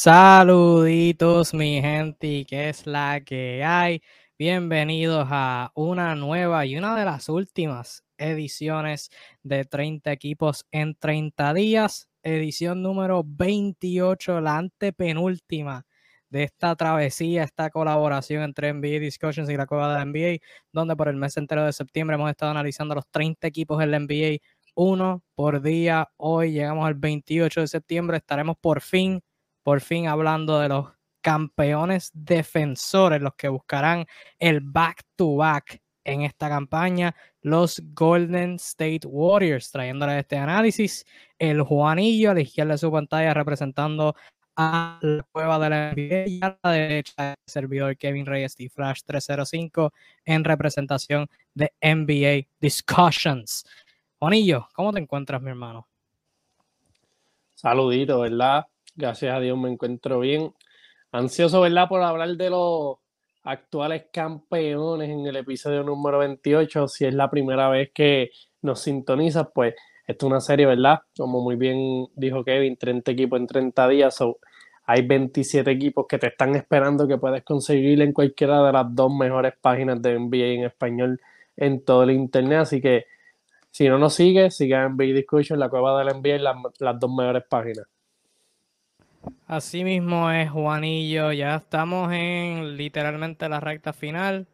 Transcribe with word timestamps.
Saluditos 0.00 1.52
mi 1.54 1.80
gente, 1.80 2.44
¿qué 2.48 2.68
es 2.68 2.86
la 2.86 3.20
que 3.20 3.64
hay? 3.64 4.00
Bienvenidos 4.38 5.26
a 5.28 5.72
una 5.74 6.14
nueva 6.14 6.64
y 6.66 6.76
una 6.76 6.96
de 6.96 7.04
las 7.04 7.28
últimas 7.28 8.04
ediciones 8.16 9.10
de 9.42 9.64
30 9.64 10.12
equipos 10.12 10.66
en 10.70 10.94
30 10.94 11.52
días, 11.52 12.08
edición 12.22 12.80
número 12.80 13.24
28, 13.26 14.40
la 14.40 14.58
antepenúltima 14.58 15.84
de 16.30 16.44
esta 16.44 16.76
travesía, 16.76 17.42
esta 17.42 17.68
colaboración 17.68 18.44
entre 18.44 18.72
NBA 18.72 19.00
Discussions 19.00 19.50
y 19.50 19.56
la 19.56 19.66
Cueva 19.66 19.88
de 19.88 19.94
la 19.98 20.04
NBA, 20.04 20.38
donde 20.70 20.94
por 20.94 21.08
el 21.08 21.16
mes 21.16 21.36
entero 21.36 21.64
de 21.64 21.72
septiembre 21.72 22.14
hemos 22.14 22.30
estado 22.30 22.52
analizando 22.52 22.94
los 22.94 23.08
30 23.10 23.48
equipos 23.48 23.82
en 23.82 23.90
la 23.90 23.98
NBA, 23.98 24.38
uno 24.76 25.24
por 25.34 25.60
día. 25.60 26.08
Hoy 26.16 26.52
llegamos 26.52 26.86
al 26.86 26.94
28 26.94 27.62
de 27.62 27.66
septiembre, 27.66 28.18
estaremos 28.18 28.56
por 28.60 28.80
fin 28.80 29.20
por 29.68 29.82
fin 29.82 30.06
hablando 30.06 30.58
de 30.60 30.70
los 30.70 30.86
campeones 31.20 32.10
defensores, 32.14 33.20
los 33.20 33.34
que 33.34 33.48
buscarán 33.48 34.06
el 34.38 34.62
back-to-back 34.62 35.82
en 36.04 36.22
esta 36.22 36.48
campaña, 36.48 37.14
los 37.42 37.78
Golden 37.92 38.54
State 38.54 39.02
Warriors, 39.04 39.70
trayéndole 39.70 40.20
este 40.20 40.38
análisis, 40.38 41.04
el 41.38 41.60
Juanillo 41.60 42.30
a 42.30 42.34
la 42.34 42.40
izquierda 42.40 42.72
de 42.72 42.78
su 42.78 42.90
pantalla 42.90 43.34
representando 43.34 44.14
a 44.56 44.98
la 45.02 45.22
cueva 45.30 45.58
de 45.58 45.68
la 45.68 45.92
NBA 45.92 46.28
y 46.28 46.40
a 46.40 46.58
la 46.62 46.70
derecha 46.70 47.32
el 47.32 47.36
servidor 47.46 47.94
Kevin 47.98 48.24
Reyes 48.24 48.58
y 48.58 48.70
Flash 48.70 49.02
305 49.04 49.92
en 50.24 50.44
representación 50.44 51.28
de 51.52 51.74
NBA 51.82 52.48
Discussions. 52.58 53.66
Juanillo, 54.18 54.66
¿cómo 54.72 54.94
te 54.94 55.00
encuentras, 55.00 55.42
mi 55.42 55.50
hermano? 55.50 55.86
Saludito, 57.54 58.20
¿verdad? 58.20 58.64
Gracias 58.98 59.32
a 59.32 59.38
Dios 59.38 59.56
me 59.56 59.70
encuentro 59.70 60.18
bien. 60.18 60.52
Ansioso, 61.12 61.60
¿verdad? 61.60 61.88
Por 61.88 62.02
hablar 62.02 62.30
de 62.36 62.50
los 62.50 62.96
actuales 63.44 64.06
campeones 64.12 65.08
en 65.08 65.24
el 65.24 65.36
episodio 65.36 65.84
número 65.84 66.18
28. 66.18 66.88
Si 66.88 67.04
es 67.04 67.14
la 67.14 67.30
primera 67.30 67.68
vez 67.68 67.92
que 67.94 68.30
nos 68.60 68.80
sintonizas, 68.80 69.46
pues 69.54 69.76
esto 70.04 70.26
es 70.26 70.30
una 70.32 70.40
serie, 70.40 70.66
¿verdad? 70.66 71.02
Como 71.16 71.40
muy 71.40 71.54
bien 71.54 72.08
dijo 72.16 72.42
Kevin, 72.42 72.76
30 72.76 73.12
equipos 73.12 73.38
en 73.38 73.46
30 73.46 73.88
días. 73.88 74.18
hay 74.86 75.06
27 75.06 75.70
equipos 75.70 76.06
que 76.08 76.18
te 76.18 76.26
están 76.26 76.56
esperando 76.56 77.06
que 77.06 77.18
puedes 77.18 77.44
conseguir 77.44 78.02
en 78.02 78.12
cualquiera 78.12 78.64
de 78.66 78.72
las 78.72 78.86
dos 78.96 79.14
mejores 79.14 79.54
páginas 79.60 80.02
de 80.02 80.18
NBA 80.18 80.46
en 80.54 80.64
español 80.64 81.20
en 81.56 81.84
todo 81.84 82.02
el 82.02 82.10
internet. 82.10 82.58
Así 82.62 82.80
que 82.80 83.06
si 83.70 83.88
no 83.88 83.98
nos 83.98 84.14
sigues, 84.14 84.56
sigue 84.56 84.74
en 84.74 84.96
NBA 84.96 85.14
Discussion, 85.14 85.60
la 85.60 85.68
cueva 85.68 86.02
del 86.02 86.16
NBA 86.20 86.36
y 86.36 86.40
las 86.80 86.98
dos 87.00 87.14
mejores 87.14 87.44
páginas. 87.48 87.86
Así 89.46 89.84
mismo 89.84 90.30
es, 90.30 90.50
Juanillo. 90.50 91.32
Ya 91.32 91.56
estamos 91.56 92.12
en 92.12 92.76
literalmente 92.76 93.48
la 93.48 93.60
recta 93.60 93.92
final. 93.92 94.46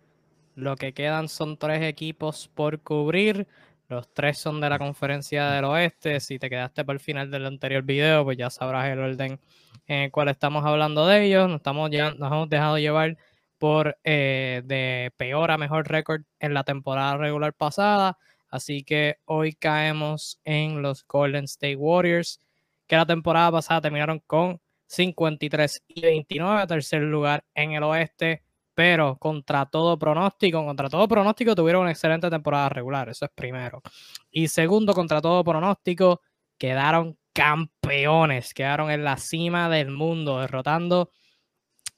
Lo 0.54 0.76
que 0.76 0.92
quedan 0.94 1.28
son 1.28 1.56
tres 1.56 1.82
equipos 1.82 2.48
por 2.54 2.80
cubrir. 2.80 3.46
Los 3.88 4.12
tres 4.12 4.38
son 4.38 4.60
de 4.60 4.70
la 4.70 4.78
conferencia 4.78 5.50
del 5.50 5.64
oeste. 5.64 6.20
Si 6.20 6.38
te 6.38 6.48
quedaste 6.48 6.84
por 6.84 6.94
el 6.94 7.00
final 7.00 7.30
del 7.30 7.46
anterior 7.46 7.82
video, 7.82 8.24
pues 8.24 8.38
ya 8.38 8.50
sabrás 8.50 8.88
el 8.88 9.00
orden 9.00 9.40
en 9.86 10.02
el 10.04 10.10
cual 10.10 10.28
estamos 10.28 10.64
hablando 10.64 11.06
de 11.06 11.24
ellos. 11.26 11.48
Nos, 11.48 11.56
estamos 11.56 11.90
ya, 11.90 12.12
nos 12.14 12.32
hemos 12.32 12.48
dejado 12.48 12.78
llevar 12.78 13.16
por 13.58 13.98
eh, 14.04 14.62
de 14.64 15.12
peor 15.16 15.50
a 15.50 15.58
mejor 15.58 15.88
récord 15.88 16.22
en 16.38 16.54
la 16.54 16.64
temporada 16.64 17.16
regular 17.16 17.52
pasada. 17.52 18.18
Así 18.48 18.84
que 18.84 19.16
hoy 19.24 19.54
caemos 19.54 20.40
en 20.44 20.80
los 20.80 21.04
Golden 21.06 21.44
State 21.44 21.76
Warriors, 21.76 22.40
que 22.86 22.96
la 22.96 23.06
temporada 23.06 23.52
pasada 23.52 23.80
terminaron 23.82 24.20
con 24.26 24.60
53 24.86 25.82
y 25.88 26.00
29, 26.02 26.66
tercer 26.66 27.02
lugar 27.02 27.44
en 27.54 27.72
el 27.72 27.82
oeste, 27.82 28.42
pero 28.74 29.16
contra 29.18 29.66
todo 29.66 29.98
pronóstico, 29.98 30.64
contra 30.64 30.88
todo 30.88 31.06
pronóstico 31.08 31.54
tuvieron 31.54 31.82
una 31.82 31.90
excelente 31.92 32.28
temporada 32.28 32.68
regular, 32.68 33.08
eso 33.08 33.24
es 33.24 33.30
primero. 33.34 33.82
Y 34.30 34.48
segundo, 34.48 34.92
contra 34.94 35.20
todo 35.20 35.42
pronóstico, 35.44 36.20
quedaron 36.58 37.16
campeones, 37.32 38.54
quedaron 38.54 38.90
en 38.90 39.04
la 39.04 39.16
cima 39.16 39.68
del 39.68 39.90
mundo, 39.90 40.40
derrotando 40.40 41.10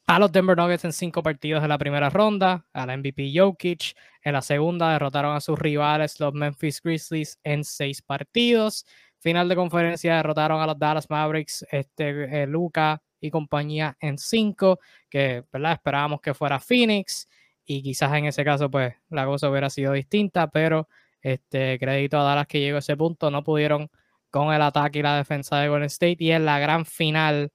a 0.06 0.20
los 0.20 0.30
Denver 0.30 0.56
Nuggets 0.56 0.84
en 0.84 0.92
cinco 0.92 1.22
partidos 1.22 1.62
de 1.62 1.68
la 1.68 1.78
primera 1.78 2.10
ronda, 2.10 2.64
al 2.72 2.96
MVP 2.96 3.32
Jokic. 3.34 3.96
En 4.22 4.34
la 4.34 4.42
segunda 4.42 4.92
derrotaron 4.92 5.34
a 5.34 5.40
sus 5.40 5.58
rivales, 5.58 6.20
los 6.20 6.32
Memphis 6.32 6.80
Grizzlies, 6.80 7.40
en 7.42 7.64
seis 7.64 8.02
partidos. 8.02 8.86
Final 9.26 9.48
de 9.48 9.56
conferencia 9.56 10.14
derrotaron 10.14 10.60
a 10.60 10.66
los 10.68 10.78
Dallas 10.78 11.10
Mavericks, 11.10 11.66
este, 11.72 12.42
eh, 12.42 12.46
Luca 12.46 13.02
y 13.20 13.28
compañía 13.28 13.96
en 13.98 14.18
5, 14.18 14.78
que 15.10 15.42
¿verdad? 15.52 15.72
esperábamos 15.72 16.20
que 16.20 16.32
fuera 16.32 16.60
Phoenix 16.60 17.28
y 17.64 17.82
quizás 17.82 18.14
en 18.14 18.26
ese 18.26 18.44
caso 18.44 18.70
pues 18.70 18.94
la 19.08 19.26
cosa 19.26 19.50
hubiera 19.50 19.68
sido 19.68 19.94
distinta, 19.94 20.46
pero 20.46 20.88
este 21.20 21.76
crédito 21.80 22.20
a 22.20 22.22
Dallas 22.22 22.46
que 22.46 22.60
llegó 22.60 22.76
a 22.76 22.78
ese 22.78 22.96
punto, 22.96 23.28
no 23.32 23.42
pudieron 23.42 23.90
con 24.30 24.54
el 24.54 24.62
ataque 24.62 25.00
y 25.00 25.02
la 25.02 25.16
defensa 25.16 25.58
de 25.58 25.70
Golden 25.70 25.86
State 25.86 26.18
y 26.20 26.30
en 26.30 26.44
la 26.44 26.60
gran 26.60 26.86
final 26.86 27.50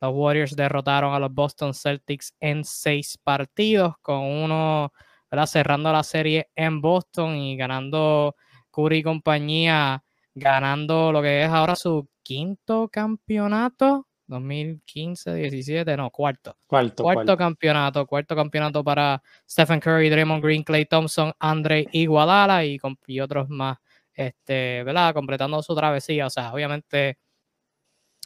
los 0.00 0.12
Warriors 0.12 0.56
derrotaron 0.56 1.14
a 1.14 1.20
los 1.20 1.32
Boston 1.32 1.74
Celtics 1.74 2.34
en 2.40 2.64
seis 2.64 3.18
partidos 3.22 3.94
con 4.02 4.20
uno 4.20 4.92
¿verdad? 5.30 5.46
cerrando 5.46 5.92
la 5.92 6.02
serie 6.02 6.50
en 6.56 6.80
Boston 6.80 7.36
y 7.36 7.56
ganando 7.56 8.34
Curry 8.72 8.96
y 8.98 9.02
compañía 9.04 10.03
ganando 10.34 11.12
lo 11.12 11.22
que 11.22 11.44
es 11.44 11.48
ahora 11.50 11.76
su 11.76 12.08
quinto 12.22 12.88
campeonato. 12.88 14.06
2015, 14.26 15.34
17, 15.34 15.96
no, 15.96 16.10
cuarto. 16.10 16.56
Cuarto, 16.66 17.02
cuarto, 17.02 17.36
campeonato, 17.36 18.06
cuarto 18.06 18.34
campeonato 18.34 18.82
para 18.82 19.22
Stephen 19.48 19.80
Curry, 19.80 20.08
Draymond 20.08 20.42
Green, 20.42 20.62
Clay 20.62 20.86
Thompson, 20.86 21.32
Andre 21.38 21.86
Iguadala 21.92 22.64
y, 22.64 22.78
y 23.06 23.20
otros 23.20 23.50
más, 23.50 23.78
este, 24.14 24.82
¿verdad? 24.82 25.12
Completando 25.12 25.62
su 25.62 25.74
travesía. 25.74 26.26
O 26.26 26.30
sea, 26.30 26.54
obviamente 26.54 27.18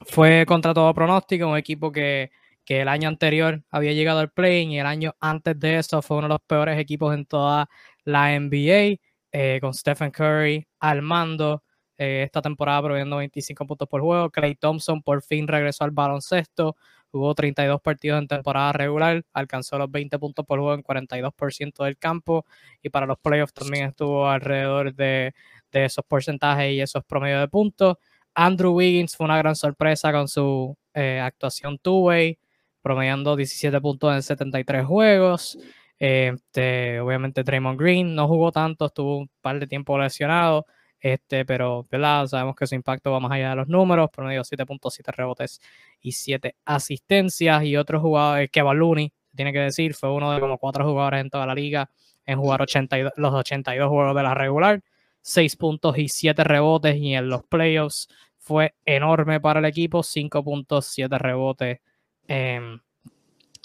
fue 0.07 0.45
contra 0.47 0.73
todo 0.73 0.95
pronóstico, 0.95 1.49
un 1.49 1.59
equipo 1.59 1.91
que, 1.91 2.31
que 2.65 2.83
el 2.83 2.89
año 2.89 3.09
anterior 3.09 3.65
había 3.71 3.93
llegado 3.93 4.21
al 4.21 4.31
play 4.31 4.67
y 4.67 4.79
el 4.79 4.87
año 4.87 5.17
antes 5.21 5.59
de 5.59 5.79
eso 5.79 6.03
fue 6.03 6.19
uno 6.19 6.29
de 6.29 6.35
los 6.35 6.43
peores 6.47 6.79
equipos 6.79 7.15
en 7.15 7.27
toda 7.27 7.69
la 8.05 8.39
NBA, 8.39 9.01
eh, 9.33 9.59
con 9.61 9.75
Stephen 9.75 10.11
Curry 10.11 10.67
al 10.79 11.03
mando. 11.03 11.63
Eh, 11.99 12.23
esta 12.23 12.41
temporada 12.41 12.81
proveyendo 12.83 13.17
25 13.17 13.67
puntos 13.67 13.89
por 13.89 14.01
juego. 14.01 14.31
Clay 14.31 14.55
Thompson 14.55 15.03
por 15.03 15.21
fin 15.23 15.49
regresó 15.49 15.83
al 15.85 15.91
baloncesto, 15.91 16.77
jugó 17.11 17.35
32 17.35 17.81
partidos 17.81 18.21
en 18.21 18.29
temporada 18.29 18.73
regular, 18.73 19.25
alcanzó 19.33 19.79
los 19.79 19.91
20 19.91 20.17
puntos 20.19 20.47
por 20.47 20.61
juego 20.61 20.75
en 20.75 20.83
42% 20.83 21.85
del 21.85 21.99
campo 21.99 22.47
y 22.83 22.91
para 22.91 23.07
los 23.07 23.19
playoffs 23.19 23.53
también 23.53 23.89
estuvo 23.89 24.29
alrededor 24.29 24.95
de, 24.95 25.35
esos 25.73 26.05
porcentajes 26.07 26.73
y 26.73 26.81
esos 26.81 27.05
promedios 27.05 27.41
de 27.41 27.49
puntos. 27.49 27.97
Andrew 28.35 28.73
Wiggins 28.75 29.17
fue 29.17 29.25
una 29.25 29.39
gran 29.39 29.57
sorpresa 29.57 30.13
con 30.13 30.29
su 30.29 30.77
eh, 30.95 31.21
actuación 31.21 31.79
two-way, 31.79 32.39
promediando 32.81 33.35
17 33.37 33.81
puntos 33.81 34.15
en 34.15 34.23
73 34.23 34.87
juegos. 34.87 35.59
Este, 35.99 37.01
obviamente 37.01 37.43
Draymond 37.43 37.79
Green 37.81 38.15
no 38.15 38.29
jugó 38.29 38.53
tanto, 38.53 38.87
estuvo 38.87 39.19
un 39.19 39.31
par 39.41 39.59
de 39.59 39.67
tiempo 39.67 39.99
lesionado, 39.99 40.67
este, 41.01 41.45
pero 41.45 41.87
¿verdad? 41.91 42.27
sabemos 42.27 42.57
que 42.57 42.67
su 42.67 42.75
impacto 42.75 43.13
va 43.13 43.21
más 43.21 43.33
allá 43.33 43.51
de 43.51 43.57
los 43.57 43.69
números, 43.69 44.11
promedio 44.11 44.43
7.7 44.43 45.13
rebotes 45.13 45.61
y 46.01 46.13
7 46.13 46.57
asistencias. 46.65 47.63
Y 47.65 47.77
otro 47.77 48.01
jugador, 48.01 48.49
que 48.51 48.61
Looney, 48.61 49.13
tiene 49.35 49.53
que 49.53 49.61
decir, 49.61 49.95
fue 49.95 50.13
uno 50.13 50.33
de 50.33 50.41
como 50.41 50.59
cuatro 50.59 50.85
jugadores 50.85 51.21
en 51.21 51.31
toda 51.31 51.47
la 51.47 51.55
liga 51.55 51.89
en 52.27 52.39
jugar 52.39 52.61
82, 52.61 53.13
los 53.17 53.33
82 53.33 53.89
juegos 53.89 54.15
de 54.15 54.23
la 54.23 54.35
regular, 54.35 54.83
6 55.23 55.57
puntos 55.57 55.97
y 55.97 56.09
7 56.09 56.45
rebotes. 56.45 56.97
Y 56.97 57.15
en 57.15 57.29
los 57.29 57.43
playoffs 57.45 58.09
fue 58.37 58.75
enorme 58.85 59.41
para 59.41 59.61
el 59.61 59.65
equipo, 59.65 60.03
5.7 60.03 61.19
rebotes 61.19 61.81
en 62.27 62.81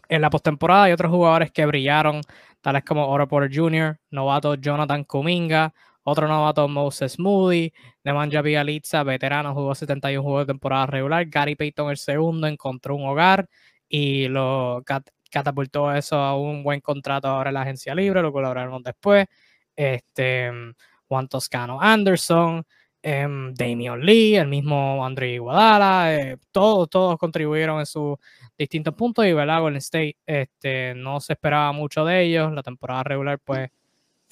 la 0.10 0.30
postemporada. 0.30 0.90
Y 0.90 0.94
otros 0.94 1.12
jugadores 1.12 1.52
que 1.52 1.66
brillaron, 1.66 2.22
tales 2.62 2.84
como 2.86 3.08
Oro 3.08 3.28
Jr., 3.30 4.00
novato 4.12 4.56
Jonathan 4.56 5.04
Kuminga, 5.04 5.74
otro 6.04 6.28
novato, 6.28 6.68
Moses 6.68 7.20
Moody. 7.20 7.74
Nemanja 8.04 8.42
Bialica, 8.42 9.04
veterano, 9.04 9.54
jugó 9.54 9.76
71 9.76 10.22
juegos 10.24 10.48
de 10.48 10.54
temporada 10.54 10.86
regular. 10.86 11.26
Gary 11.28 11.56
Payton, 11.56 11.92
el 11.92 11.98
segundo, 11.98 12.48
encontró 12.48 12.96
un 12.96 13.08
hogar 13.08 13.48
y 13.88 14.28
lo 14.28 14.84
catapultó 15.32 15.94
eso 15.94 16.16
a 16.18 16.38
un 16.38 16.64
buen 16.64 16.82
contrato 16.82 17.28
ahora 17.28 17.50
en 17.50 17.56
la 17.56 17.62
agencia 17.62 17.96
libre. 17.96 18.22
Lo 18.22 18.32
colaboraron 18.32 18.84
después. 18.84 19.28
Este, 19.76 20.52
Juan 21.08 21.28
Toscano 21.28 21.80
Anderson. 21.82 22.64
Em, 23.06 23.54
Damian 23.54 24.00
Lee, 24.00 24.38
el 24.38 24.48
mismo 24.48 25.06
André 25.06 25.34
Iguadala, 25.34 26.16
eh, 26.16 26.38
todos, 26.54 26.90
todos 26.90 27.18
contribuyeron 27.18 27.80
en 27.80 27.86
sus 27.86 28.16
distintos 28.58 28.94
puntos 28.96 29.26
y 29.26 29.34
¿verdad? 29.34 29.60
Golden 29.60 29.80
State 29.80 30.16
este, 30.26 30.96
no 30.96 31.20
se 31.20 31.34
esperaba 31.34 31.74
mucho 31.74 32.06
de 32.06 32.24
ellos, 32.24 32.54
la 32.54 32.64
temporada 32.64 33.04
regular 33.04 33.40
pues 33.44 33.70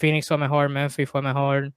Phoenix 0.01 0.27
fue 0.27 0.37
mejor, 0.39 0.67
Memphis 0.69 1.07
fue 1.07 1.21
mejor, 1.21 1.73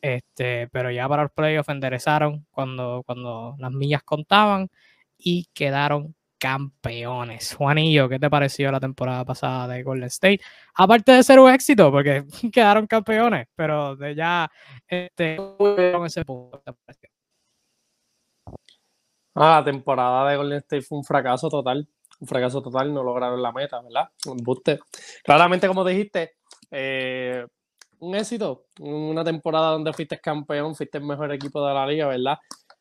este, 0.00 0.66
pero 0.72 0.90
ya 0.90 1.08
para 1.08 1.22
los 1.22 1.32
playoffs 1.32 1.68
enderezaron 1.68 2.44
cuando, 2.50 3.04
cuando 3.06 3.54
las 3.60 3.70
millas 3.70 4.02
contaban 4.02 4.68
y 5.16 5.46
quedaron 5.54 6.16
campeones. 6.38 7.54
Juanillo, 7.54 8.08
¿qué 8.08 8.18
te 8.18 8.28
pareció 8.28 8.72
la 8.72 8.80
temporada 8.80 9.24
pasada 9.24 9.68
de 9.68 9.84
Golden 9.84 10.08
State? 10.08 10.40
Aparte 10.74 11.12
de 11.12 11.22
ser 11.22 11.38
un 11.38 11.52
éxito, 11.52 11.92
porque 11.92 12.24
quedaron 12.52 12.88
campeones, 12.88 13.46
pero 13.54 13.94
de 13.94 14.16
ya 14.16 14.50
este, 14.88 15.38
ese 16.04 16.24
punto. 16.24 16.60
Ah, 19.36 19.60
la 19.60 19.64
temporada 19.64 20.28
de 20.28 20.36
Golden 20.36 20.58
State 20.58 20.82
fue 20.82 20.98
un 20.98 21.04
fracaso 21.04 21.48
total. 21.48 21.88
Un 22.18 22.26
fracaso 22.26 22.60
total, 22.60 22.92
no 22.92 23.04
lograron 23.04 23.40
la 23.40 23.52
meta, 23.52 23.80
¿verdad? 23.80 24.10
Un 24.26 24.38
buste. 24.38 24.80
Claramente, 25.22 25.68
como 25.68 25.84
dijiste, 25.84 26.38
eh, 26.72 27.46
un 28.00 28.14
éxito. 28.16 28.66
Una 28.80 29.24
temporada 29.24 29.70
donde 29.72 29.92
fuiste 29.92 30.18
campeón, 30.18 30.74
fuiste 30.74 30.98
el 30.98 31.04
mejor 31.04 31.32
equipo 31.32 31.64
de 31.66 31.74
la 31.74 31.86
liga, 31.86 32.08
¿verdad? 32.08 32.38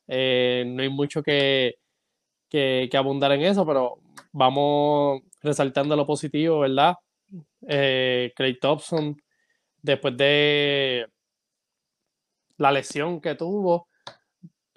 Eh, 0.07 0.63
no 0.67 0.81
hay 0.81 0.89
mucho 0.89 1.21
que, 1.21 1.75
que, 2.49 2.89
abundar 2.95 3.31
en 3.33 3.43
eso, 3.43 3.65
pero 3.65 3.99
vamos 4.31 5.21
resaltando 5.41 5.95
lo 5.95 6.05
positivo, 6.05 6.59
¿verdad? 6.59 6.95
Eh, 7.67 8.33
Craig 8.35 8.57
Thompson, 8.59 9.21
después 9.81 10.17
de 10.17 11.07
la 12.57 12.71
lesión 12.71 13.21
que 13.21 13.35
tuvo, 13.35 13.87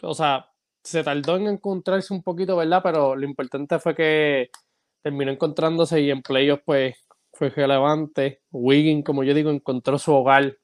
o 0.02 0.14
sea, 0.14 0.46
se 0.82 1.02
tardó 1.02 1.37
en 1.37 1.49
encontrarse 1.49 2.12
un 2.14 2.22
poquito, 2.22 2.56
¿verdad? 2.56 2.81
Pero 2.82 3.17
lo 3.17 3.25
importante 3.25 3.78
fue 3.78 3.94
que 3.94 4.50
terminó 5.02 5.32
encontrándose 5.32 6.00
y 6.00 6.10
en 6.10 6.22
playoffs, 6.22 6.62
pues, 6.64 6.96
fue 7.34 7.50
relevante. 7.50 8.42
Wiggin, 8.52 9.02
como 9.02 9.25
yo 9.25 9.34
digo, 9.34 9.50
encontró 9.50 9.98
su 9.98 10.12
hogar, 10.14 10.56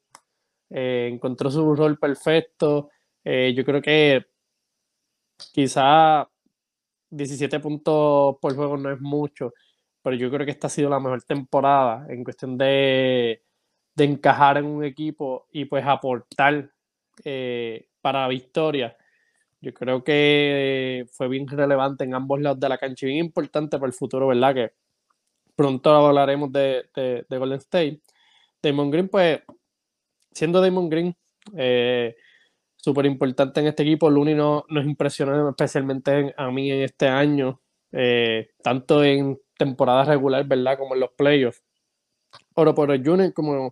eh, 0.71 1.11
encontró 1.13 1.51
su 1.51 1.75
rol 1.75 1.99
perfecto. 1.99 2.91
Eh, 3.25 3.53
yo 3.55 3.65
creo 3.65 3.83
que 3.83 4.27
quizá 5.53 6.29
17 7.11 7.61
puntos 7.61 8.37
por 8.41 8.55
juego 8.55 8.77
no 8.77 8.91
es 8.93 9.01
mucho, 9.01 9.53
pero 10.03 10.17
yo 10.17 10.31
creo 10.31 10.47
que 10.47 10.53
esta 10.53 10.69
ha 10.69 10.71
sido 10.71 10.91
la 10.91 11.01
mejor 11.01 11.23
temporada 11.25 12.07
en 12.09 12.25
cuestión 12.25 12.57
de, 12.57 13.43
encajar 13.97 14.57
en 14.59 14.65
un 14.67 14.83
equipo 14.85 15.47
y 15.53 15.67
pues 15.67 15.85
aportar 15.87 16.71
eh, 17.25 17.89
para 18.01 18.23
la 18.23 18.29
victoria. 18.29 18.97
Yo 19.61 19.75
creo 19.75 20.03
que 20.03 21.07
fue 21.13 21.29
bien 21.29 21.47
relevante 21.47 22.05
en 22.05 22.15
ambos 22.15 22.41
lados 22.41 22.61
de 22.61 22.69
la 22.71 22.79
cancha 22.79 23.07
y 23.07 23.11
bien 23.11 23.27
importante 23.27 23.79
para 23.79 23.89
el 23.89 23.93
futuro, 23.93 24.29
¿verdad? 24.29 24.55
Que 24.55 24.73
pronto 25.61 25.91
hablaremos 25.91 26.51
de, 26.51 26.87
de, 27.29 27.37
Golden 27.37 27.59
State. 27.59 28.01
Damon 28.63 28.91
Green, 28.91 29.09
pues, 29.09 29.43
siendo 30.33 30.59
Damon 30.59 30.89
Green, 30.89 31.15
eh, 31.55 32.17
súper 32.77 33.05
importante 33.05 33.61
en 33.61 33.67
este 33.67 33.83
equipo. 33.83 34.09
Looney 34.09 34.35
no, 34.35 34.65
nos 34.71 34.87
impresionó 34.87 35.51
especialmente 35.51 36.35
a 36.35 36.51
mí 36.51 36.73
en 36.73 36.81
este 36.81 37.09
año, 37.09 37.61
eh, 37.93 38.53
tanto 38.63 39.05
en 39.05 39.39
temporada 39.59 40.05
regular, 40.05 40.47
¿verdad? 40.47 40.79
Como 40.79 40.95
en 40.95 41.01
los 41.01 41.11
playoffs. 41.11 41.63
Oro 42.55 42.75
por 42.75 42.91
el 42.91 43.05
Junior, 43.05 43.35
como 43.35 43.71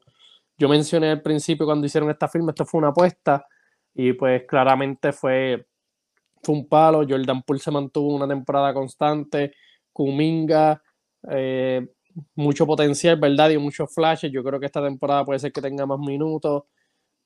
yo 0.59 0.69
mencioné 0.69 1.09
al 1.13 1.23
principio 1.23 1.65
cuando 1.65 1.87
hicieron 1.87 2.11
esta 2.11 2.29
firma, 2.29 2.51
esto 2.51 2.67
fue 2.67 2.81
una 2.81 2.89
apuesta 2.89 3.47
y 3.95 4.13
pues 4.13 4.43
claramente 4.47 5.13
fue, 5.13 5.67
fue 6.43 6.55
un 6.55 6.69
palo. 6.69 7.07
Jordan 7.09 7.43
Poole 7.45 7.61
se 7.61 7.71
mantuvo 7.71 8.15
una 8.15 8.29
temporada 8.29 8.75
constante. 8.75 9.55
Kuminga, 9.91 10.83
eh, 11.31 11.87
mucho 12.35 12.67
potencial, 12.67 13.19
¿verdad? 13.19 13.51
Y 13.51 13.59
muchos 13.59 13.93
flashes. 13.95 14.33
Yo 14.33 14.43
creo 14.43 14.61
que 14.61 14.67
esta 14.67 14.83
temporada 14.83 15.25
puede 15.25 15.39
ser 15.39 15.53
que 15.53 15.61
tenga 15.61 15.87
más 15.87 15.99
minutos. 15.99 16.65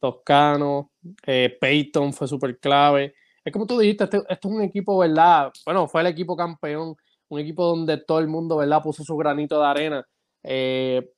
Toscano, 0.00 0.90
eh, 1.26 1.56
Peyton 1.60 2.12
fue 2.12 2.26
súper 2.28 2.58
clave. 2.58 3.14
Es 3.44 3.52
como 3.52 3.66
tú 3.66 3.78
dijiste, 3.78 4.04
este, 4.04 4.18
este, 4.18 4.34
es 4.34 4.44
un 4.44 4.62
equipo, 4.62 4.98
¿verdad? 4.98 5.52
Bueno, 5.64 5.88
fue 5.88 6.00
el 6.00 6.08
equipo 6.08 6.36
campeón, 6.36 6.96
un 7.28 7.40
equipo 7.40 7.64
donde 7.64 7.98
todo 7.98 8.18
el 8.18 8.28
mundo, 8.28 8.56
¿verdad? 8.56 8.82
Puso 8.82 9.04
su 9.04 9.16
granito 9.16 9.60
de 9.60 9.66
arena. 9.66 10.06
Eh, 10.42 11.08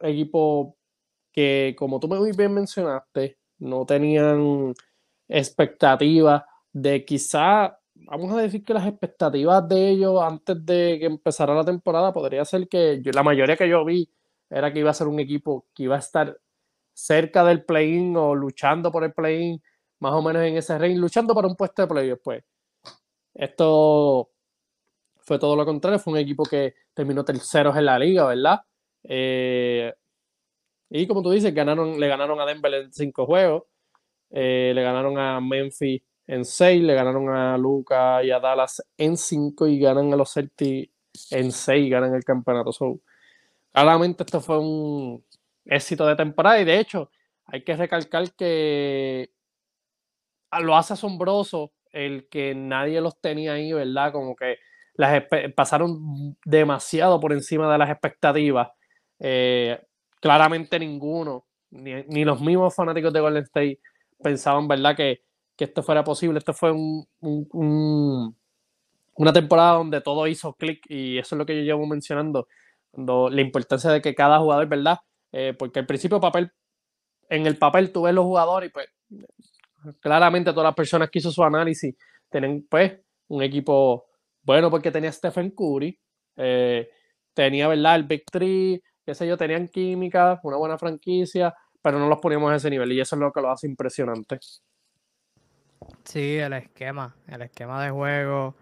equipo 0.00 0.76
que, 1.32 1.74
como 1.78 2.00
tú 2.00 2.08
muy 2.08 2.32
bien 2.32 2.54
mencionaste, 2.54 3.38
no 3.58 3.86
tenían 3.86 4.74
expectativas 5.28 6.42
de 6.72 7.04
quizá, 7.04 7.78
vamos 8.06 8.32
a 8.32 8.40
decir 8.40 8.64
que 8.64 8.74
las 8.74 8.86
expectativas 8.86 9.68
de 9.68 9.90
ellos 9.90 10.22
antes 10.22 10.64
de 10.64 10.96
que 11.00 11.06
empezara 11.06 11.54
la 11.54 11.64
temporada 11.64 12.12
podría 12.12 12.44
ser 12.44 12.68
que 12.68 13.00
la 13.12 13.22
mayoría 13.22 13.56
que 13.56 13.68
yo 13.68 13.84
vi 13.84 14.08
era 14.48 14.72
que 14.72 14.80
iba 14.80 14.90
a 14.90 14.94
ser 14.94 15.08
un 15.08 15.18
equipo 15.20 15.66
que 15.74 15.84
iba 15.84 15.96
a 15.96 15.98
estar 15.98 16.38
cerca 16.92 17.44
del 17.44 17.64
play-in 17.64 18.16
o 18.16 18.34
luchando 18.34 18.90
por 18.90 19.04
el 19.04 19.12
play-in, 19.12 19.62
más 19.98 20.12
o 20.12 20.22
menos 20.22 20.42
en 20.42 20.56
ese 20.56 20.78
range, 20.78 20.96
luchando 20.96 21.34
para 21.34 21.48
un 21.48 21.56
puesto 21.56 21.82
de 21.82 21.88
play 21.88 22.08
después. 22.08 22.44
Esto 23.34 24.30
fue 25.18 25.38
todo 25.38 25.56
lo 25.56 25.66
contrario, 25.66 25.98
fue 25.98 26.14
un 26.14 26.18
equipo 26.20 26.44
que 26.44 26.74
terminó 26.94 27.24
terceros 27.24 27.76
en 27.76 27.84
la 27.84 27.98
liga, 27.98 28.26
¿verdad? 28.26 28.60
Eh, 29.02 29.92
y 30.88 31.06
como 31.06 31.22
tú 31.22 31.30
dices, 31.30 31.52
ganaron, 31.52 31.98
le 31.98 32.08
ganaron 32.08 32.40
a 32.40 32.46
Denver 32.46 32.72
en 32.72 32.92
cinco 32.92 33.26
juegos, 33.26 33.64
eh, 34.30 34.72
le 34.74 34.82
ganaron 34.82 35.18
a 35.18 35.40
Memphis 35.40 36.02
en 36.26 36.44
seis, 36.44 36.82
le 36.82 36.94
ganaron 36.94 37.28
a 37.28 37.56
Luca 37.56 38.22
y 38.24 38.30
a 38.30 38.40
Dallas 38.40 38.82
en 38.96 39.16
cinco 39.16 39.66
y 39.66 39.78
ganan 39.78 40.12
a 40.12 40.16
los 40.16 40.32
Celtics 40.32 40.90
en 41.30 41.52
seis, 41.52 41.90
ganan 41.90 42.14
el 42.14 42.24
campeonato. 42.24 42.70
claramente 43.72 44.24
esto 44.24 44.40
fue 44.40 44.58
un, 44.58 45.24
éxito 45.66 46.06
de 46.06 46.16
temporada 46.16 46.60
y 46.60 46.64
de 46.64 46.78
hecho 46.78 47.10
hay 47.46 47.62
que 47.62 47.76
recalcar 47.76 48.32
que 48.34 49.30
lo 50.60 50.76
hace 50.76 50.94
asombroso 50.94 51.72
el 51.92 52.28
que 52.28 52.54
nadie 52.54 53.00
los 53.00 53.20
tenía 53.20 53.54
ahí, 53.54 53.72
¿verdad? 53.72 54.12
Como 54.12 54.36
que 54.36 54.56
las 54.94 55.24
pasaron 55.54 56.36
demasiado 56.44 57.20
por 57.20 57.32
encima 57.32 57.70
de 57.70 57.78
las 57.78 57.90
expectativas. 57.90 58.68
Eh, 59.18 59.80
claramente 60.20 60.78
ninguno, 60.78 61.46
ni, 61.70 62.24
los 62.24 62.40
mismos 62.40 62.74
fanáticos 62.74 63.12
de 63.12 63.20
Golden 63.20 63.44
State 63.44 63.80
pensaban, 64.22 64.66
¿verdad? 64.66 64.96
Que, 64.96 65.22
esto 65.64 65.82
fuera 65.82 66.04
posible. 66.04 66.38
Esto 66.38 66.54
fue 66.54 66.72
un, 66.72 68.36
una 69.14 69.32
temporada 69.32 69.72
donde 69.72 70.00
todo 70.00 70.26
hizo 70.26 70.54
clic 70.54 70.84
y 70.88 71.18
eso 71.18 71.34
es 71.34 71.38
lo 71.38 71.46
que 71.46 71.56
yo 71.56 71.62
llevo 71.62 71.86
mencionando, 71.86 72.48
la 72.92 73.40
importancia 73.40 73.90
de 73.90 74.00
que 74.00 74.14
cada 74.14 74.38
jugador, 74.38 74.66
¿verdad? 74.68 74.98
Eh, 75.32 75.54
porque 75.58 75.80
al 75.80 75.86
principio 75.86 76.20
papel, 76.20 76.52
en 77.28 77.46
el 77.46 77.58
papel 77.58 77.92
tú 77.92 78.02
ves 78.02 78.14
los 78.14 78.24
jugadores 78.24 78.70
y 78.70 78.72
pues 78.72 78.88
claramente 80.00 80.52
todas 80.52 80.64
las 80.64 80.74
personas 80.74 81.10
que 81.10 81.18
hizo 81.18 81.30
su 81.30 81.42
análisis 81.42 81.94
tienen 82.30 82.66
pues 82.68 82.98
un 83.28 83.42
equipo 83.42 84.06
bueno 84.42 84.70
porque 84.70 84.90
tenía 84.90 85.12
Stephen 85.12 85.50
Curry, 85.50 85.98
eh, 86.36 86.88
tenía, 87.34 87.68
¿verdad? 87.68 87.96
El 87.96 88.04
Big 88.04 88.24
Three, 88.30 88.82
qué 89.04 89.14
sé 89.14 89.26
yo, 89.26 89.36
tenían 89.36 89.68
química, 89.68 90.40
una 90.42 90.56
buena 90.56 90.78
franquicia, 90.78 91.54
pero 91.82 91.98
no 91.98 92.08
los 92.08 92.18
poníamos 92.18 92.50
a 92.52 92.56
ese 92.56 92.70
nivel 92.70 92.92
y 92.92 93.00
eso 93.00 93.16
es 93.16 93.20
lo 93.20 93.32
que 93.32 93.40
lo 93.40 93.50
hace 93.50 93.66
impresionante. 93.66 94.38
Sí, 96.04 96.36
el 96.36 96.52
esquema, 96.54 97.14
el 97.26 97.42
esquema 97.42 97.84
de 97.84 97.90
juego, 97.90 98.54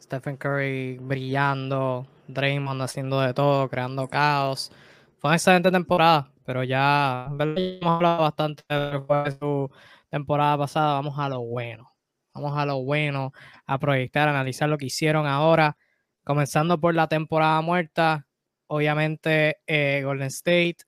Stephen 0.00 0.36
Curry 0.36 0.98
brillando, 0.98 2.06
Draymond 2.28 2.82
haciendo 2.82 3.20
de 3.20 3.34
todo, 3.34 3.68
creando 3.68 4.08
caos. 4.08 4.70
Fue 5.18 5.28
una 5.28 5.36
excelente 5.36 5.70
temporada, 5.70 6.30
pero 6.44 6.64
ya 6.64 7.28
hemos 7.30 7.82
hablado 7.84 8.22
bastante 8.22 8.62
de 8.68 9.36
su 9.38 9.70
temporada 10.10 10.58
pasada. 10.58 10.94
Vamos 10.94 11.18
a 11.18 11.28
lo 11.28 11.40
bueno. 11.42 11.92
Vamos 12.34 12.56
a 12.56 12.64
lo 12.64 12.82
bueno, 12.82 13.32
a 13.66 13.78
proyectar, 13.78 14.28
analizar 14.28 14.68
lo 14.68 14.78
que 14.78 14.86
hicieron 14.86 15.26
ahora. 15.26 15.76
Comenzando 16.24 16.80
por 16.80 16.94
la 16.94 17.06
temporada 17.06 17.60
muerta, 17.60 18.26
obviamente 18.68 19.58
eh, 19.66 20.02
Golden 20.04 20.28
State. 20.28 20.78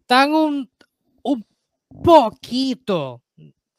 Están 0.00 0.34
un, 0.34 0.70
un 1.22 1.46
poquito, 2.04 3.22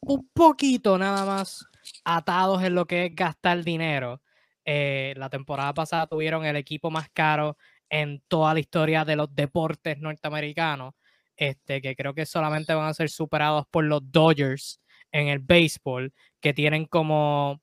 un 0.06 0.30
poquito 0.34 0.98
nada 0.98 1.26
más 1.26 1.66
atados 2.04 2.64
en 2.64 2.76
lo 2.76 2.86
que 2.86 3.06
es 3.06 3.16
gastar 3.16 3.64
dinero. 3.64 4.22
Eh, 4.66 5.14
la 5.18 5.30
temporada 5.30 5.74
pasada 5.74 6.08
tuvieron 6.08 6.46
el 6.46 6.56
equipo 6.56 6.90
más 6.90 7.10
caro 7.10 7.58
en 7.90 8.22
toda 8.28 8.54
la 8.54 8.60
historia 8.60 9.06
de 9.06 9.16
los 9.16 9.34
deportes 9.36 10.00
norteamericanos, 10.00 10.94
este, 11.36 11.82
que 11.82 11.96
creo 11.96 12.14
que 12.14 12.26
solamente 12.26 12.74
van 12.74 12.88
a 12.88 12.94
ser 12.94 13.10
superados 13.10 13.66
por 13.70 13.84
los 13.84 14.02
Dodgers 14.12 14.80
en 15.12 15.28
el 15.28 15.40
béisbol, 15.40 16.14
que 16.40 16.54
tienen 16.54 16.86
como, 16.86 17.62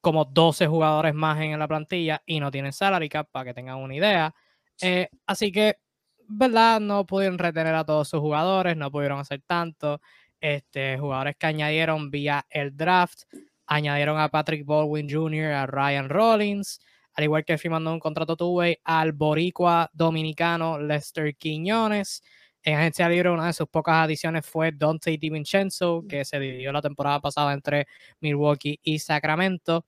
como 0.00 0.24
12 0.24 0.66
jugadores 0.66 1.14
más 1.14 1.40
en 1.40 1.58
la 1.58 1.68
plantilla 1.68 2.22
y 2.26 2.40
no 2.40 2.50
tienen 2.50 2.72
salary 2.72 3.08
cap, 3.08 3.28
para 3.30 3.46
que 3.46 3.54
tengan 3.54 3.78
una 3.78 3.94
idea. 3.94 4.34
Eh, 4.80 5.08
así 5.26 5.52
que, 5.52 5.76
¿verdad? 6.28 6.80
No 6.80 7.06
pudieron 7.06 7.38
retener 7.38 7.74
a 7.74 7.84
todos 7.84 8.08
sus 8.08 8.20
jugadores, 8.20 8.76
no 8.76 8.90
pudieron 8.90 9.20
hacer 9.20 9.42
tanto. 9.46 10.00
Este, 10.42 10.98
jugadores 10.98 11.36
que 11.38 11.46
añadieron 11.46 12.10
vía 12.10 12.44
el 12.50 12.76
draft, 12.76 13.22
añadieron 13.64 14.18
a 14.18 14.28
Patrick 14.28 14.66
Baldwin 14.66 15.08
Jr., 15.08 15.52
a 15.52 15.66
Ryan 15.66 16.08
Rollins, 16.08 16.80
al 17.14 17.24
igual 17.24 17.44
que 17.44 17.56
firmando 17.58 17.92
un 17.92 18.00
contrato 18.00 18.36
two-way 18.36 18.76
al 18.82 19.12
boricua 19.12 19.88
dominicano 19.92 20.80
Lester 20.80 21.36
Quiñones. 21.36 22.24
En 22.64 22.76
agencia 22.76 23.08
libre, 23.08 23.30
una 23.30 23.46
de 23.46 23.52
sus 23.52 23.68
pocas 23.68 23.94
adiciones 23.94 24.44
fue 24.44 24.72
Dante 24.72 25.16
DiVincenzo, 25.16 26.04
que 26.08 26.24
se 26.24 26.40
dividió 26.40 26.72
la 26.72 26.82
temporada 26.82 27.20
pasada 27.20 27.52
entre 27.52 27.86
Milwaukee 28.20 28.80
y 28.82 28.98
Sacramento. 28.98 29.86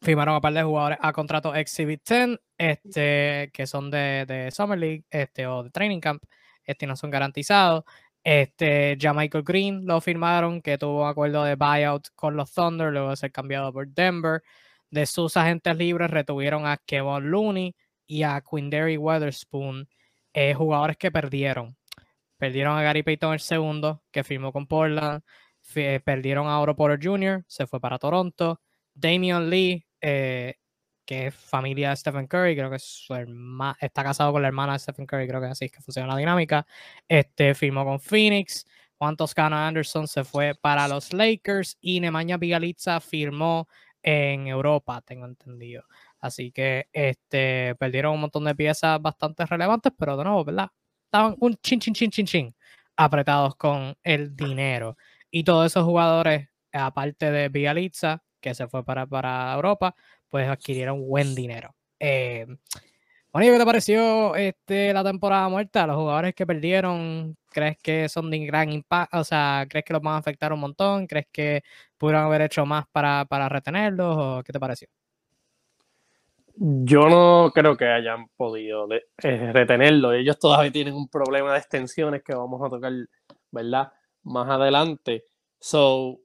firmaron 0.00 0.36
a 0.36 0.40
par 0.40 0.54
de 0.54 0.62
jugadores 0.62 0.98
a 1.02 1.12
contrato 1.12 1.54
Exhibit 1.54 2.02
10, 2.08 2.38
este, 2.56 3.50
que 3.52 3.66
son 3.66 3.90
de, 3.90 4.24
de 4.26 4.50
Summer 4.50 4.78
League 4.78 5.04
este, 5.10 5.46
o 5.46 5.64
de 5.64 5.70
Training 5.70 6.00
Camp, 6.00 6.22
este, 6.64 6.86
no 6.86 6.96
son 6.96 7.10
garantizados. 7.10 7.84
Este, 8.24 8.96
ya 8.98 9.12
Michael 9.12 9.44
Green 9.44 9.86
lo 9.86 10.00
firmaron, 10.00 10.62
que 10.62 10.78
tuvo 10.78 11.02
un 11.02 11.08
acuerdo 11.08 11.44
de 11.44 11.56
buyout 11.56 12.08
con 12.14 12.36
los 12.36 12.52
Thunder, 12.52 12.90
luego 12.90 13.10
de 13.10 13.16
ser 13.16 13.30
cambiado 13.32 13.72
por 13.72 13.86
Denver. 13.88 14.42
De 14.90 15.06
sus 15.06 15.36
agentes 15.36 15.76
libres 15.76 16.10
retuvieron 16.10 16.66
a 16.66 16.78
Kevin 16.78 17.30
Looney 17.30 17.76
y 18.06 18.22
a 18.22 18.40
Quindary 18.40 18.96
Weatherspoon, 18.96 19.88
eh, 20.32 20.54
jugadores 20.54 20.96
que 20.96 21.10
perdieron. 21.10 21.76
Perdieron 22.38 22.76
a 22.78 22.82
Gary 22.82 23.02
Payton 23.02 23.34
el 23.34 23.40
segundo, 23.40 24.02
que 24.10 24.24
firmó 24.24 24.52
con 24.52 24.66
Portland. 24.66 25.22
perdieron 26.04 26.46
a 26.46 26.60
Oro 26.60 26.76
Porter 26.76 26.98
Jr., 27.02 27.44
se 27.46 27.66
fue 27.66 27.80
para 27.80 27.98
Toronto. 27.98 28.60
Damian 28.94 29.50
Lee, 29.50 29.86
eh, 30.00 30.56
que 31.04 31.28
es 31.28 31.34
familia 31.34 31.90
de 31.90 31.96
Stephen 31.96 32.26
Curry, 32.26 32.56
creo 32.56 32.70
que 32.70 32.78
su 32.78 33.14
está 33.80 34.02
casado 34.02 34.32
con 34.32 34.42
la 34.42 34.48
hermana 34.48 34.74
de 34.74 34.78
Stephen 34.78 35.06
Curry, 35.06 35.28
creo 35.28 35.40
que 35.40 35.46
así 35.48 35.66
es 35.66 35.72
que 35.72 35.80
funciona 35.82 36.08
la 36.08 36.18
dinámica. 36.18 36.66
Este 37.08 37.54
firmó 37.54 37.84
con 37.84 38.00
Phoenix. 38.00 38.66
Juan 38.96 39.16
Toscano 39.16 39.56
Anderson 39.56 40.06
se 40.08 40.24
fue 40.24 40.54
para 40.54 40.88
los 40.88 41.12
Lakers 41.12 41.76
y 41.80 42.00
Nemanja 42.00 42.36
Bigalitza 42.36 43.00
firmó 43.00 43.68
en 44.02 44.46
Europa, 44.46 45.02
tengo 45.02 45.26
entendido. 45.26 45.84
Así 46.20 46.52
que 46.52 46.88
este, 46.92 47.74
perdieron 47.76 48.14
un 48.14 48.20
montón 48.22 48.44
de 48.44 48.54
piezas 48.54 49.00
bastante 49.00 49.44
relevantes, 49.46 49.92
pero 49.98 50.16
de 50.16 50.24
nuevo, 50.24 50.44
¿verdad? 50.44 50.70
Estaban 51.06 51.36
un 51.40 51.56
chin, 51.56 51.80
chin, 51.80 51.94
chin, 51.94 52.10
chin, 52.10 52.26
chin, 52.26 52.56
apretados 52.96 53.56
con 53.56 53.96
el 54.02 54.34
dinero. 54.36 54.96
Y 55.30 55.44
todos 55.44 55.66
esos 55.66 55.84
jugadores, 55.84 56.48
aparte 56.72 57.30
de 57.30 57.48
Bigalitza, 57.48 58.22
que 58.40 58.54
se 58.54 58.68
fue 58.68 58.84
para, 58.84 59.06
para 59.06 59.54
Europa, 59.54 59.94
pues 60.34 60.48
adquirieron 60.48 61.06
buen 61.06 61.32
dinero. 61.32 61.72
Eh, 62.00 62.44
bueno, 63.32 63.52
¿qué 63.52 63.56
te 63.56 63.64
pareció 63.64 64.34
este, 64.34 64.92
la 64.92 65.04
temporada 65.04 65.48
muerta? 65.48 65.86
Los 65.86 65.94
jugadores 65.94 66.34
que 66.34 66.44
perdieron, 66.44 67.36
¿crees 67.52 67.78
que 67.78 68.08
son 68.08 68.32
de 68.32 68.44
gran 68.44 68.72
impacto? 68.72 69.20
O 69.20 69.22
sea, 69.22 69.64
¿crees 69.70 69.84
que 69.84 69.92
los 69.92 70.02
van 70.02 70.14
a 70.14 70.16
afectar 70.16 70.52
un 70.52 70.58
montón? 70.58 71.06
¿Crees 71.06 71.28
que 71.30 71.62
pudieron 71.96 72.24
haber 72.24 72.42
hecho 72.42 72.66
más 72.66 72.84
para, 72.90 73.24
para 73.26 73.48
retenerlos? 73.48 74.16
¿O 74.18 74.42
qué 74.42 74.52
te 74.52 74.58
pareció? 74.58 74.88
Yo 76.56 77.08
no 77.08 77.52
creo 77.54 77.76
que 77.76 77.86
hayan 77.86 78.26
podido 78.36 78.88
eh, 78.90 79.52
retenerlo. 79.52 80.14
Ellos 80.14 80.36
todavía 80.40 80.72
tienen 80.72 80.94
un 80.94 81.06
problema 81.06 81.52
de 81.52 81.60
extensiones 81.60 82.24
que 82.24 82.34
vamos 82.34 82.60
a 82.60 82.70
tocar, 82.70 82.92
¿verdad? 83.52 83.92
Más 84.24 84.50
adelante. 84.50 85.26
So, 85.60 86.18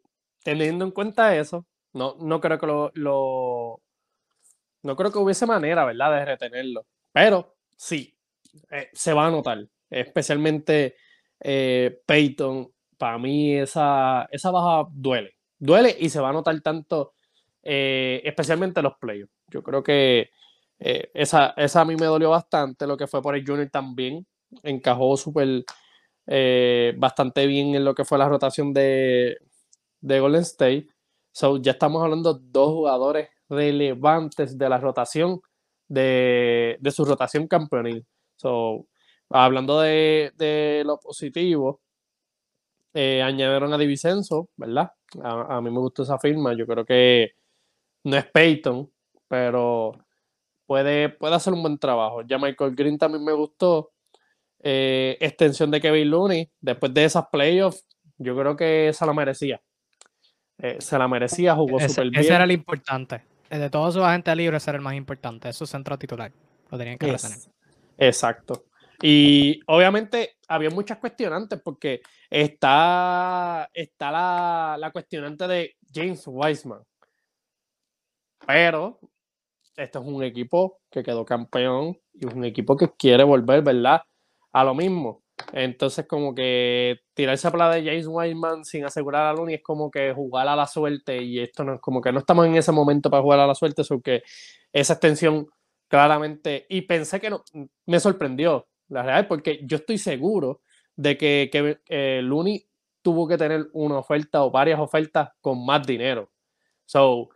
teniendo 0.44 0.84
en 0.84 0.90
cuenta 0.90 1.36
eso, 1.36 1.68
no, 1.94 2.16
no 2.20 2.42
creo 2.42 2.58
que 2.58 2.92
lo 2.96 3.82
no 4.84 4.96
creo 4.96 5.12
que 5.12 5.20
hubiese 5.20 5.46
manera, 5.46 5.86
¿verdad?, 5.86 6.12
de 6.12 6.26
retenerlo. 6.26 6.86
Pero 7.12 7.56
sí, 7.76 8.16
eh, 8.72 8.90
se 8.94 9.14
va 9.14 9.28
a 9.28 9.32
notar. 9.32 9.66
Especialmente 9.90 10.96
eh, 11.40 12.02
Peyton, 12.06 12.72
para 12.98 13.18
mí 13.18 13.56
esa, 13.56 14.28
esa 14.32 14.52
baja 14.52 14.90
duele. 14.92 15.36
Duele 15.58 15.96
y 16.00 16.10
se 16.10 16.20
va 16.20 16.30
a 16.30 16.34
notar 16.34 16.60
tanto, 16.62 17.14
eh, 17.64 18.22
especialmente 18.24 18.82
los 18.82 18.94
playoffs. 19.00 19.34
Yo 19.48 19.64
creo 19.64 19.84
que 19.84 20.30
esa, 20.80 21.54
esa 21.58 21.82
a 21.82 21.86
mí 21.86 21.96
me 21.98 22.06
dolió 22.06 22.30
bastante. 22.30 22.88
Lo 22.88 22.96
que 22.96 23.08
fue 23.08 23.22
por 23.22 23.36
el 23.36 23.46
Junior 23.46 23.70
también. 23.70 24.26
Encajó 24.64 25.18
súper 25.18 25.66
bastante 26.98 27.48
bien 27.48 27.76
en 27.76 27.84
lo 27.84 27.96
que 27.96 28.06
fue 28.06 28.18
la 28.18 28.30
rotación 28.30 28.74
de, 28.74 29.38
de 30.00 30.20
Golden 30.20 30.42
State. 30.42 30.88
So, 31.32 31.58
ya 31.58 31.74
estamos 31.74 32.02
hablando 32.04 32.34
de 32.34 32.42
dos 32.52 32.70
jugadores 32.70 33.30
relevantes 33.50 34.58
de 34.58 34.70
la 34.70 34.78
rotación, 34.78 35.42
de, 35.88 36.78
su 36.92 37.06
rotación 37.06 37.48
campeonil. 37.48 38.06
So, 38.36 38.86
hablando 39.30 39.82
de, 39.82 40.84
lo 40.86 41.00
positivo, 41.00 41.82
eh, 42.94 43.22
añadieron 43.22 43.74
a 43.74 43.78
Divisenso, 43.78 44.50
¿verdad? 44.56 44.92
A, 45.24 45.62
mí 45.62 45.70
me 45.70 45.80
gustó 45.80 46.04
esa 46.04 46.20
firma. 46.20 46.54
Yo 46.54 46.66
creo 46.66 46.86
que 46.86 47.32
no 48.04 48.18
es 48.18 48.26
Peyton, 48.26 48.90
pero 49.28 49.94
puede, 50.66 51.10
puede 51.10 51.36
hacer 51.36 51.54
un 51.54 51.62
buen 51.62 51.78
trabajo. 51.78 52.22
Ya 52.22 52.38
Michael 52.38 52.76
Green 52.76 52.98
también 52.98 53.24
me 53.24 53.34
gustó. 53.34 53.92
Eh, 54.62 55.18
extensión 55.22 55.72
de 55.72 55.82
Kevin 55.82 56.10
Looney. 56.10 56.52
Después 56.60 56.94
de 56.94 57.06
esas 57.06 57.26
playoffs, 57.32 57.86
yo 58.18 58.38
creo 58.38 58.56
que 58.56 58.90
esa 58.90 59.06
la 59.06 59.14
merecía. 59.14 59.62
Eh, 60.58 60.78
se 60.80 60.98
la 60.98 61.08
merecía, 61.08 61.56
jugó 61.56 61.80
súper 61.80 62.10
bien. 62.10 62.22
Ese 62.22 62.34
era 62.34 62.44
el 62.44 62.52
importante. 62.52 63.24
De 63.50 63.70
todos 63.70 63.94
sus 63.94 64.04
agentes 64.04 64.36
libres 64.36 64.68
era 64.68 64.78
el 64.78 64.84
más 64.84 64.94
importante, 64.96 65.50
es 65.50 65.56
su 65.56 65.66
centro 65.66 65.98
titular. 65.98 66.32
Lo 66.70 66.78
tenían 66.78 66.98
que 66.98 67.12
retener. 67.12 67.38
Exacto. 67.98 68.66
Y 69.02 69.62
obviamente 69.68 70.38
había 70.48 70.70
muchas 70.70 70.98
cuestionantes 70.98 71.60
porque 71.64 72.02
está, 72.30 73.70
está 73.74 74.12
la, 74.12 74.76
la 74.78 74.92
cuestionante 74.92 75.48
de 75.48 75.76
James 75.94 76.24
Wiseman. 76.28 76.82
Pero 78.46 79.00
este 79.76 79.98
es 79.98 80.06
un 80.06 80.24
equipo 80.24 80.82
que 80.90 81.04
quedó 81.04 81.24
campeón 81.26 81.98
y 82.14 82.28
es 82.28 82.34
un 82.34 82.44
equipo 82.44 82.76
que 82.76 82.92
quiere 82.92 83.24
volver, 83.24 83.64
¿verdad? 83.64 84.02
A 84.52 84.64
lo 84.64 84.76
mismo. 84.76 85.24
Entonces, 85.54 86.06
como 86.08 86.36
que 86.36 87.00
tirarse 87.14 87.48
a 87.48 87.52
plata 87.52 87.76
de 87.76 87.84
James 87.84 88.08
Wiseman 88.08 88.66
sin 88.66 88.86
asegurar 88.86 89.26
a 89.26 89.34
Looney 89.34 89.56
es 89.56 89.64
como 89.64 89.90
que 89.90 90.14
jugar 90.14 90.48
a 90.48 90.56
la 90.56 90.68
suerte 90.68 91.22
y 91.22 91.40
esto 91.40 91.64
no 91.64 91.76
es 91.76 91.82
como 91.82 92.02
que 92.02 92.12
no 92.12 92.20
estamos 92.20 92.46
en 92.46 92.56
ese 92.56 92.72
momento 92.72 93.10
para 93.10 93.24
jugar 93.24 93.40
a 93.40 93.48
la 93.48 93.56
suerte, 93.56 93.84
sino 93.84 94.02
que 94.02 94.24
esa 94.72 94.94
extensión 94.94 95.48
claramente, 95.88 96.66
y 96.70 96.82
pensé 96.82 97.20
que 97.20 97.30
no, 97.30 97.44
me 97.86 98.00
sorprendió, 98.00 98.68
la 98.90 99.04
realidad, 99.04 99.28
porque 99.28 99.60
yo 99.64 99.78
estoy 99.78 99.98
seguro 99.98 100.62
de 100.96 101.18
que, 101.18 101.50
que 101.52 101.80
eh, 101.88 102.22
Looney 102.24 102.68
tuvo 103.02 103.28
que 103.28 103.38
tener 103.38 103.68
una 103.74 103.98
oferta 104.00 104.44
o 104.44 104.52
varias 104.52 104.80
ofertas 104.80 105.30
con 105.42 105.66
más 105.66 105.86
dinero. 105.86 106.32
So, 106.86 107.30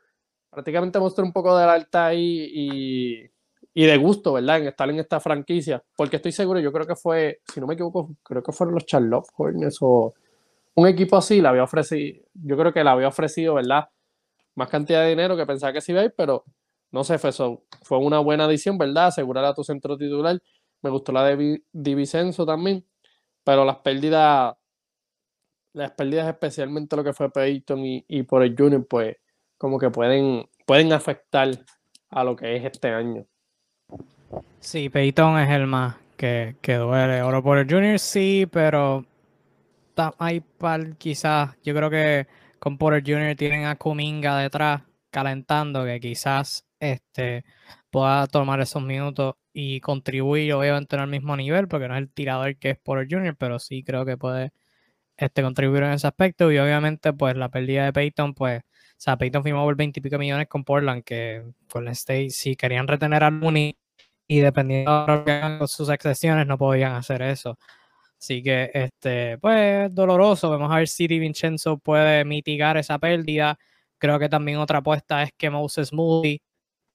prácticamente 0.50 1.00
mostré 1.00 1.24
un 1.24 1.34
poco 1.34 1.58
de 1.58 1.66
la 1.66 1.74
alta 1.74 2.08
ahí 2.08 2.50
y 2.54 3.33
y 3.74 3.86
de 3.86 3.98
gusto, 3.98 4.34
¿verdad? 4.34 4.60
En 4.60 4.68
estar 4.68 4.90
en 4.90 5.00
esta 5.00 5.20
franquicia, 5.20 5.84
porque 5.96 6.18
estoy 6.18 6.32
seguro, 6.32 6.60
yo 6.60 6.72
creo 6.72 6.86
que 6.86 6.96
fue, 6.96 7.42
si 7.52 7.60
no 7.60 7.68
me 7.68 7.74
equivoco, 7.74 8.16
creo 8.24 8.44
que 8.44 8.52
fueron 8.52 8.76
los 8.76 8.86
Charlotte 8.86 9.26
Hornets 9.36 9.78
o 9.82 10.14
un 10.76 10.88
equipo 10.88 11.18
así, 11.18 11.42
le 11.42 11.48
había 11.48 11.64
ofrecido, 11.64 12.24
yo 12.34 12.58
creo 12.58 12.74
que 12.74 12.84
le 12.84 12.90
había 12.90 13.08
ofrecido, 13.08 13.56
¿verdad? 13.56 13.90
Más 14.56 14.70
cantidad 14.70 15.02
de 15.04 15.10
dinero 15.10 15.38
que 15.38 15.46
pensaba 15.46 15.74
que 15.74 15.82
sí 15.82 15.92
iba 15.92 16.08
pero 16.16 16.46
no 16.92 17.04
sé, 17.04 17.18
fue, 17.18 17.32
eso, 17.32 17.64
fue 17.84 17.98
una 17.98 18.20
buena 18.20 18.46
adición, 18.46 18.78
¿verdad? 18.78 19.08
Asegurar 19.08 19.46
a 19.46 19.56
tu 19.56 19.64
centro 19.64 19.98
titular. 19.98 20.40
Me 20.84 20.92
gustó 20.92 21.12
la 21.12 21.26
de 21.26 21.64
Divicenzo 21.72 22.46
también, 22.46 22.86
pero 23.44 23.66
las 23.66 23.78
pérdidas, 23.78 24.56
las 25.74 25.92
pérdidas 25.92 26.28
especialmente 26.28 26.96
lo 26.96 27.04
que 27.04 27.14
fue 27.14 27.32
Peyton 27.32 27.80
y, 27.86 28.06
y 28.08 28.24
por 28.24 28.44
el 28.44 28.56
Junior, 28.56 28.86
pues 28.88 29.18
como 29.58 29.80
que 29.80 29.90
pueden, 29.90 30.48
pueden 30.68 30.94
afectar 30.94 31.50
a 32.12 32.24
lo 32.24 32.36
que 32.36 32.58
es 32.58 32.66
este 32.66 32.90
año. 32.90 33.26
Sí, 34.60 34.90
Peyton 34.90 35.40
es 35.40 35.50
el 35.50 35.68
más 35.68 35.96
que, 36.18 36.56
que 36.62 36.76
duele. 36.76 37.22
Oro 37.22 37.44
por 37.44 37.58
el 37.58 37.70
Junior 37.70 38.00
sí, 38.00 38.48
pero 38.52 39.06
hay 40.18 40.40
par, 40.40 40.96
quizás, 40.98 41.56
yo 41.64 41.74
creo 41.76 41.90
que 41.90 42.28
con 42.60 42.78
Porter 42.78 43.04
Jr. 43.06 43.36
tienen 43.36 43.66
a 43.66 43.76
Kuminga 43.76 44.38
detrás 44.40 44.84
calentando, 45.12 45.86
que 45.86 46.00
quizás 46.00 46.66
este, 46.80 47.46
pueda 47.90 48.28
tomar 48.28 48.60
esos 48.62 48.82
minutos 48.82 49.36
y 49.54 49.80
contribuir 49.82 50.54
obviamente 50.54 50.96
al 50.96 51.08
mismo 51.08 51.36
nivel, 51.38 51.68
porque 51.68 51.88
no 51.88 51.96
es 51.96 52.02
el 52.02 52.10
tirador 52.12 52.58
que 52.58 52.72
es 52.72 52.80
Porter 52.80 53.08
Jr., 53.10 53.36
pero 53.38 53.60
sí 53.60 53.84
creo 53.84 54.06
que 54.06 54.18
puede 54.18 54.52
este, 55.18 55.44
contribuir 55.44 55.84
en 55.84 55.92
ese 55.94 56.08
aspecto. 56.08 56.52
Y 56.52 56.58
obviamente, 56.60 57.14
pues 57.14 57.36
la 57.38 57.50
pérdida 57.50 57.86
de 57.86 57.94
Peyton, 57.94 58.34
pues, 58.34 58.62
o 58.64 58.66
sea, 58.98 59.18
Peyton 59.18 59.44
firmó 59.44 59.64
por 59.66 59.76
20 59.76 60.00
y 60.00 60.04
pico 60.04 60.18
millones 60.18 60.48
con 60.48 60.64
Portland, 60.64 61.04
que 61.04 61.44
con 61.72 61.88
State, 61.90 62.32
si 62.32 62.56
querían 62.56 62.88
retener 62.88 63.24
a 63.24 63.30
Looney 63.32 63.78
y 64.28 64.40
dependiendo 64.40 65.06
de 65.06 65.18
lo 65.18 65.26
que 65.26 65.32
hagan 65.32 65.68
sus 65.68 65.90
excepciones 65.90 66.48
no 66.48 66.58
podían 66.58 66.94
hacer 66.94 67.22
eso. 67.22 67.58
Así 68.20 68.42
que, 68.42 68.72
este, 68.74 69.38
pues, 69.40 69.94
doloroso. 69.94 70.50
Vamos 70.50 70.72
a 70.72 70.78
ver 70.78 70.88
si 70.88 71.08
Di 71.08 71.20
Vincenzo 71.20 71.78
puede 71.78 72.24
mitigar 72.24 72.78
esa 72.78 72.98
pérdida. 72.98 73.58
Creo 73.98 74.18
que 74.18 74.30
también 74.30 74.60
otra 74.60 74.80
apuesta 74.80 75.24
es 75.24 75.32
que 75.38 75.50
Moses 75.50 75.92
Moody 75.92 76.42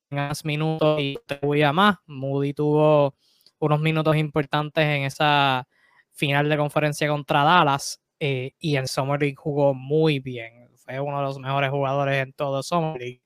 tenga 0.08 0.28
más 0.28 0.44
minutos 0.44 1.00
y 1.00 1.16
contribuya 1.16 1.72
más. 1.72 1.96
Moody 2.06 2.54
tuvo 2.54 3.14
unos 3.58 3.80
minutos 3.80 4.16
importantes 4.16 4.84
en 4.84 5.02
esa 5.04 5.68
final 6.12 6.48
de 6.48 6.56
conferencia 6.56 7.08
contra 7.08 7.44
Dallas 7.44 8.00
eh, 8.20 8.52
y 8.58 8.76
en 8.76 8.88
Summer 8.88 9.20
League 9.20 9.36
jugó 9.36 9.74
muy 9.74 10.20
bien. 10.20 10.70
Fue 10.76 10.98
uno 11.00 11.18
de 11.18 11.24
los 11.24 11.38
mejores 11.38 11.70
jugadores 11.70 12.22
en 12.22 12.32
todo 12.32 12.62
Summer 12.62 12.98
League. 12.98 13.20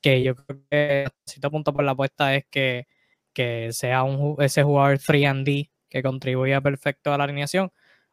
Que 0.00 0.22
yo 0.22 0.34
creo 0.34 0.60
que, 0.70 1.06
cierto 1.26 1.50
punto 1.50 1.72
por 1.74 1.84
la 1.84 1.92
apuesta 1.92 2.34
es 2.34 2.44
que 2.50 2.86
que 3.34 3.72
sea 3.72 4.04
un, 4.04 4.36
ese 4.42 4.62
jugador 4.62 4.98
3D 4.98 5.70
que 5.90 6.02
contribuya 6.02 6.60
perfecto 6.60 7.12
a 7.12 7.18
la 7.18 7.24
alineación. 7.24 7.70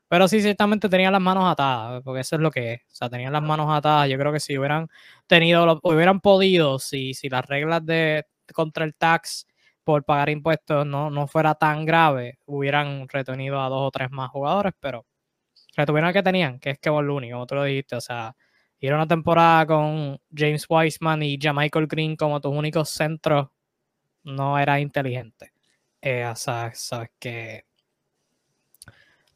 Pero 0.10 0.28
sí, 0.28 0.42
ciertamente 0.42 0.90
tenían 0.90 1.13
las 1.13 1.22
manos 1.22 1.46
atadas, 1.50 2.04
porque 2.04 2.22
eso 2.22 2.36
es 2.36 2.42
lo 2.42 2.51
que 2.51 2.74
es. 2.74 2.82
O 2.82 2.96
sea, 2.96 3.10
tenían 3.10 3.34
las 3.34 3.42
manos 3.44 3.68
atadas. 3.70 4.10
Yo 4.10 4.18
creo 4.18 4.34
que 4.34 4.42
si 4.42 4.58
hubieran 4.58 4.90
tenido, 5.28 5.80
hubieran 5.84 6.20
podido, 6.20 6.80
si, 6.80 7.13
si 7.13 7.30
las 7.30 7.46
reglas 7.46 7.86
de 7.86 8.25
contra 8.54 8.84
el 8.86 8.96
tax 8.96 9.48
por 9.84 10.04
pagar 10.04 10.30
impuestos 10.30 10.86
no, 10.86 11.10
no 11.10 11.28
fuera 11.28 11.56
tan 11.56 11.86
grave, 11.86 12.40
hubieran 12.46 13.08
retenido 13.10 13.62
a 13.62 13.70
dos 13.70 13.88
o 13.88 13.92
tres 13.92 14.12
más 14.12 14.30
jugadores, 14.32 14.74
pero 14.80 15.06
retuvieron 15.75 16.10
al 16.10 16.13
que 16.13 16.24
tenían, 16.24 16.60
que 16.60 16.72
es 16.72 16.80
Kevin 16.80 17.08
Looney, 17.08 17.32
como 17.32 17.48
tú 17.48 17.56
lo 17.56 17.63
dijiste. 17.63 17.96
O 17.96 18.01
sea, 18.01 18.36
ir 18.80 18.92
a 18.94 18.96
una 18.96 19.08
temporada 19.08 19.66
con 19.68 20.20
James 20.36 20.66
Wiseman 20.70 21.24
y 21.24 21.40
Michael 21.54 21.88
Green 21.88 22.16
como 22.16 22.42
tus 22.42 22.54
únicos 22.54 22.90
centros 22.90 23.50
no 24.24 24.58
era 24.60 24.80
inteligente. 24.80 25.54
Eh, 26.01 26.25
o 26.25 26.36
sea, 26.36 26.72
sabes 26.74 27.12
que 27.20 27.66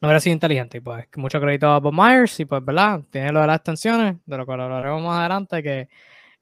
no 0.00 0.08
hubiera 0.08 0.20
sido 0.20 0.34
inteligente. 0.34 0.78
Y 0.78 0.80
pues 0.80 1.06
mucho 1.16 1.40
crédito 1.40 1.68
a 1.68 1.80
Bob 1.80 1.94
Myers 1.94 2.38
y 2.40 2.44
pues, 2.44 2.64
¿verdad? 2.64 3.02
Tiene 3.10 3.32
lo 3.32 3.40
de 3.40 3.46
las 3.46 3.56
extensiones, 3.56 4.16
de 4.26 4.36
lo 4.36 4.46
que 4.46 4.52
hablaremos 4.52 5.02
más 5.02 5.20
adelante, 5.20 5.62
que 5.62 5.88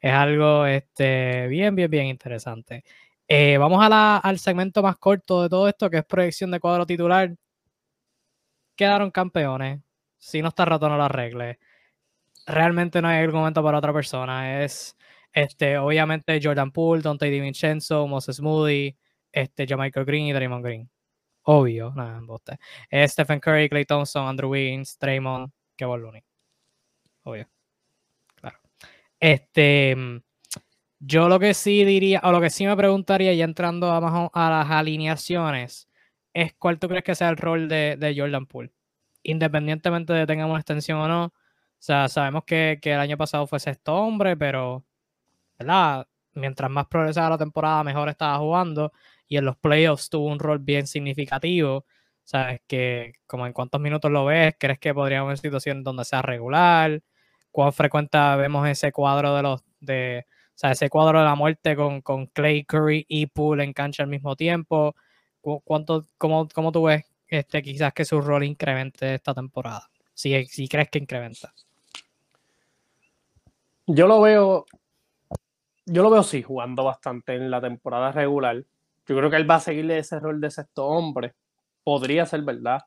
es 0.00 0.12
algo 0.12 0.66
este, 0.66 1.46
bien, 1.48 1.74
bien, 1.74 1.90
bien 1.90 2.06
interesante. 2.06 2.84
Eh, 3.28 3.56
vamos 3.58 3.78
a 3.82 4.18
al 4.18 4.38
segmento 4.38 4.82
más 4.82 4.98
corto 4.98 5.42
de 5.42 5.48
todo 5.48 5.68
esto, 5.68 5.88
que 5.90 5.98
es 5.98 6.04
proyección 6.04 6.50
de 6.50 6.60
cuadro 6.60 6.86
titular. 6.86 7.34
Quedaron 8.76 9.10
campeones. 9.10 9.80
Si 10.18 10.42
no 10.42 10.48
está 10.48 10.64
rato, 10.64 10.88
no 10.88 10.96
lo 10.96 11.04
arregle. 11.04 11.58
Realmente 12.46 13.00
no 13.02 13.08
hay 13.08 13.22
argumento 13.24 13.62
para 13.62 13.78
otra 13.78 13.92
persona. 13.92 14.62
Es, 14.64 14.96
este, 15.34 15.76
obviamente, 15.78 16.40
Jordan 16.42 16.70
Poole, 16.72 17.02
Dante 17.02 17.26
DiVincenzo, 17.26 18.06
Moses 18.06 18.40
Moody, 18.40 18.96
este, 19.32 19.66
Jamaica 19.66 20.04
Green 20.04 20.26
y 20.26 20.32
Draymond 20.32 20.64
Green 20.64 20.90
obvio, 21.44 21.92
nada, 21.94 22.18
embuste. 22.18 22.58
Es 22.90 23.12
Stephen 23.12 23.40
Curry, 23.40 23.68
Clay 23.68 23.84
Thompson, 23.84 24.26
Andrew 24.26 24.50
Wiggins, 24.50 24.98
Draymond, 24.98 25.50
Kevin 25.76 26.02
Looney. 26.02 26.24
Obvio. 27.24 27.48
Claro. 28.36 28.58
Este, 29.20 29.94
mm, 29.96 30.20
yo 31.00 31.28
lo 31.28 31.38
que 31.38 31.54
sí 31.54 31.84
diría, 31.84 32.20
o 32.24 32.32
lo 32.32 32.40
que 32.40 32.50
sí 32.50 32.66
me 32.66 32.76
preguntaría, 32.76 33.34
ya 33.34 33.44
entrando 33.44 33.90
a, 33.90 34.30
a 34.32 34.50
las 34.50 34.70
alineaciones, 34.70 35.88
es 36.34 36.54
cuál 36.54 36.78
tú 36.78 36.88
crees 36.88 37.04
que 37.04 37.14
sea 37.14 37.30
el 37.30 37.36
rol 37.36 37.68
de, 37.68 38.14
Jordan 38.16 38.46
Poole. 38.46 38.72
Independientemente 39.22 40.12
de 40.12 40.26
tengamos 40.26 40.52
una 40.52 40.60
extensión 40.60 40.98
o 41.00 41.08
no. 41.08 41.24
O 41.26 41.32
sea, 41.86 42.08
sabemos 42.08 42.44
que, 42.44 42.78
que 42.82 42.92
el 42.92 43.00
año 43.00 43.16
pasado 43.18 43.46
fue 43.46 43.60
sexto 43.60 43.94
hombre, 43.94 44.36
pero, 44.36 44.84
¿verdad? 45.58 46.06
Mientras 46.34 46.70
más 46.70 46.86
progresaba 46.86 47.30
la 47.30 47.38
temporada, 47.38 47.84
mejor 47.84 48.08
estaba 48.08 48.38
jugando 48.38 48.92
y 49.28 49.36
en 49.36 49.44
los 49.44 49.56
playoffs 49.56 50.10
tuvo 50.10 50.26
un 50.26 50.38
rol 50.38 50.58
bien 50.58 50.86
significativo. 50.86 51.84
¿Sabes? 52.24 52.62
Que 52.66 53.12
como 53.26 53.46
en 53.46 53.52
cuántos 53.52 53.80
minutos 53.80 54.10
lo 54.10 54.24
ves, 54.24 54.54
¿crees 54.58 54.78
que 54.78 54.94
podría 54.94 55.20
haber 55.20 55.36
situaciones 55.36 55.84
donde 55.84 56.06
sea 56.06 56.22
regular? 56.22 57.02
¿Cuán 57.50 57.72
frecuente 57.72 58.18
vemos 58.38 58.66
ese 58.66 58.92
cuadro 58.92 59.34
de 59.36 59.42
los 59.42 59.62
de 59.80 60.26
o 60.54 60.56
sea, 60.56 60.70
ese 60.70 60.88
cuadro 60.88 61.18
de 61.18 61.24
la 61.24 61.34
muerte 61.34 61.74
con, 61.74 62.00
con 62.00 62.26
Clay, 62.28 62.64
Curry 62.64 63.04
y 63.08 63.26
Poole 63.26 63.64
en 63.64 63.72
cancha 63.72 64.04
al 64.04 64.08
mismo 64.08 64.36
tiempo? 64.36 64.94
¿Cuánto, 65.40 66.06
cómo, 66.16 66.48
cómo 66.54 66.72
tú 66.72 66.84
ves 66.84 67.04
este, 67.26 67.62
quizás 67.62 67.92
que 67.92 68.04
su 68.04 68.20
rol 68.20 68.44
incremente 68.44 69.14
esta 69.14 69.34
temporada? 69.34 69.90
Si, 70.14 70.46
si 70.46 70.68
crees 70.68 70.88
que 70.90 71.00
incrementa. 71.00 71.52
Yo 73.86 74.06
lo 74.06 74.20
veo, 74.20 74.64
yo 75.86 76.02
lo 76.02 76.10
veo 76.10 76.22
sí, 76.22 76.42
jugando 76.42 76.84
bastante 76.84 77.34
en 77.34 77.50
la 77.50 77.60
temporada 77.60 78.12
regular. 78.12 78.64
Yo 79.06 79.16
creo 79.16 79.30
que 79.30 79.36
él 79.36 79.48
va 79.48 79.56
a 79.56 79.60
seguirle 79.60 79.98
ese 79.98 80.18
rol 80.18 80.40
de 80.40 80.50
sexto 80.50 80.86
hombre. 80.86 81.34
Podría 81.82 82.26
ser 82.26 82.42
verdad. 82.42 82.82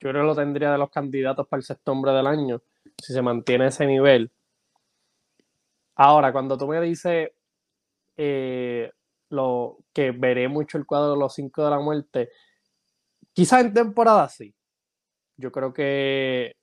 Yo 0.00 0.10
creo 0.10 0.22
que 0.22 0.26
lo 0.26 0.34
tendría 0.36 0.72
de 0.72 0.78
los 0.78 0.90
candidatos 0.90 1.48
para 1.48 1.58
el 1.58 1.64
sexto 1.64 1.92
hombre 1.92 2.12
del 2.12 2.26
año, 2.26 2.62
si 3.02 3.14
se 3.14 3.22
mantiene 3.22 3.68
ese 3.68 3.86
nivel. 3.86 4.30
Ahora, 5.94 6.30
cuando 6.32 6.58
tú 6.58 6.66
me 6.68 6.80
dices 6.80 7.30
eh, 8.18 8.92
lo 9.30 9.78
que 9.94 10.10
veré 10.10 10.48
mucho 10.48 10.76
el 10.76 10.86
cuadro 10.86 11.12
de 11.12 11.18
los 11.18 11.34
cinco 11.34 11.64
de 11.64 11.70
la 11.70 11.80
muerte, 11.80 12.30
quizás 13.32 13.64
en 13.64 13.72
temporada 13.72 14.28
sí. 14.28 14.54
Yo 15.38 15.50
creo 15.50 15.72
que 15.72 16.56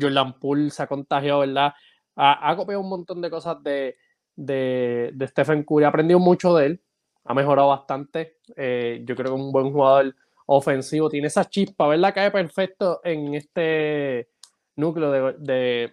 Jordan 0.00 0.38
Poole 0.38 0.70
se 0.70 0.82
ha 0.82 0.86
contagiado, 0.86 1.40
¿verdad? 1.40 1.72
Ha, 2.16 2.54
copiado 2.56 2.80
un 2.80 2.88
montón 2.88 3.20
de 3.20 3.30
cosas 3.30 3.62
de, 3.62 3.96
de, 4.44 5.10
de 5.14 5.28
Stephen 5.28 5.64
Curry, 5.64 5.84
ha 5.84 5.88
aprendido 5.88 6.18
mucho 6.18 6.54
de 6.54 6.66
él 6.66 6.82
ha 7.24 7.34
mejorado 7.34 7.68
bastante. 7.68 8.38
Eh, 8.56 9.02
yo 9.04 9.14
creo 9.14 9.30
que 9.30 9.36
es 9.36 9.40
un 9.40 9.52
buen 9.52 9.72
jugador 9.72 10.14
ofensivo. 10.46 11.08
Tiene 11.08 11.28
esa 11.28 11.44
chispa, 11.44 11.86
¿verdad? 11.86 12.14
Cae 12.14 12.30
perfecto 12.30 13.00
en 13.04 13.34
este 13.34 14.28
núcleo 14.76 15.10
de, 15.10 15.92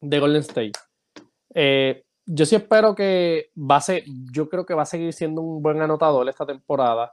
de, 0.00 0.18
Golden 0.18 0.40
State. 0.42 0.72
Eh, 1.54 2.04
yo 2.26 2.44
sí 2.44 2.56
espero 2.56 2.94
que 2.94 3.50
va 3.56 3.76
a 3.76 3.80
ser, 3.80 4.04
yo 4.32 4.48
creo 4.48 4.66
que 4.66 4.74
va 4.74 4.82
a 4.82 4.86
seguir 4.86 5.12
siendo 5.12 5.40
un 5.40 5.62
buen 5.62 5.80
anotador 5.80 6.28
esta 6.28 6.46
temporada, 6.46 7.12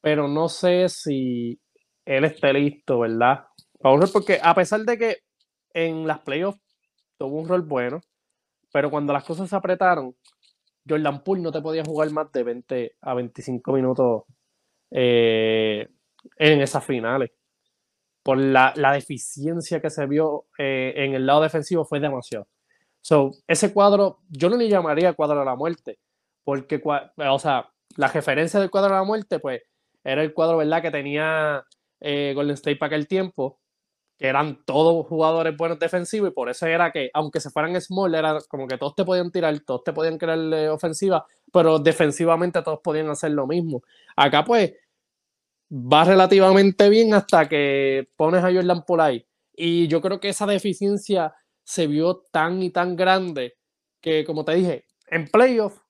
pero 0.00 0.28
no 0.28 0.48
sé 0.48 0.88
si 0.88 1.60
él 2.04 2.24
esté 2.24 2.52
listo, 2.52 3.00
¿verdad? 3.00 3.44
Porque 4.12 4.40
a 4.42 4.54
pesar 4.54 4.80
de 4.80 4.98
que 4.98 5.16
en 5.72 6.06
las 6.06 6.20
playoffs 6.20 6.60
tuvo 7.18 7.40
un 7.40 7.48
rol 7.48 7.62
bueno, 7.62 8.00
pero 8.76 8.90
cuando 8.90 9.14
las 9.14 9.24
cosas 9.24 9.48
se 9.48 9.56
apretaron, 9.56 10.14
Jordan 10.86 11.24
Poole 11.24 11.40
no 11.40 11.50
te 11.50 11.62
podía 11.62 11.82
jugar 11.82 12.10
más 12.10 12.30
de 12.30 12.42
20 12.42 12.96
a 13.00 13.14
25 13.14 13.72
minutos 13.72 14.24
eh, 14.90 15.88
en 16.36 16.60
esas 16.60 16.84
finales. 16.84 17.30
Por 18.22 18.36
la, 18.36 18.74
deficiencia 18.92 19.80
que 19.80 19.88
se 19.88 20.04
vio 20.04 20.48
eh, 20.58 20.92
en 20.94 21.14
el 21.14 21.24
lado 21.24 21.40
defensivo 21.40 21.86
fue 21.86 22.00
demasiado. 22.00 22.48
So, 23.00 23.30
ese 23.46 23.72
cuadro, 23.72 24.18
yo 24.28 24.50
no 24.50 24.58
le 24.58 24.68
llamaría 24.68 25.14
cuadro 25.14 25.38
de 25.38 25.46
la 25.46 25.56
muerte, 25.56 25.98
porque, 26.44 26.78
o 26.84 27.38
sea, 27.38 27.70
la 27.96 28.08
referencia 28.08 28.60
del 28.60 28.70
cuadro 28.70 28.90
de 28.90 29.00
la 29.00 29.04
muerte, 29.04 29.38
pues, 29.38 29.62
era 30.04 30.22
el 30.22 30.34
cuadro, 30.34 30.58
¿verdad?, 30.58 30.82
que 30.82 30.90
tenía 30.90 31.64
eh, 32.00 32.34
Golden 32.34 32.56
State 32.56 32.76
para 32.76 32.88
aquel 32.88 33.08
tiempo, 33.08 33.58
que 34.18 34.26
eran 34.26 34.64
todos 34.64 35.06
jugadores 35.06 35.56
buenos 35.56 35.78
defensivos 35.78 36.30
y 36.30 36.32
por 36.32 36.48
eso 36.48 36.66
era 36.66 36.90
que, 36.90 37.10
aunque 37.12 37.40
se 37.40 37.50
fueran 37.50 37.78
small, 37.80 38.14
era 38.14 38.38
como 38.48 38.66
que 38.66 38.78
todos 38.78 38.94
te 38.94 39.04
podían 39.04 39.30
tirar, 39.30 39.58
todos 39.60 39.84
te 39.84 39.92
podían 39.92 40.16
crear 40.18 40.70
ofensiva, 40.70 41.26
pero 41.52 41.78
defensivamente 41.78 42.62
todos 42.62 42.80
podían 42.82 43.10
hacer 43.10 43.32
lo 43.32 43.46
mismo. 43.46 43.82
Acá 44.16 44.44
pues 44.44 44.72
va 45.70 46.04
relativamente 46.04 46.88
bien 46.88 47.14
hasta 47.14 47.48
que 47.48 48.08
pones 48.16 48.42
a 48.42 48.52
Jordan 48.52 48.84
por 48.84 49.00
ahí. 49.00 49.26
Y 49.52 49.88
yo 49.88 50.00
creo 50.00 50.20
que 50.20 50.28
esa 50.28 50.46
deficiencia 50.46 51.34
se 51.64 51.86
vio 51.86 52.22
tan 52.30 52.62
y 52.62 52.70
tan 52.70 52.96
grande 52.96 53.56
que, 54.00 54.24
como 54.24 54.44
te 54.44 54.54
dije, 54.54 54.84
en 55.08 55.28
playoff, 55.28 55.80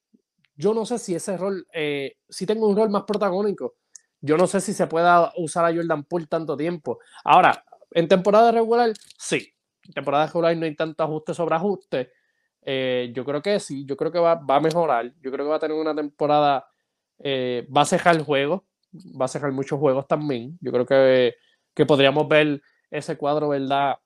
yo 0.55 0.73
no 0.73 0.87
sé 0.87 0.99
si 0.99 1.15
ese 1.15 1.37
rol, 1.37 1.67
eh, 1.73 2.17
si 2.29 2.47
tengo 2.47 2.67
un 2.69 2.77
rol 2.77 2.91
más 2.91 3.05
protagónico. 3.05 3.75
Yo 4.21 4.37
no 4.37 4.47
sé 4.47 4.61
si 4.61 4.73
se 4.73 4.87
pueda 4.87 5.33
usar 5.37 5.67
a 5.67 5.75
Jordan 5.75 6.05
Poole 6.05 6.27
tanto 6.27 6.57
tiempo. 6.57 6.99
Ahora, 7.23 7.63
en 7.91 8.09
temporada 8.09 8.53
regular, 8.53 8.93
sí. 9.19 9.53
En 9.85 9.93
temporada 9.93 10.27
regular 10.27 10.57
no 10.57 10.67
hay 10.67 10.75
tanto 10.75 11.05
ajuste 11.05 11.35
sobre 11.35 11.55
ajuste. 11.55 12.13
Eh, 12.63 13.13
yo 13.15 13.25
creo 13.25 13.41
que 13.41 13.61
sí, 13.61 13.87
yo 13.87 13.97
creo 13.97 14.11
que 14.11 14.19
va, 14.19 14.43
a 14.47 14.61
mejorar. 14.61 15.13
Yo 15.21 15.31
creo 15.31 15.47
que 15.47 15.51
va 15.51 15.57
a 15.57 15.61
tener 15.61 15.77
una 15.77 15.95
temporada, 15.95 16.67
eh, 17.19 17.67
va 17.75 17.83
a 17.83 17.87
cejar 17.87 18.21
juegos, 18.23 18.63
va 18.93 19.27
a 19.27 19.29
cejar 19.29 19.53
muchos 19.53 19.79
juegos 19.79 20.09
también. 20.09 20.59
Yo 20.61 20.73
creo 20.73 20.87
que, 20.87 21.37
que 21.75 21.87
podríamos 21.87 22.27
ver 22.29 22.61
ese 22.91 23.17
cuadro, 23.17 23.51
¿verdad? 23.51 23.99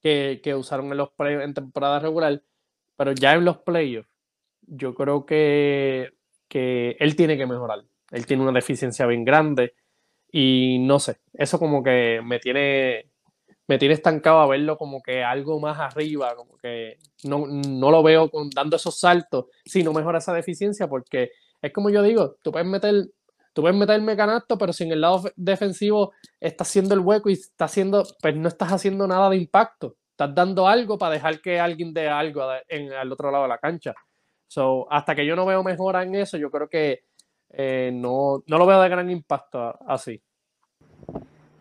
Que, 0.00 0.40
que 0.42 0.54
usaron 0.54 0.92
en 0.92 0.98
los 0.98 1.10
en 1.18 1.54
temporada 1.54 1.98
regular, 1.98 2.42
pero 2.96 3.12
ya 3.12 3.32
en 3.34 3.44
los 3.44 3.58
playoffs, 3.58 4.08
yo 4.62 4.94
creo 4.94 5.26
que, 5.26 6.12
que 6.48 6.96
él 7.00 7.16
tiene 7.16 7.36
que 7.36 7.46
mejorar. 7.46 7.84
Él 8.10 8.26
tiene 8.26 8.42
una 8.44 8.52
deficiencia 8.52 9.06
bien 9.06 9.24
grande. 9.24 9.74
Y 10.36 10.80
no 10.80 10.98
sé, 10.98 11.18
eso 11.32 11.60
como 11.60 11.84
que 11.84 12.20
me 12.24 12.40
tiene, 12.40 13.08
me 13.68 13.78
tiene 13.78 13.94
estancado 13.94 14.40
a 14.40 14.48
verlo 14.48 14.76
como 14.76 15.00
que 15.00 15.22
algo 15.22 15.60
más 15.60 15.78
arriba, 15.78 16.34
como 16.34 16.56
que 16.56 16.98
no, 17.22 17.46
lo 17.92 18.02
veo 18.02 18.28
con, 18.28 18.50
dando 18.50 18.74
esos 18.74 18.98
saltos 18.98 19.44
si 19.64 19.84
no 19.84 19.92
mejora 19.92 20.18
esa 20.18 20.34
deficiencia, 20.34 20.88
porque 20.88 21.30
es 21.62 21.72
como 21.72 21.88
yo 21.88 22.02
digo, 22.02 22.34
tú 22.42 22.50
puedes 22.50 22.66
meter, 22.66 23.10
tú 23.52 23.62
puedes 23.62 23.76
meterme 23.76 24.16
canasto, 24.16 24.58
pero 24.58 24.72
si 24.72 24.82
en 24.82 24.90
el 24.90 25.02
lado 25.02 25.22
defensivo 25.36 26.10
estás 26.40 26.66
haciendo 26.66 26.94
el 26.94 27.00
hueco 27.00 27.30
y 27.30 27.34
está 27.34 27.66
haciendo, 27.66 28.02
pues 28.20 28.34
no 28.34 28.48
estás 28.48 28.72
haciendo 28.72 29.06
nada 29.06 29.30
de 29.30 29.36
impacto. 29.36 29.94
Estás 30.10 30.34
dando 30.34 30.66
algo 30.66 30.98
para 30.98 31.14
dejar 31.14 31.40
que 31.40 31.60
alguien 31.60 31.94
dé 31.94 32.08
algo 32.08 32.42
en, 32.66 32.92
al 32.92 33.12
otro 33.12 33.30
lado 33.30 33.44
de 33.44 33.50
la 33.50 33.58
cancha. 33.58 33.94
So, 34.48 34.90
hasta 34.90 35.14
que 35.14 35.26
yo 35.26 35.36
no 35.36 35.46
veo 35.46 35.62
mejora 35.62 36.02
en 36.02 36.16
eso, 36.16 36.36
yo 36.38 36.50
creo 36.50 36.68
que 36.68 37.04
eh, 37.56 37.90
no, 37.92 38.42
no 38.46 38.58
lo 38.58 38.66
veo 38.66 38.80
de 38.80 38.88
gran 38.88 39.10
impacto 39.10 39.78
así. 39.86 40.22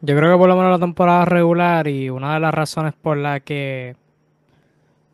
Yo 0.01 0.17
creo 0.17 0.33
que 0.33 0.37
por 0.37 0.49
lo 0.49 0.55
menos 0.55 0.71
la 0.71 0.85
temporada 0.85 1.25
regular 1.25 1.87
y 1.87 2.09
una 2.09 2.33
de 2.33 2.39
las 2.41 2.53
razones 2.53 2.93
por 2.93 3.17
la 3.17 3.39
que 3.39 3.95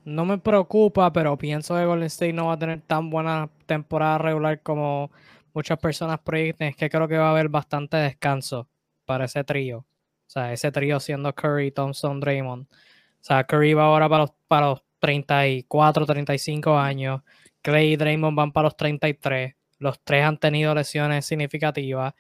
no 0.06 0.26
me 0.26 0.40
preocupa, 0.40 1.14
pero 1.14 1.38
pienso 1.38 1.76
que 1.76 1.86
Golden 1.86 2.08
State 2.08 2.34
no 2.34 2.48
va 2.48 2.54
a 2.54 2.60
tener 2.60 2.82
tan 2.82 3.10
buena 3.10 3.50
temporada 3.68 4.18
regular 4.18 4.62
como 4.64 5.12
muchas 5.54 5.78
personas 5.78 6.20
proyectan, 6.20 6.70
es 6.70 6.76
que 6.76 6.90
creo 6.90 7.08
que 7.08 7.18
va 7.18 7.28
a 7.28 7.32
haber 7.32 7.50
bastante 7.50 7.98
descanso 7.98 8.68
para 9.06 9.26
ese 9.26 9.44
trío. 9.44 9.80
O 9.80 10.32
sea, 10.32 10.54
ese 10.54 10.72
trío 10.72 11.00
siendo 11.00 11.34
Curry, 11.34 11.72
Thompson, 11.72 12.20
Draymond. 12.20 12.68
O 12.72 13.24
sea, 13.24 13.44
Curry 13.44 13.74
va 13.74 13.86
ahora 13.86 14.08
para 14.08 14.24
los, 14.24 14.32
para 14.48 14.68
los 14.68 14.84
34, 15.00 16.06
35 16.06 16.78
años. 16.78 17.22
Clay 17.62 17.94
y 17.94 17.98
Draymond 17.98 18.38
van 18.38 18.52
para 18.52 18.66
los 18.66 18.78
33. 18.78 19.56
Los 19.80 20.00
tres 20.04 20.24
han 20.24 20.38
tenido 20.38 20.76
lesiones 20.76 21.26
significativas. 21.26 22.14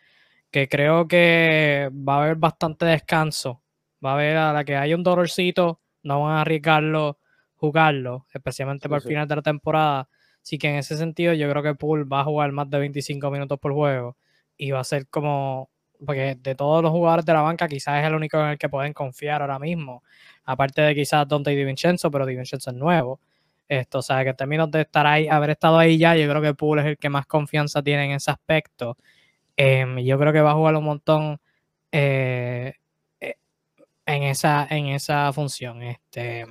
Que 0.52 0.68
creo 0.68 1.08
que 1.08 1.90
va 1.94 2.16
a 2.16 2.24
haber 2.24 2.36
bastante 2.36 2.86
descanso. 2.86 3.62
Va 4.04 4.12
a 4.12 4.14
haber 4.16 4.38
a 4.38 4.54
la 4.54 4.64
que 4.64 4.76
haya 4.76 4.96
un 4.96 5.04
dolorcito, 5.04 5.80
no 6.04 6.24
van 6.24 6.38
a 6.38 6.42
arriesgarlo, 6.42 7.20
jugarlo, 7.56 8.26
especialmente 8.34 8.90
para 8.90 9.02
el 9.02 9.08
final 9.08 9.28
de 9.28 9.36
la 9.36 9.42
temporada. 9.44 10.10
Así 10.42 10.58
que 10.58 10.70
en 10.70 10.78
ese 10.78 10.98
sentido, 10.98 11.34
yo 11.34 11.50
creo 11.50 11.62
que 11.62 11.76
Poole 11.76 12.06
va 12.06 12.22
a 12.22 12.24
jugar 12.24 12.52
más 12.52 12.70
de 12.70 12.80
25 12.80 13.30
minutos 13.30 13.60
por 13.60 13.74
juego 13.74 14.18
y 14.58 14.72
va 14.72 14.80
a 14.80 14.84
ser 14.84 15.08
como 15.08 15.70
porque 16.06 16.36
de 16.42 16.56
todos 16.56 16.82
los 16.82 16.92
jugadores 16.92 17.26
de 17.26 17.34
la 17.34 17.42
banca 17.42 17.68
quizás 17.68 18.00
es 18.00 18.08
el 18.08 18.16
único 18.16 18.40
en 18.40 18.52
el 18.52 18.58
que 18.58 18.70
pueden 18.70 18.94
confiar 18.94 19.42
ahora 19.42 19.60
mismo, 19.60 20.04
aparte 20.46 20.82
de 20.82 20.96
quizás 20.96 21.28
Dante 21.28 21.52
y 21.52 21.56
DiVincenzo, 21.56 22.10
pero 22.10 22.26
DiVincenzo 22.26 22.70
es 22.70 22.76
nuevo. 22.76 23.20
Esto, 23.70 24.00
o 24.00 24.02
sea, 24.02 24.24
que 24.24 24.32
en 24.32 24.36
términos 24.36 24.72
de 24.72 24.82
estar 24.82 25.08
ahí, 25.08 25.28
haber 25.28 25.52
estado 25.52 25.78
ahí 25.78 25.98
ya, 25.98 26.16
yo 26.16 26.30
creo 26.30 26.42
que 26.42 26.54
Poole 26.56 26.82
es 26.82 26.88
el 26.90 26.98
que 26.98 27.10
más 27.10 27.26
confianza 27.28 27.84
tiene 27.84 28.06
en 28.06 28.12
ese 28.12 28.32
aspecto. 28.32 28.98
Em, 29.56 30.00
yo 30.00 30.20
creo 30.20 30.34
que 30.34 30.42
va 30.42 30.52
a 30.52 30.56
jugar 30.56 30.76
un 30.76 30.86
montón 30.86 31.40
eh, 31.92 32.74
eh, 33.22 33.36
en, 34.06 34.24
esa, 34.24 34.68
en 34.70 34.88
esa 34.88 35.32
función. 35.34 35.84
Este, 35.84 36.46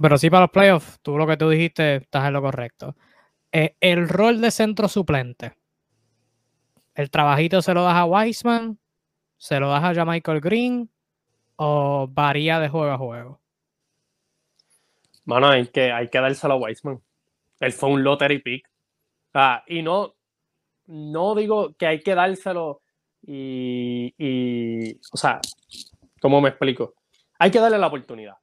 pero 0.00 0.18
sí 0.18 0.30
para 0.30 0.42
los 0.42 0.50
playoffs, 0.50 1.00
tú 1.02 1.18
lo 1.18 1.26
que 1.26 1.36
tú 1.36 1.50
dijiste, 1.50 1.96
estás 1.96 2.26
en 2.26 2.32
lo 2.32 2.42
correcto. 2.42 2.96
Eh, 3.52 3.76
el 3.80 4.08
rol 4.08 4.40
de 4.40 4.50
centro 4.50 4.88
suplente 4.88 5.54
el 6.98 7.10
trabajito 7.10 7.62
se 7.62 7.74
lo 7.74 7.84
das 7.84 7.94
a 7.94 8.04
Weisman, 8.04 8.76
se 9.36 9.60
lo 9.60 9.68
das 9.68 9.96
a 9.96 10.04
Michael 10.04 10.40
Green 10.40 10.90
o 11.54 12.08
varía 12.10 12.58
de 12.58 12.68
juego 12.68 12.90
a 12.90 12.98
juego. 12.98 13.40
Mano, 15.28 15.48
hay 15.48 15.66
que, 15.66 15.92
hay 15.92 16.08
que 16.08 16.18
dárselo 16.18 16.54
a 16.54 16.56
Weisman. 16.56 17.02
Él 17.60 17.72
fue 17.72 17.90
un 17.90 18.02
lottery 18.02 18.38
pick. 18.38 18.66
Ah, 19.34 19.62
y 19.66 19.82
no, 19.82 20.14
no 20.86 21.34
digo 21.34 21.74
que 21.74 21.86
hay 21.86 22.00
que 22.00 22.14
dárselo 22.14 22.80
y, 23.22 24.14
y, 24.16 24.98
o 25.12 25.16
sea, 25.18 25.38
¿cómo 26.20 26.40
me 26.40 26.48
explico? 26.48 26.94
Hay 27.38 27.50
que 27.50 27.60
darle 27.60 27.76
la 27.76 27.88
oportunidad, 27.88 28.36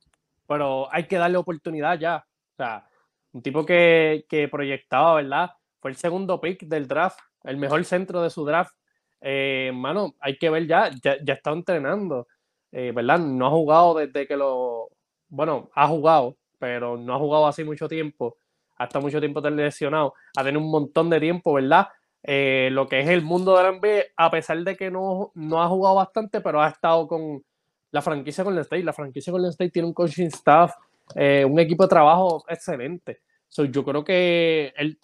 pero 0.47 0.87
hay 0.93 1.07
que 1.07 1.17
darle 1.17 1.37
oportunidad 1.37 1.97
ya. 1.97 2.17
O 2.17 2.55
sea, 2.55 2.87
un 3.31 3.41
tipo 3.41 3.65
que, 3.65 4.25
que 4.29 4.47
proyectaba, 4.47 5.15
¿verdad? 5.15 5.53
Fue 5.79 5.89
el 5.89 5.97
segundo 5.97 6.39
pick 6.39 6.65
del 6.67 6.87
draft 6.87 7.19
el 7.45 7.57
mejor 7.57 7.83
centro 7.85 8.21
de 8.21 8.29
su 8.29 8.45
draft. 8.45 8.75
Eh, 9.21 9.71
mano, 9.73 10.13
hay 10.19 10.37
que 10.37 10.51
ver 10.51 10.67
ya, 10.67 10.91
ya, 11.01 11.33
está 11.33 11.51
entrenando, 11.51 12.27
eh, 12.71 12.91
¿verdad? 12.93 13.19
No 13.19 13.47
ha 13.47 13.49
jugado 13.49 13.95
desde 13.95 14.27
que 14.27 14.37
lo, 14.37 14.89
bueno, 15.29 15.71
ha 15.73 15.87
jugado, 15.87 16.37
pero 16.57 16.97
no 16.97 17.15
ha 17.15 17.19
jugado 17.19 17.47
así 17.47 17.63
mucho 17.63 17.87
tiempo, 17.87 18.37
hasta 18.77 18.99
mucho 18.99 19.19
tiempo 19.19 19.41
lesionado, 19.41 20.13
ha 20.35 20.43
tenido 20.43 20.63
un 20.63 20.71
montón 20.71 21.09
de 21.09 21.19
tiempo, 21.19 21.53
¿verdad? 21.53 21.87
Eh, 22.23 22.69
lo 22.71 22.87
que 22.87 23.01
es 23.01 23.09
el 23.09 23.21
mundo 23.21 23.57
del 23.57 23.75
NBA, 23.75 24.03
a 24.17 24.31
pesar 24.31 24.63
de 24.63 24.75
que 24.75 24.89
no, 24.89 25.31
no 25.35 25.61
ha 25.61 25.67
jugado 25.67 25.95
bastante, 25.95 26.41
pero 26.41 26.61
ha 26.61 26.69
estado 26.69 27.07
con 27.07 27.43
la 27.91 28.01
franquicia 28.01 28.43
con 28.43 28.53
el 28.53 28.61
State. 28.61 28.83
La 28.83 28.93
franquicia 28.93 29.31
el 29.33 29.45
State 29.45 29.71
tiene 29.71 29.87
un 29.87 29.93
coaching 29.93 30.27
staff, 30.27 30.73
eh, 31.15 31.45
un 31.45 31.59
equipo 31.59 31.83
de 31.83 31.89
trabajo 31.89 32.43
excelente. 32.47 33.21
yo 33.69 33.83
creo 33.85 34.03
que 34.03 34.73
él 34.75 34.97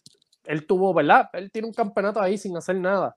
él 0.45 0.65
tuvo, 0.65 0.93
¿verdad? 0.93 1.29
Él 1.33 1.51
tiene 1.51 1.67
un 1.67 1.73
campeonato 1.73 2.21
ahí 2.21 2.37
sin 2.37 2.55
hacer 2.57 2.75
nada. 2.75 3.15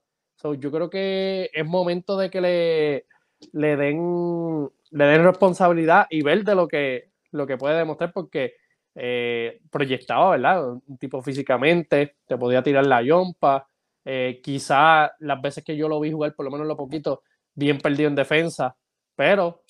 yo 0.57 0.71
creo 0.71 0.89
que 0.89 1.49
es 1.53 1.65
momento 1.65 2.17
de 2.17 2.29
que 2.29 2.41
le, 2.41 3.05
le, 3.51 3.75
den, 3.75 4.69
le 4.91 5.05
den 5.05 5.23
responsabilidad 5.23 6.07
y 6.09 6.21
ver 6.21 6.43
de 6.43 6.55
lo 6.55 6.67
que, 6.67 7.11
lo 7.35 7.47
que 7.47 7.57
puede 7.57 7.77
demostrar 7.77 8.11
porque 8.13 8.55
eh, 8.95 9.61
proyectaba, 9.69 10.31
¿verdad? 10.31 10.73
Un 10.87 10.97
tipo 10.97 11.21
físicamente, 11.21 12.15
te 12.25 12.37
podía 12.37 12.63
tirar 12.63 12.85
la 12.85 13.01
yompa. 13.01 13.67
Eh, 14.03 14.39
quizá 14.43 15.11
las 15.19 15.41
veces 15.41 15.63
que 15.63 15.75
yo 15.75 15.89
lo 15.89 15.99
vi 15.99 16.11
jugar, 16.11 16.35
por 16.35 16.45
lo 16.45 16.51
menos 16.51 16.67
lo 16.67 16.77
poquito, 16.77 17.23
bien 17.53 17.79
perdido 17.79 18.09
en 18.09 18.15
defensa, 18.15 18.75
pero 19.15 19.63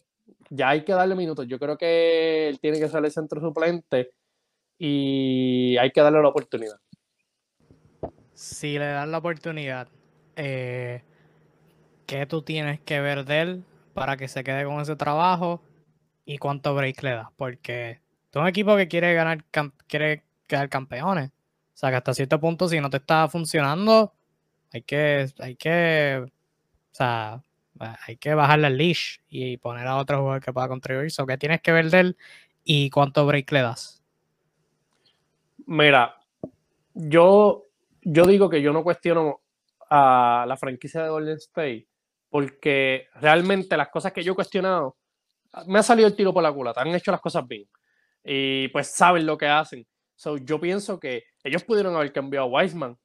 ya 0.49 0.69
hay 0.69 0.83
que 0.83 0.93
darle 0.93 1.15
minutos. 1.15 1.47
Yo 1.47 1.57
creo 1.59 1.77
que 1.77 2.49
él 2.49 2.59
tiene 2.59 2.79
que 2.79 2.85
el 2.85 3.11
centro 3.11 3.39
suplente 3.39 4.11
y 4.77 5.77
hay 5.77 5.91
que 5.91 6.01
darle 6.01 6.21
la 6.21 6.27
oportunidad 6.27 6.77
si 8.35 8.77
le 8.77 8.85
dan 8.85 9.11
la 9.11 9.17
oportunidad, 9.17 9.87
eh, 10.35 11.01
¿qué 12.05 12.25
tú 12.25 12.41
tienes 12.41 12.79
que 12.81 12.99
ver 12.99 13.25
de 13.25 13.41
él 13.41 13.63
para 13.93 14.17
que 14.17 14.27
se 14.27 14.43
quede 14.43 14.65
con 14.65 14.81
ese 14.81 14.95
trabajo 14.95 15.61
y 16.25 16.37
cuánto 16.37 16.75
break 16.75 17.03
le 17.03 17.11
das? 17.11 17.27
Porque 17.35 17.91
es 17.91 18.35
un 18.35 18.47
equipo 18.47 18.75
que 18.75 18.87
quiere 18.87 19.13
ganar, 19.13 19.43
quiere 19.87 20.23
quedar 20.47 20.69
campeones. 20.69 21.29
O 21.29 21.77
sea, 21.77 21.89
que 21.89 21.95
hasta 21.97 22.13
cierto 22.13 22.39
punto, 22.39 22.67
si 22.67 22.79
no 22.79 22.89
te 22.89 22.97
está 22.97 23.27
funcionando, 23.27 24.13
hay 24.71 24.81
que, 24.81 25.27
hay 25.39 25.55
que, 25.55 26.25
o 26.25 26.31
sea, 26.91 27.41
hay 27.79 28.17
que 28.17 28.33
bajarle 28.33 28.67
el 28.67 28.77
leash 28.77 29.17
y 29.29 29.57
poner 29.57 29.87
a 29.87 29.97
otro 29.97 30.19
jugador 30.19 30.41
que 30.41 30.53
pueda 30.53 30.67
contribuir. 30.67 31.11
So, 31.11 31.25
¿Qué 31.25 31.37
tienes 31.37 31.61
que 31.61 31.71
ver 31.71 31.89
de 31.89 31.99
él 31.99 32.17
y 32.63 32.89
cuánto 32.89 33.25
break 33.25 33.51
le 33.51 33.61
das? 33.61 34.01
Mira, 35.65 36.15
yo 36.93 37.65
yo 38.05 38.25
digo 38.25 38.49
que 38.49 38.61
yo 38.61 38.71
no 38.71 38.83
cuestiono 38.83 39.41
a 39.89 40.45
la 40.47 40.55
franquicia 40.57 41.03
de 41.03 41.09
Golden 41.09 41.37
State 41.37 41.87
porque 42.29 43.07
realmente 43.15 43.75
las 43.75 43.89
cosas 43.89 44.13
que 44.13 44.23
yo 44.23 44.33
he 44.33 44.35
cuestionado 44.35 44.95
me 45.67 45.79
ha 45.79 45.83
salido 45.83 46.07
el 46.07 46.15
tiro 46.15 46.33
por 46.33 46.43
la 46.43 46.51
culata, 46.51 46.81
han 46.81 46.87
hecho 46.89 47.11
las 47.11 47.21
cosas 47.21 47.47
bien 47.47 47.67
y 48.23 48.67
pues 48.69 48.91
saben 48.91 49.25
lo 49.25 49.37
que 49.37 49.47
hacen. 49.47 49.85
So, 50.15 50.37
yo 50.37 50.59
pienso 50.59 50.99
que 50.99 51.23
ellos 51.43 51.63
pudieron 51.63 51.95
haber 51.95 52.11
cambiado 52.11 52.45
a 52.45 52.49
Wiseman, 52.49 52.97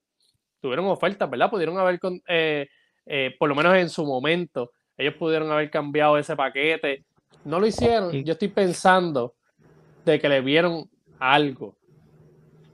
tuvieron 0.60 0.86
ofertas, 0.86 1.28
¿verdad? 1.28 1.50
Pudieron 1.50 1.78
haber, 1.78 1.98
eh, 2.28 2.68
eh, 3.06 3.34
por 3.38 3.48
lo 3.48 3.54
menos 3.54 3.74
en 3.76 3.88
su 3.88 4.06
momento, 4.06 4.72
ellos 4.96 5.14
pudieron 5.14 5.50
haber 5.50 5.70
cambiado 5.70 6.16
ese 6.16 6.36
paquete. 6.36 7.04
No 7.44 7.58
lo 7.58 7.66
hicieron. 7.66 8.12
Yo 8.24 8.32
estoy 8.32 8.48
pensando 8.48 9.34
de 10.04 10.20
que 10.20 10.28
le 10.28 10.40
vieron 10.40 10.88
algo 11.18 11.74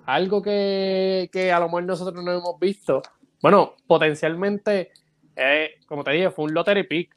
algo 0.07 0.41
que, 0.41 1.53
a 1.53 1.59
lo 1.59 1.67
mejor 1.67 1.83
nosotros 1.83 2.25
no 2.25 2.33
hemos 2.33 2.59
visto. 2.59 3.03
Bueno, 3.43 3.75
potencialmente, 3.87 4.93
eh, 5.35 5.75
como 5.87 6.05
te 6.05 6.13
dije, 6.13 6.31
fue 6.31 6.47
un 6.47 6.55
lottery 6.55 6.85
pick. 6.85 7.16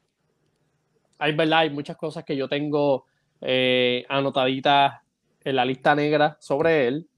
Hay 1.20 1.34
verdad, 1.34 1.60
hay 1.60 1.70
muchas 1.70 1.96
cosas 1.96 2.24
que 2.24 2.36
yo 2.36 2.48
tengo 2.48 3.06
eh, 3.40 4.04
anotaditas 4.08 5.00
en 5.44 5.56
la 5.56 5.64
lista 5.64 5.94
negra 5.94 6.36
sobre 6.40 6.88
él, 6.88 7.08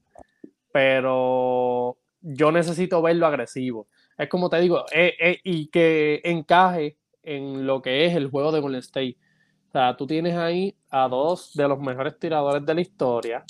pero 0.71 1.97
yo 2.21 2.51
necesito 2.51 3.01
verlo 3.01 3.25
agresivo. 3.25 3.87
Es 4.17 4.29
como 4.29 4.49
te 4.49 4.59
digo, 4.59 4.85
eh, 4.93 5.39
y 5.43 5.67
que 5.67 6.21
encaje 6.23 6.97
en 7.23 7.65
lo 7.65 7.81
que 7.81 8.05
es 8.05 8.15
el 8.15 8.29
juego 8.29 8.51
de 8.51 8.59
Golden 8.59 8.79
State. 8.79 9.17
O 9.69 9.71
sea, 9.71 9.97
tú 9.97 10.05
tienes 10.05 10.35
ahí 10.35 10.75
a 10.89 11.07
dos 11.07 11.53
de 11.55 11.67
los 11.67 11.79
mejores 11.79 12.19
tiradores 12.19 12.63
de 12.65 12.75
la 12.75 12.81
historia. 12.81 13.43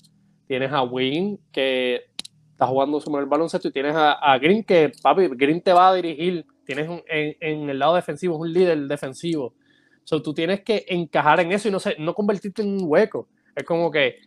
Tienes 0.47 0.71
a 0.71 0.83
Wing, 0.83 1.37
que 1.51 2.05
está 2.51 2.67
jugando 2.67 3.01
sobre 3.01 3.23
el 3.23 3.29
baloncesto 3.29 3.67
y 3.67 3.71
tienes 3.71 3.93
a, 3.95 4.37
Green 4.37 4.63
que, 4.63 4.91
papi, 5.01 5.27
Green 5.29 5.61
te 5.61 5.73
va 5.73 5.89
a 5.89 5.93
dirigir, 5.95 6.45
tienes 6.65 6.89
en, 7.07 7.69
el 7.69 7.79
lado 7.79 7.95
defensivo, 7.95 8.35
es 8.35 8.41
un 8.41 8.53
líder 8.53 8.87
defensivo. 8.87 9.53
So, 10.03 10.21
tú 10.21 10.33
tienes 10.33 10.61
que 10.61 10.85
encajar 10.87 11.39
en 11.39 11.51
eso 11.51 11.67
y 11.67 11.71
no, 11.71 11.79
sé, 11.79 11.95
no 11.99 12.13
convertirte 12.13 12.61
en 12.61 12.69
un 12.69 12.81
hueco. 12.83 13.29
Es 13.55 13.63
como 13.63 13.89
que 13.89 14.17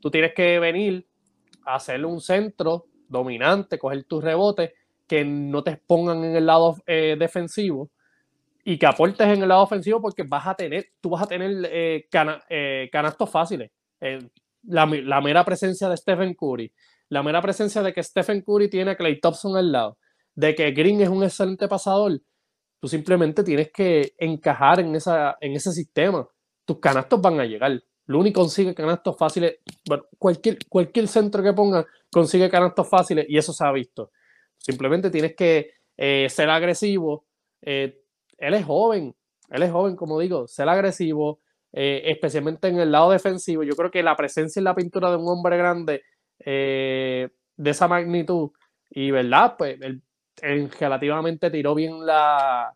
tú 0.00 0.10
tienes 0.10 0.32
que 0.34 0.58
venir 0.58 1.06
a 1.64 1.76
hacerle 1.76 2.06
un 2.06 2.20
centro 2.20 2.86
dominante, 3.08 3.78
coger 3.78 4.04
tus 4.04 4.22
rebotes, 4.22 4.72
que 5.06 5.24
no 5.24 5.62
te 5.62 5.72
expongan 5.72 6.24
en 6.24 6.36
el 6.36 6.46
lado 6.46 6.76
eh, 6.86 7.16
defensivo 7.18 7.90
y 8.64 8.78
que 8.78 8.86
aportes 8.86 9.26
en 9.28 9.42
el 9.42 9.48
lado 9.48 9.62
ofensivo 9.62 10.00
porque 10.00 10.24
vas 10.24 10.46
a 10.46 10.54
tener, 10.54 10.88
tú 11.00 11.10
vas 11.10 11.22
a 11.22 11.26
tener 11.26 11.68
eh, 11.70 12.08
eh, 12.50 12.88
canastos 12.90 13.30
fáciles. 13.30 13.70
La, 14.62 14.86
la, 14.86 15.20
mera 15.20 15.44
presencia 15.44 15.88
de 15.88 15.96
Stephen 15.96 16.34
Curry, 16.34 16.72
la 17.08 17.22
mera 17.22 17.40
presencia 17.40 17.82
de 17.82 17.92
que 17.92 18.02
Stephen 18.02 18.42
Curry 18.42 18.68
tiene 18.68 18.90
a 18.92 18.96
Clay 18.96 19.20
Thompson 19.20 19.56
al 19.56 19.70
lado, 19.70 19.98
de 20.34 20.56
que 20.56 20.72
Green 20.72 21.00
es 21.00 21.08
un 21.08 21.22
excelente 21.22 21.68
pasador, 21.68 22.20
tú 22.86 22.90
simplemente 22.90 23.42
tienes 23.42 23.72
que 23.72 24.14
encajar 24.16 24.78
en, 24.78 24.94
esa, 24.94 25.36
en 25.40 25.54
ese 25.54 25.72
sistema. 25.72 26.24
Tus 26.64 26.78
canastos 26.78 27.20
van 27.20 27.40
a 27.40 27.44
llegar. 27.44 27.82
Looney 28.06 28.32
consigue 28.32 28.76
canastos 28.76 29.16
fáciles. 29.18 29.56
Bueno, 29.88 30.04
cualquier, 30.18 30.58
cualquier 30.68 31.08
centro 31.08 31.42
que 31.42 31.52
ponga 31.52 31.84
consigue 32.12 32.48
canastos 32.48 32.88
fáciles 32.88 33.26
y 33.28 33.38
eso 33.38 33.52
se 33.52 33.66
ha 33.66 33.72
visto. 33.72 34.12
Simplemente 34.56 35.10
tienes 35.10 35.34
que 35.34 35.72
eh, 35.96 36.28
ser 36.30 36.48
agresivo. 36.48 37.26
Eh, 37.60 38.04
él 38.38 38.54
es 38.54 38.64
joven, 38.64 39.16
él 39.50 39.62
es 39.64 39.72
joven, 39.72 39.96
como 39.96 40.20
digo, 40.20 40.46
ser 40.46 40.68
agresivo, 40.68 41.40
eh, 41.72 42.02
especialmente 42.04 42.68
en 42.68 42.78
el 42.78 42.92
lado 42.92 43.10
defensivo. 43.10 43.64
Yo 43.64 43.74
creo 43.74 43.90
que 43.90 44.04
la 44.04 44.14
presencia 44.14 44.60
en 44.60 44.64
la 44.64 44.76
pintura 44.76 45.10
de 45.10 45.16
un 45.16 45.26
hombre 45.26 45.56
grande 45.56 46.02
de 46.38 47.30
esa 47.64 47.88
magnitud 47.88 48.50
y, 48.90 49.10
¿verdad? 49.10 49.56
Pues 49.58 49.76
él, 50.42 50.70
relativamente 50.70 51.50
tiró 51.50 51.74
bien 51.74 52.04
la, 52.04 52.74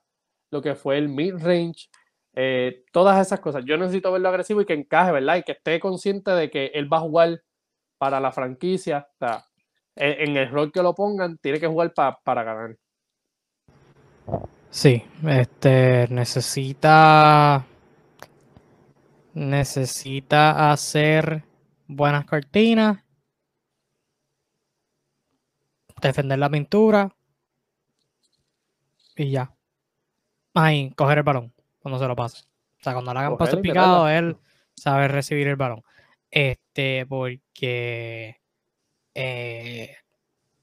lo 0.51 0.63
que 0.63 0.75
fue 0.75 0.99
el 0.99 1.09
mid-range. 1.09 1.89
Eh, 2.35 2.85
todas 2.93 3.25
esas 3.25 3.41
cosas. 3.41 3.65
Yo 3.65 3.77
necesito 3.77 4.13
verlo 4.13 4.29
agresivo 4.29 4.61
y 4.61 4.67
que 4.67 4.75
encaje, 4.75 5.13
¿verdad? 5.13 5.37
Y 5.37 5.43
que 5.43 5.53
esté 5.53 5.81
consciente 5.81 6.31
de 6.31 6.51
que 6.51 6.67
él 6.75 6.93
va 6.93 6.99
a 6.99 7.01
jugar 7.01 7.43
para 7.99 8.21
la 8.21 8.33
franquicia. 8.33 9.09
O 9.15 9.19
sea, 9.19 9.45
en, 9.97 10.37
el 10.37 10.51
rol 10.51 10.73
que 10.73 10.83
lo 10.83 10.95
pongan, 10.95 11.39
tiene 11.39 11.59
que 11.61 11.67
jugar 11.67 11.93
para 11.93 12.45
ganar. 12.45 12.77
Sí, 14.71 15.03
este 15.27 16.07
necesita 16.11 17.67
necesita 19.35 20.71
hacer 20.71 21.45
buenas 21.87 22.25
cortinas, 22.25 23.05
defender 26.01 26.39
la 26.39 26.49
pintura 26.49 27.13
y 29.21 29.31
ya. 29.31 29.55
Ahí, 30.55 30.91
coger 30.97 31.19
el 31.19 31.25
balón 31.25 31.53
cuando 31.81 31.99
se 31.99 32.07
lo 32.07 32.17
pase. 32.17 32.45
O 32.81 32.83
sea, 32.83 32.95
cuando 32.95 33.13
le 33.13 33.21
hagan 33.21 33.37
paso 33.37 33.61
picado, 33.61 34.09
él 34.09 34.37
sabe 34.75 35.09
recibir 35.09 35.47
el 35.49 35.57
balón. 35.57 35.83
Este, 36.31 37.05
porque 37.07 38.41
eh, 39.15 39.97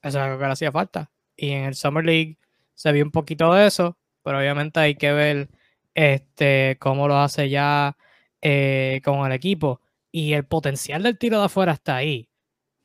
eso 0.01 0.17
es 0.17 0.23
algo 0.23 0.39
que 0.39 0.45
le 0.45 0.51
hacía 0.51 0.71
falta. 0.71 1.11
Y 1.35 1.51
en 1.51 1.65
el 1.65 1.75
Summer 1.75 2.03
League 2.03 2.37
se 2.73 2.91
vio 2.91 3.03
un 3.03 3.11
poquito 3.11 3.53
de 3.53 3.67
eso, 3.67 3.97
pero 4.23 4.39
obviamente 4.39 4.79
hay 4.79 4.95
que 4.95 5.13
ver 5.13 5.49
este, 5.93 6.77
cómo 6.79 7.07
lo 7.07 7.17
hace 7.17 7.49
ya 7.49 7.95
eh, 8.41 9.01
con 9.03 9.25
el 9.25 9.31
equipo. 9.31 9.81
Y 10.11 10.33
el 10.33 10.45
potencial 10.45 11.03
del 11.03 11.19
tiro 11.19 11.39
de 11.39 11.45
afuera 11.45 11.73
está 11.73 11.97
ahí. 11.97 12.27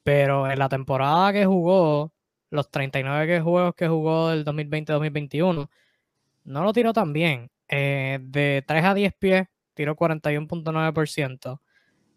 Pero 0.03 0.51
en 0.51 0.59
la 0.59 0.69
temporada 0.69 1.33
que 1.33 1.47
jugó, 1.47 2.12
los 2.53 2.71
39 2.71 3.41
juegos 3.41 3.75
que 3.75 3.89
jugó 3.89 4.29
del 4.29 4.45
2020-2021, 4.45 5.69
no 6.45 6.65
lo 6.65 6.73
tiró 6.73 6.93
tan 6.93 7.13
bien. 7.13 7.51
Eh, 7.69 8.19
de 8.21 8.65
3 8.67 8.85
a 8.85 8.95
10 8.95 9.15
pies, 9.15 9.49
tiró 9.75 9.97
41.9%. 9.97 11.61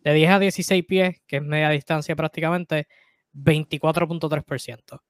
De 0.04 0.13
10 0.13 0.32
a 0.32 0.39
16 0.39 0.86
pies, 0.86 1.21
que 1.26 1.38
es 1.38 1.41
media 1.41 1.69
distancia 1.69 2.17
prácticamente, 2.17 2.88
24.3%. 3.34 5.02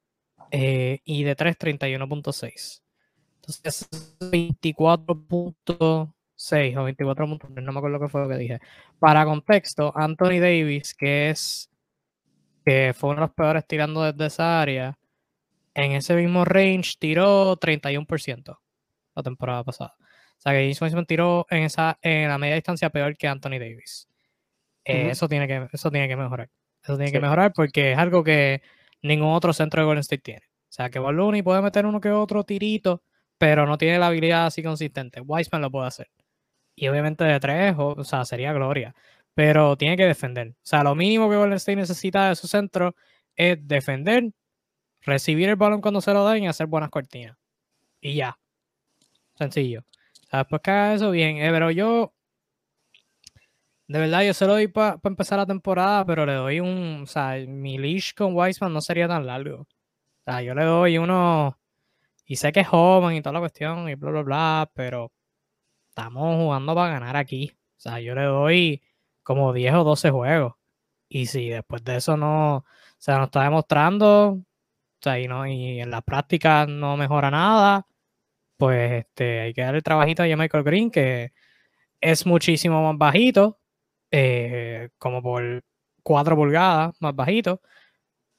Eh, 0.51 0.99
y 1.03 1.23
de 1.23 1.35
3, 1.35 1.57
31.6. 1.57 2.83
Entonces, 3.37 3.89
24.6 4.19 6.77
o 6.77 6.83
24. 6.83 7.25
No 7.25 7.39
me 7.71 7.79
acuerdo 7.79 7.99
qué 7.99 8.09
fue 8.09 8.21
lo 8.21 8.29
que 8.29 8.37
dije. 8.37 8.59
Para 8.99 9.25
contexto, 9.25 9.91
Anthony 9.95 10.39
Davis, 10.39 10.93
que 10.93 11.31
es 11.31 11.71
que 12.63 12.93
fue 12.95 13.09
uno 13.09 13.21
de 13.21 13.27
los 13.27 13.35
peores 13.35 13.65
tirando 13.67 14.03
desde 14.03 14.25
esa 14.25 14.61
área, 14.61 14.97
en 15.75 15.91
ese 15.91 16.15
mismo 16.15 16.45
range 16.45 16.95
tiró 16.99 17.57
31% 17.57 18.57
la 19.15 19.23
temporada 19.23 19.63
pasada. 19.63 19.95
O 19.99 20.41
sea 20.41 20.53
que 20.53 20.59
James 20.59 20.81
Wiseman 20.81 21.05
tiró 21.05 21.45
en, 21.49 21.63
esa, 21.63 21.97
en 22.01 22.29
la 22.29 22.37
media 22.37 22.55
distancia 22.55 22.89
peor 22.89 23.15
que 23.17 23.27
Anthony 23.27 23.59
Davis. 23.59 24.07
Eh, 24.83 25.09
eso, 25.09 25.27
tiene 25.27 25.47
que, 25.47 25.67
eso 25.71 25.91
tiene 25.91 26.07
que 26.07 26.15
mejorar. 26.15 26.49
Eso 26.83 26.97
tiene 26.97 27.11
que 27.11 27.19
mejorar 27.19 27.53
porque 27.53 27.93
es 27.93 27.97
algo 27.97 28.23
que 28.23 28.61
ningún 29.01 29.33
otro 29.33 29.53
centro 29.53 29.81
de 29.81 29.85
Golden 29.85 30.01
State 30.01 30.21
tiene. 30.21 30.45
O 30.69 30.73
sea 30.75 30.89
que 30.89 30.99
Ballooney 30.99 31.41
puede 31.41 31.61
meter 31.61 31.85
uno 31.85 32.01
que 32.01 32.11
otro 32.11 32.43
tirito, 32.43 33.01
pero 33.37 33.65
no 33.65 33.77
tiene 33.77 33.99
la 33.99 34.07
habilidad 34.07 34.47
así 34.47 34.61
consistente. 34.61 35.21
Wiseman 35.21 35.61
lo 35.61 35.71
puede 35.71 35.87
hacer. 35.87 36.09
Y 36.75 36.87
obviamente 36.87 37.23
de 37.23 37.39
tres, 37.39 37.75
o, 37.77 38.03
sea, 38.03 38.25
sería 38.25 38.53
gloria. 38.53 38.93
Pero 39.33 39.77
tiene 39.77 39.97
que 39.97 40.05
defender. 40.05 40.49
O 40.49 40.55
sea, 40.63 40.83
lo 40.83 40.95
mínimo 40.95 41.29
que 41.29 41.37
Golden 41.37 41.57
State 41.57 41.77
necesita 41.77 42.29
de 42.29 42.35
su 42.35 42.47
centro 42.47 42.95
es 43.35 43.57
defender, 43.67 44.31
recibir 45.05 45.49
el 45.49 45.55
balón 45.55 45.81
cuando 45.81 46.01
se 46.01 46.13
lo 46.13 46.27
den 46.27 46.43
y 46.43 46.47
hacer 46.47 46.67
buenas 46.67 46.89
cortinas. 46.89 47.37
Y 48.01 48.15
ya. 48.15 48.37
Sencillo. 49.35 49.81
O 49.81 50.27
sea, 50.29 50.39
después 50.39 50.61
que 50.61 50.71
haga 50.71 50.93
eso 50.95 51.11
bien. 51.11 51.37
Eh, 51.37 51.49
pero 51.51 51.71
yo, 51.71 52.13
de 53.87 53.99
verdad, 53.99 54.23
yo 54.23 54.33
se 54.33 54.45
lo 54.47 54.53
doy 54.53 54.67
para 54.67 54.99
empezar 55.03 55.37
la 55.39 55.45
temporada, 55.45 56.05
pero 56.05 56.25
le 56.25 56.33
doy 56.33 56.59
un. 56.59 57.01
O 57.03 57.07
sea, 57.07 57.35
mi 57.47 57.77
leash 57.77 58.13
con 58.15 58.35
Wiseman 58.35 58.73
no 58.73 58.81
sería 58.81 59.07
tan 59.07 59.25
largo. 59.25 59.61
O 59.61 59.67
sea, 60.25 60.41
yo 60.41 60.55
le 60.55 60.63
doy 60.65 60.97
uno. 60.97 61.59
Y 62.25 62.37
sé 62.37 62.51
que 62.51 62.61
es 62.61 62.67
joven 62.67 63.15
y 63.15 63.21
toda 63.21 63.33
la 63.33 63.39
cuestión 63.39 63.87
y 63.89 63.95
bla, 63.95 64.11
bla, 64.11 64.23
bla, 64.23 64.71
pero 64.73 65.11
estamos 65.89 66.37
jugando 66.37 66.75
para 66.75 66.93
ganar 66.93 67.15
aquí. 67.17 67.51
O 67.77 67.79
sea, 67.79 67.99
yo 67.99 68.15
le 68.15 68.23
doy 68.23 68.81
como 69.23 69.53
10 69.53 69.75
o 69.75 69.83
12 69.83 70.11
juegos. 70.11 70.53
Y 71.09 71.27
si 71.27 71.49
después 71.49 71.83
de 71.83 71.97
eso 71.97 72.17
no 72.17 72.65
se 72.97 73.11
nos 73.13 73.25
está 73.25 73.43
demostrando, 73.43 74.29
o 74.31 74.43
y, 75.05 75.27
no, 75.27 75.47
y 75.47 75.79
en 75.79 75.91
la 75.91 76.01
práctica 76.01 76.65
no 76.65 76.97
mejora 76.97 77.31
nada, 77.31 77.87
pues 78.57 79.05
este, 79.05 79.41
hay 79.41 79.53
que 79.53 79.61
dar 79.61 79.75
el 79.75 79.83
trabajito 79.83 80.23
a 80.23 80.27
Michael 80.27 80.63
Green, 80.63 80.91
que 80.91 81.33
es 82.01 82.25
muchísimo 82.25 82.81
más 82.83 82.97
bajito, 82.97 83.59
eh, 84.11 84.89
como 84.97 85.21
por 85.23 85.63
4 86.03 86.35
pulgadas 86.35 86.95
más 86.99 87.15
bajito, 87.15 87.61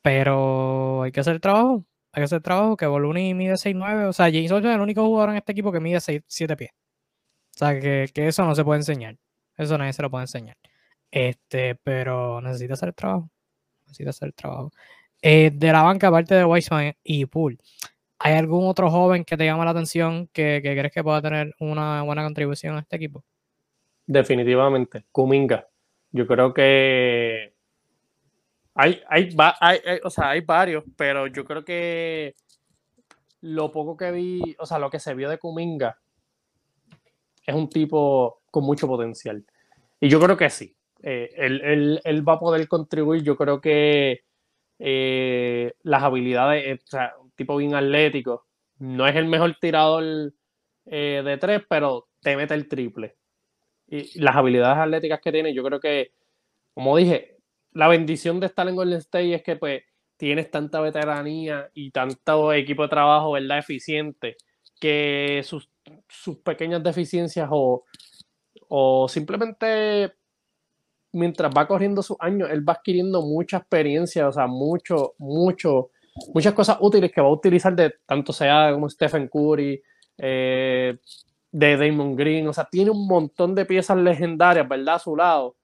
pero 0.03 1.03
hay 1.03 1.13
que 1.13 1.21
hacer 1.21 1.35
el 1.35 1.41
trabajo, 1.41 1.85
hay 2.13 2.23
que 2.23 2.25
hacer 2.25 2.39
el 2.39 2.43
trabajo, 2.43 2.77
que 2.77 2.87
Voluni 2.87 3.35
mide 3.35 3.57
6'9", 3.57 4.07
o 4.07 4.13
sea, 4.13 4.27
James 4.27 4.53
Olsen 4.53 4.71
es 4.71 4.77
el 4.77 4.83
único 4.83 5.05
jugador 5.05 5.31
en 5.31 5.37
este 5.37 5.53
equipo 5.53 5.73
que 5.73 5.81
mide 5.81 6.01
6, 6.01 6.23
7 6.27 6.57
pies. 6.57 6.71
O 7.57 7.59
sea, 7.59 7.81
que, 7.81 8.11
que, 8.15 8.29
eso 8.29 8.45
no 8.45 8.55
se 8.55 8.65
puede 8.65 8.81
enseñar, 8.81 9.17
eso 9.57 9.79
nadie 9.79 9.93
se 9.95 10.03
lo 10.03 10.11
puede 10.11 10.25
enseñar. 10.25 10.57
Este, 11.11 11.77
pero 11.77 12.41
necesita 12.41 12.75
hacer 12.75 12.91
el 12.91 12.95
trabajo, 12.95 13.31
necesita 13.87 14.11
hacer 14.11 14.29
el 14.29 14.35
trabajo. 14.35 14.73
Eh, 15.23 15.51
de 15.53 15.73
la 15.73 15.83
banca, 15.83 16.09
aparte 16.09 16.35
de 16.35 16.45
Weissman 16.45 16.95
y 17.03 17.27
Poole, 17.27 17.59
¿Hay 18.19 18.35
algún 18.35 18.67
otro 18.67 18.91
joven 18.91 19.25
que 19.25 19.37
te 19.37 19.45
llama 19.45 19.65
la 19.65 19.73
atención 19.73 20.29
que, 20.33 20.61
crees 20.63 20.93
que 20.93 21.05
pueda 21.05 21.21
tener 21.21 21.55
una 21.61 22.03
buena 22.03 22.25
contribución 22.25 22.77
a 22.77 22.81
este 22.81 22.97
equipo? 22.97 23.23
Definitivamente, 24.07 25.05
Kuminga. 25.13 25.69
Yo 26.13 26.27
creo 26.27 26.55
que 26.55 27.53
hay, 28.75 29.03
hay, 29.09 29.37
o 30.03 30.11
sea, 30.11 30.31
hay 30.31 30.41
varios, 30.41 30.85
pero 30.97 31.27
yo 31.27 31.45
creo 31.45 31.65
que 31.65 32.35
lo 33.43 33.71
poco 33.71 33.97
que 33.97 34.11
vi, 34.11 34.57
o 34.59 34.65
sea, 34.65 34.79
lo 34.79 34.89
que 34.89 34.99
se 34.99 35.15
vio 35.15 35.29
de 35.29 35.39
Kuminga 35.39 35.99
es 37.47 37.55
un 37.55 37.69
tipo 37.69 38.43
con 38.51 38.65
mucho 38.65 38.87
potencial. 38.87 39.45
Y 40.01 40.09
yo 40.09 40.21
creo 40.21 40.37
que 40.37 40.51
sí. 40.51 40.77
Eh, 41.03 41.31
él, 41.37 42.29
va 42.29 42.35
a 42.35 42.39
poder 42.39 42.67
contribuir. 42.69 43.23
Yo 43.23 43.37
creo 43.37 43.61
que 43.61 44.25
eh, 44.79 45.73
las 45.83 46.03
habilidades, 46.03 46.67
eh, 46.67 46.75
o 46.75 46.87
sea, 46.87 47.15
tipo 47.35 47.57
bien 47.57 47.75
atlético. 47.75 48.47
No 48.79 49.07
es 49.07 49.17
el 49.17 49.27
mejor 49.27 49.57
tirador 49.61 50.33
eh, 50.87 51.23
de 51.25 51.39
tres, 51.39 51.63
pero 51.69 52.09
te 52.21 52.37
mete 52.37 52.55
el 52.55 52.69
triple. 52.69 53.17
Y 53.87 54.19
las 54.21 54.37
habilidades 54.37 54.79
atléticas 54.79 55.21
que 55.23 55.33
tiene, 55.33 55.55
yo 55.55 55.63
creo 55.65 55.81
que, 55.81 56.13
como 56.75 56.97
dije, 56.97 57.37
la 57.73 57.89
bendición 57.89 58.41
de 58.41 58.47
estar 58.47 58.69
en 58.69 58.77
Golden 58.77 58.99
State 58.99 59.35
es 59.35 59.43
que 59.43 59.57
pues 59.57 59.83
tienes 60.17 60.51
tanta 60.51 60.81
veteranía 60.81 61.71
y 61.75 61.91
tanto 61.91 62.53
equipo 62.53 62.83
de 62.83 62.89
trabajo, 62.89 63.33
¿verdad? 63.33 63.59
Eficiente, 63.59 64.37
que 64.81 65.43
sus, 65.45 65.69
pequeñas 66.43 66.83
deficiencias 66.83 67.49
o, 67.51 67.85
o 68.69 69.09
simplemente 69.09 70.16
mientras 71.13 71.53
va 71.57 71.67
corriendo 71.67 72.03
sus 72.03 72.17
años, 72.21 72.49
él 72.51 72.69
va 72.69 72.75
adquiriendo 72.75 73.23
mucha 73.23 73.59
experiencia, 73.59 74.29
o 74.29 74.33
sea, 74.33 74.47
mucho, 74.47 75.15
mucho 75.19 75.91
muchas 76.33 76.55
cosas 76.55 76.79
útiles 76.81 77.13
que 77.13 77.21
va 77.21 77.29
a 77.29 77.33
utilizar 77.33 77.75
de 77.75 77.95
tanto 78.07 78.33
sea 78.33 78.71
como 78.73 78.89
Stephen 78.89 79.29
Curry, 79.29 79.83
eh, 80.19 80.99
de 81.53 81.77
Damon 81.77 82.17
Green, 82.17 82.49
o 82.49 82.53
sea, 82.53 82.65
tiene 82.71 82.91
un 82.91 83.07
montón 83.07 83.55
de 83.55 83.65
piezas 83.65 83.97
legendarias, 83.97 84.69
¿verdad? 84.69 84.97
A 84.97 84.99
su 84.99 85.17
lado. 85.17 85.57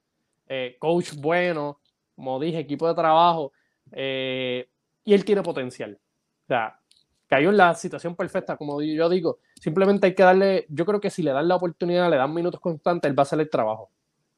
Eh, 0.48 0.76
coach 0.78 1.14
bueno, 1.16 1.80
como 2.14 2.38
dije, 2.40 2.58
equipo 2.58 2.86
de 2.88 2.94
trabajo, 2.94 3.52
eh, 3.92 4.68
y 5.04 5.14
él 5.14 5.24
tiene 5.24 5.42
potencial. 5.42 5.98
O 6.44 6.46
sea, 6.46 6.78
cayó 7.26 7.50
en 7.50 7.56
la 7.56 7.74
situación 7.74 8.14
perfecta, 8.14 8.56
como 8.56 8.82
yo 8.82 9.08
digo, 9.08 9.38
simplemente 9.60 10.06
hay 10.06 10.14
que 10.14 10.22
darle, 10.22 10.66
yo 10.68 10.84
creo 10.84 11.00
que 11.00 11.10
si 11.10 11.22
le 11.22 11.32
dan 11.32 11.48
la 11.48 11.56
oportunidad, 11.56 12.10
le 12.10 12.16
dan 12.16 12.32
minutos 12.32 12.60
constantes, 12.60 13.10
él 13.10 13.18
va 13.18 13.22
a 13.22 13.24
hacer 13.24 13.40
el 13.40 13.50
trabajo. 13.50 13.90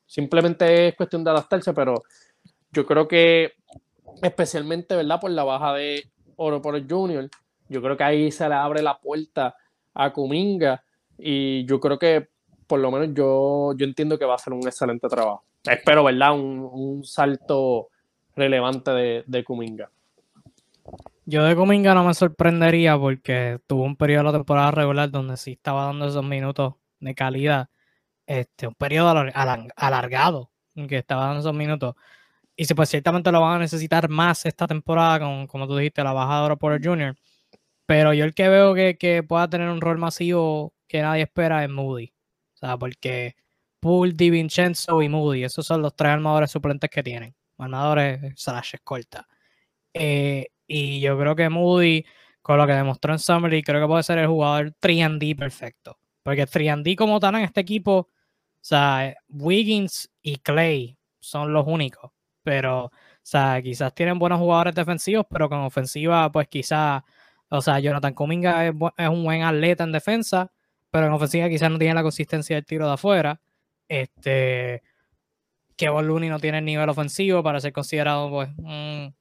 Simplemente 0.07 0.89
es 0.89 0.95
cuestión 0.97 1.25
de 1.25 1.31
adaptarse, 1.31 1.73
pero 1.73 2.03
yo 2.73 2.87
creo 2.87 3.09
que 3.09 3.53
especialmente, 4.23 4.97
¿verdad? 4.97 5.21
Por 5.21 5.31
la 5.31 5.45
baja 5.45 5.75
de 5.75 6.05
Oro 6.37 6.61
por 6.61 6.77
el 6.77 6.87
Junior. 6.89 7.29
Yo 7.69 7.83
creo 7.83 7.97
que 7.97 8.05
ahí 8.05 8.31
se 8.31 8.49
le 8.49 8.55
abre 8.55 8.83
la 8.83 8.99
puerta 8.99 9.55
a 9.95 10.13
Kuminga 10.13 10.83
y 11.19 11.65
yo 11.67 11.81
creo 11.81 11.99
que 11.99 12.29
por 12.67 12.81
lo 12.81 12.91
menos 12.91 13.15
yo, 13.15 13.75
yo 13.77 13.87
entiendo 13.87 14.19
que 14.19 14.25
va 14.25 14.35
a 14.35 14.39
ser 14.39 14.53
un 14.53 14.67
excelente 14.67 15.09
trabajo. 15.09 15.45
Espero, 15.65 16.05
¿verdad? 16.05 16.33
Un, 16.35 17.03
salto 17.05 17.89
relevante 18.37 18.91
de, 18.91 19.25
de 19.27 19.45
Kuminga. 19.45 19.91
Yo 21.27 21.43
de 21.45 21.57
Kuminga 21.57 21.95
no 21.95 22.05
me 22.05 22.15
sorprendería 22.15 22.99
porque 22.99 23.59
tuvo 23.67 23.85
un 23.85 23.97
periodo 23.97 24.25
de 24.25 24.25
la 24.25 24.39
temporada 24.39 24.71
regular 24.71 25.11
donde 25.11 25.37
sí 25.37 25.53
estaba 25.53 25.87
dando 25.87 26.07
esos 26.07 26.25
minutos 26.25 26.75
de 27.01 27.15
calidad. 27.15 27.69
Este, 28.27 28.67
un 28.67 28.75
periodo 28.75 29.11
alargado 29.77 30.51
que 30.89 30.99
estaba 30.99 31.27
dando 31.27 31.41
esos 31.41 31.55
minutos. 31.55 31.95
Y 32.57 32.67
si 32.67 32.75
pues 32.75 32.89
ciertamente 32.89 33.33
lo 33.33 33.41
van 33.41 33.57
a 33.57 33.59
necesitar 33.61 34.09
más 34.09 34.47
esta 34.47 34.67
temporada, 34.67 35.21
con, 35.21 35.47
como 35.47 35.67
tú 35.67 35.77
dijiste, 35.77 36.05
la 36.05 36.13
bajadora 36.13 36.57
por 36.57 36.73
el 36.73 36.85
Junior. 36.85 37.17
Pero 37.87 38.15
yo 38.15 38.25
el 38.25 38.35
que 38.35 38.49
veo 38.49 38.75
que, 38.75 38.97
que, 38.99 39.23
pueda 39.23 39.49
tener 39.49 39.69
un 39.69 39.81
rol 39.81 39.99
masivo 39.99 40.75
que 40.89 41.03
nadie 41.03 41.25
espera 41.25 41.65
es 41.65 41.71
Moody. 41.71 42.13
O 42.55 42.57
sea, 42.57 42.79
porque 42.79 43.37
Poole, 43.81 44.15
DiVincenzo 44.15 45.03
y 45.03 45.09
Moody, 45.09 45.45
esos 45.45 45.67
son 45.67 45.83
los 45.83 45.95
tres 45.97 46.13
armadores 46.13 46.51
suplentes 46.51 46.91
que 46.91 47.03
tienen. 47.03 47.35
Armadores 47.59 48.21
slash 48.37 48.75
escolta. 48.75 49.29
Eh, 49.93 50.49
y 50.67 51.01
yo 51.01 51.19
creo 51.19 51.37
que 51.37 51.49
Moody, 51.49 52.05
con 52.43 52.59
lo 52.59 52.67
que 52.67 52.73
demostró 52.75 53.13
en 53.13 53.19
Summer 53.19 53.63
creo 53.63 53.81
que 53.81 53.87
puede 53.87 54.03
ser 54.03 54.19
el 54.19 54.29
jugador 54.29 54.75
3D 54.81 55.37
perfecto. 55.37 55.99
Porque 56.23 56.47
3D 56.47 56.97
como 56.97 57.21
tal 57.21 57.37
en 57.37 57.43
este 57.43 57.61
equipo, 57.61 58.11
sea, 58.67 59.15
Wiggins 59.29 60.11
y 60.23 60.37
Clay 60.39 60.99
son 61.21 61.53
los 61.53 61.67
únicos. 61.67 62.13
Pero, 62.43 62.87
o 62.87 62.91
sea, 63.23 63.61
quizás 63.63 63.95
tienen 63.95 64.19
buenos 64.19 64.39
jugadores 64.39 64.75
defensivos, 64.75 65.27
pero 65.31 65.49
con 65.49 65.61
ofensiva, 65.61 66.31
pues 66.33 66.49
quizás, 66.49 67.03
o 67.49 67.63
sea, 67.63 67.79
Jonathan 67.81 68.15
Kuminga 68.15 68.67
es, 68.67 68.75
un 69.09 69.25
buen 69.25 69.43
atleta 69.43 69.85
en 69.85 69.93
defensa, 69.93 70.53
pero 70.91 71.07
en 71.07 71.13
ofensiva 71.13 71.49
quizás 71.49 71.71
no 71.71 71.79
tiene 71.79 71.95
la 71.95 72.03
consistencia 72.03 72.57
del 72.57 72.67
tiro 72.67 72.87
de 72.87 72.95
afuera. 72.95 73.41
Este, 73.89 74.83
Kevin 75.77 76.07
Looney 76.07 76.29
no 76.29 76.39
tiene 76.39 76.59
el 76.59 76.65
nivel 76.65 76.89
ofensivo 76.89 77.43
para 77.43 77.61
ser 77.61 77.73
considerado, 77.73 78.31
pues, 78.31 78.51
un 78.59 79.15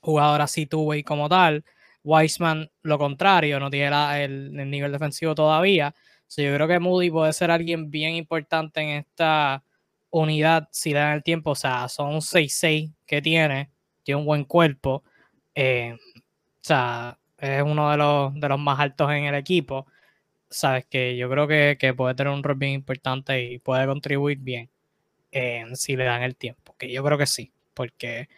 jugador 0.00 0.40
así 0.42 0.66
two-way 0.66 1.02
como 1.02 1.28
tal. 1.28 1.64
Weissman, 2.04 2.70
lo 2.82 2.98
contrario, 2.98 3.60
no 3.60 3.70
tiene 3.70 4.24
el, 4.24 4.70
nivel 4.70 4.92
defensivo 4.92 5.34
todavía. 5.34 5.94
Yo 6.36 6.54
creo 6.54 6.68
que 6.68 6.78
Moody 6.78 7.10
puede 7.10 7.32
ser 7.32 7.50
alguien 7.50 7.90
bien 7.90 8.14
importante 8.14 8.80
en 8.80 8.88
esta 8.90 9.64
unidad 10.10 10.68
si 10.72 10.92
le 10.92 11.00
dan 11.00 11.14
el 11.14 11.22
tiempo. 11.22 11.50
O 11.50 11.54
sea, 11.54 11.88
son 11.88 12.20
6-6 12.20 12.92
que 13.06 13.22
tiene, 13.22 13.70
tiene 14.02 14.20
un 14.20 14.26
buen 14.26 14.44
cuerpo. 14.44 15.02
Eh, 15.54 15.94
o 15.94 16.60
sea, 16.60 17.18
es 17.38 17.62
uno 17.62 17.90
de 17.90 17.96
los, 17.96 18.34
de 18.34 18.48
los 18.48 18.58
más 18.58 18.78
altos 18.80 19.10
en 19.10 19.24
el 19.24 19.34
equipo. 19.34 19.86
Sabes 20.50 20.86
que 20.86 21.16
yo 21.16 21.28
creo 21.30 21.46
que, 21.46 21.94
puede 21.96 22.14
tener 22.14 22.32
un 22.32 22.42
rol 22.42 22.56
bien 22.56 22.72
importante 22.72 23.42
y 23.42 23.58
puede 23.58 23.86
contribuir 23.86 24.38
bien 24.38 24.70
eh, 25.32 25.64
si 25.74 25.96
le 25.96 26.04
dan 26.04 26.22
el 26.22 26.36
tiempo. 26.36 26.74
Que 26.78 26.90
yo 26.92 27.04
creo 27.04 27.18
que 27.18 27.26
sí, 27.26 27.52
porque 27.74 28.28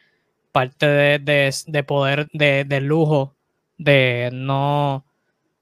parte 0.52 0.86
de, 0.86 1.84
poder, 1.84 2.28
de, 2.32 2.80
lujo 2.80 3.36
de 3.78 4.30
no 4.32 5.06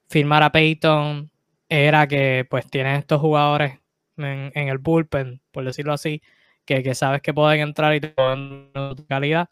firmar 0.09 0.43
a 0.43 0.51
Peyton 0.51 1.29
era 1.69 2.07
que 2.07 2.45
pues 2.49 2.67
tienen 2.69 2.95
estos 2.95 3.21
jugadores 3.21 3.79
en, 4.17 4.51
el 4.55 4.79
bullpen, 4.79 5.41
por 5.51 5.63
decirlo 5.63 5.93
así, 5.93 6.21
que, 6.65 6.93
sabes 6.95 7.21
que 7.21 7.33
pueden 7.33 7.61
entrar 7.61 7.95
y 7.95 8.01
te 8.01 8.09
pueden 8.09 8.71
calidad. 9.07 9.49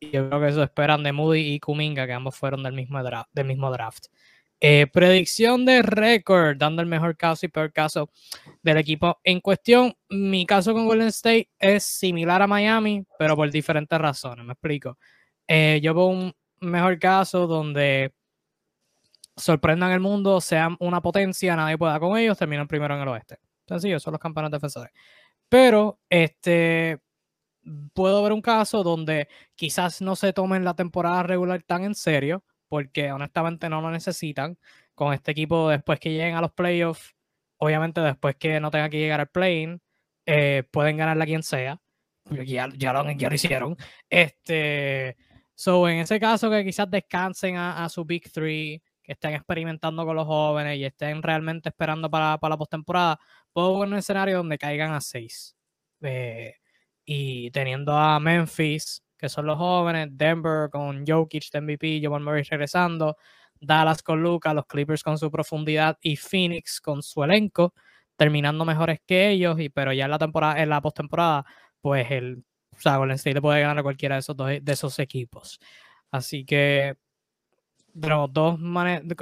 Y 0.00 0.10
yo 0.10 0.28
creo 0.28 0.40
que 0.40 0.48
eso 0.48 0.62
esperan 0.62 1.02
de 1.02 1.12
Moody 1.12 1.54
y 1.54 1.60
Kuminga, 1.60 2.06
que 2.06 2.12
ambos 2.12 2.36
fueron 2.36 2.62
del 2.62 2.72
mismo 2.72 3.02
draft. 3.02 3.30
Del 3.32 3.46
mismo 3.46 3.70
draft. 3.70 4.06
Eh, 4.60 4.88
predicción 4.92 5.64
de 5.64 5.82
récord, 5.82 6.56
dando 6.56 6.82
el 6.82 6.88
mejor 6.88 7.16
caso 7.16 7.46
y 7.46 7.48
peor 7.48 7.72
caso 7.72 8.10
del 8.62 8.78
equipo 8.78 9.20
en 9.24 9.40
cuestión. 9.40 9.94
Mi 10.08 10.46
caso 10.46 10.72
con 10.72 10.86
Golden 10.86 11.08
State 11.08 11.48
es 11.58 11.84
similar 11.84 12.42
a 12.42 12.46
Miami, 12.46 13.04
pero 13.18 13.36
por 13.36 13.50
diferentes 13.50 13.98
razones. 13.98 14.44
Me 14.44 14.52
explico. 14.52 14.98
Eh, 15.46 15.80
yo 15.82 15.94
veo 15.94 16.06
un 16.06 16.34
mejor 16.60 16.98
caso 16.98 17.46
donde 17.46 18.12
sorprendan 19.38 19.92
el 19.92 20.00
mundo, 20.00 20.40
sean 20.40 20.76
una 20.80 21.00
potencia, 21.00 21.56
nadie 21.56 21.78
pueda 21.78 21.98
con 21.98 22.18
ellos, 22.18 22.36
terminan 22.36 22.68
primero 22.68 22.94
en 22.94 23.02
el 23.02 23.08
oeste. 23.08 23.38
Sencillo, 23.66 24.00
son 24.00 24.12
los 24.12 24.20
campeones 24.20 24.50
defensores. 24.50 24.92
Pero 25.48 26.00
este 26.10 27.00
puedo 27.92 28.22
ver 28.22 28.32
un 28.32 28.42
caso 28.42 28.82
donde 28.82 29.28
quizás 29.54 30.00
no 30.00 30.16
se 30.16 30.32
tomen 30.32 30.64
la 30.64 30.74
temporada 30.74 31.22
regular 31.22 31.62
tan 31.62 31.84
en 31.84 31.94
serio, 31.94 32.44
porque 32.68 33.12
honestamente 33.12 33.68
no 33.68 33.80
lo 33.80 33.90
necesitan. 33.90 34.58
Con 34.94 35.12
este 35.12 35.30
equipo, 35.30 35.68
después 35.68 36.00
que 36.00 36.10
lleguen 36.10 36.34
a 36.34 36.40
los 36.40 36.52
playoffs, 36.52 37.14
obviamente 37.58 38.00
después 38.00 38.36
que 38.36 38.58
no 38.58 38.70
tenga 38.70 38.88
que 38.88 38.98
llegar 38.98 39.20
al 39.20 39.28
play 39.28 39.78
eh, 40.26 40.64
pueden 40.70 40.96
ganarle 40.96 41.22
a 41.24 41.26
quien 41.26 41.42
sea. 41.42 41.80
Ya, 42.30 42.68
ya, 42.76 42.92
lo, 42.92 43.10
ya 43.12 43.28
lo 43.28 43.34
hicieron. 43.34 43.76
Este, 44.10 45.16
so, 45.54 45.88
en 45.88 45.98
ese 45.98 46.20
caso, 46.20 46.50
que 46.50 46.64
quizás 46.64 46.90
descansen 46.90 47.56
a, 47.56 47.88
su 47.88 48.04
Big 48.04 48.30
Three, 48.30 48.82
que 49.08 49.14
estén 49.14 49.32
experimentando 49.32 50.04
con 50.04 50.16
los 50.16 50.26
jóvenes 50.26 50.76
y 50.76 50.84
estén 50.84 51.22
realmente 51.22 51.70
esperando 51.70 52.10
para, 52.10 52.36
para 52.36 52.50
la 52.52 52.58
postemporada, 52.58 53.18
puedo 53.54 53.78
ver 53.78 53.88
un 53.88 53.94
escenario 53.94 54.36
donde 54.36 54.58
caigan 54.58 54.92
a 54.92 55.00
seis. 55.00 55.56
Eh, 56.02 56.56
y 57.06 57.50
teniendo 57.50 57.96
a 57.96 58.20
Memphis, 58.20 59.02
que 59.16 59.30
son 59.30 59.46
los 59.46 59.56
jóvenes, 59.56 60.08
Denver 60.12 60.68
con 60.70 61.06
Jokic 61.06 61.50
de 61.50 61.60
MVP, 61.62 62.02
Jovan 62.04 62.22
Murray 62.22 62.42
regresando, 62.42 63.16
Dallas 63.58 64.02
con 64.02 64.22
Luca, 64.22 64.52
los 64.52 64.66
Clippers 64.66 65.02
con 65.02 65.16
su 65.16 65.30
profundidad 65.30 65.96
y 66.02 66.16
Phoenix 66.16 66.78
con 66.78 67.02
su 67.02 67.24
elenco, 67.24 67.72
terminando 68.14 68.66
mejores 68.66 69.00
que 69.06 69.30
ellos, 69.30 69.58
y, 69.58 69.70
pero 69.70 69.94
ya 69.94 70.04
en 70.04 70.10
la 70.10 70.18
temporada, 70.18 70.62
en 70.62 70.68
la 70.68 70.82
postemporada, 70.82 71.46
pues 71.80 72.10
el 72.10 72.44
o 72.76 72.80
sea, 72.80 72.98
Golden 72.98 73.16
State 73.16 73.40
puede 73.40 73.60
ganar 73.62 73.78
a 73.78 73.82
cualquiera 73.82 74.16
de 74.16 74.20
esos 74.20 74.36
dos, 74.36 74.50
de 74.60 74.72
esos 74.72 74.98
equipos. 74.98 75.58
Así 76.10 76.44
que 76.44 76.96
de 77.94 78.26
dos 78.30 78.58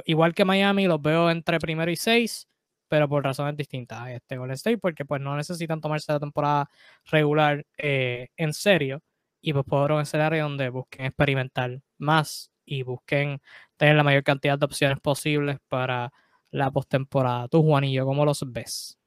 igual 0.05 0.33
que 0.33 0.45
Miami, 0.45 0.87
los 0.87 1.01
veo 1.01 1.29
entre 1.29 1.59
primero 1.59 1.91
y 1.91 1.95
seis, 1.95 2.47
pero 2.87 3.07
por 3.09 3.23
razones 3.23 3.55
distintas. 3.57 4.09
Este 4.09 4.37
Golden 4.37 4.55
State, 4.55 4.77
porque 4.77 5.05
pues 5.05 5.21
no 5.21 5.35
necesitan 5.35 5.81
tomarse 5.81 6.11
la 6.11 6.19
temporada 6.19 6.69
regular 7.05 7.65
eh, 7.77 8.29
en 8.37 8.53
serio 8.53 9.01
y 9.41 9.53
pues 9.53 9.65
por 9.65 9.91
un 9.91 10.01
escenario 10.01 10.43
donde 10.43 10.69
busquen 10.69 11.05
experimentar 11.05 11.79
más 11.97 12.51
y 12.65 12.83
busquen 12.83 13.41
tener 13.77 13.95
la 13.95 14.03
mayor 14.03 14.23
cantidad 14.23 14.57
de 14.57 14.65
opciones 14.65 14.99
posibles 14.99 15.57
para 15.69 16.11
la 16.51 16.71
postemporada. 16.71 17.47
Tú, 17.47 17.63
Juanillo, 17.63 18.05
¿cómo 18.05 18.25
los 18.25 18.43
ves? 18.51 18.97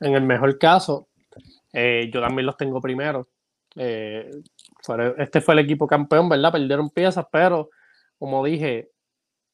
En 0.00 0.14
el 0.14 0.22
mejor 0.22 0.58
caso, 0.58 1.08
eh, 1.72 2.10
yo 2.12 2.20
también 2.20 2.46
los 2.46 2.56
tengo 2.56 2.80
primero. 2.80 3.28
Eh, 3.76 4.30
este 5.18 5.40
fue 5.40 5.54
el 5.54 5.60
equipo 5.60 5.86
campeón, 5.86 6.28
¿verdad? 6.28 6.52
Perdieron 6.52 6.90
piezas, 6.90 7.26
pero 7.30 7.70
como 8.20 8.44
dije, 8.44 8.90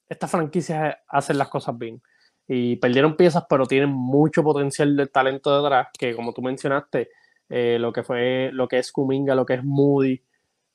estas 0.08 0.28
franquicias 0.30 0.96
hacen 1.06 1.38
las 1.38 1.48
cosas 1.48 1.78
bien. 1.78 2.02
Y 2.48 2.76
perdieron 2.76 3.16
piezas, 3.16 3.44
pero 3.48 3.64
tienen 3.66 3.90
mucho 3.90 4.42
potencial 4.42 4.96
de 4.96 5.06
talento 5.06 5.62
detrás, 5.62 5.88
que 5.96 6.16
como 6.16 6.32
tú 6.32 6.42
mencionaste, 6.42 7.10
eh, 7.48 7.78
lo 7.78 7.92
que 7.92 8.02
fue, 8.02 8.50
lo 8.52 8.66
que 8.66 8.78
es 8.78 8.90
Kuminga, 8.90 9.36
lo 9.36 9.46
que 9.46 9.54
es 9.54 9.64
Moody, 9.64 10.20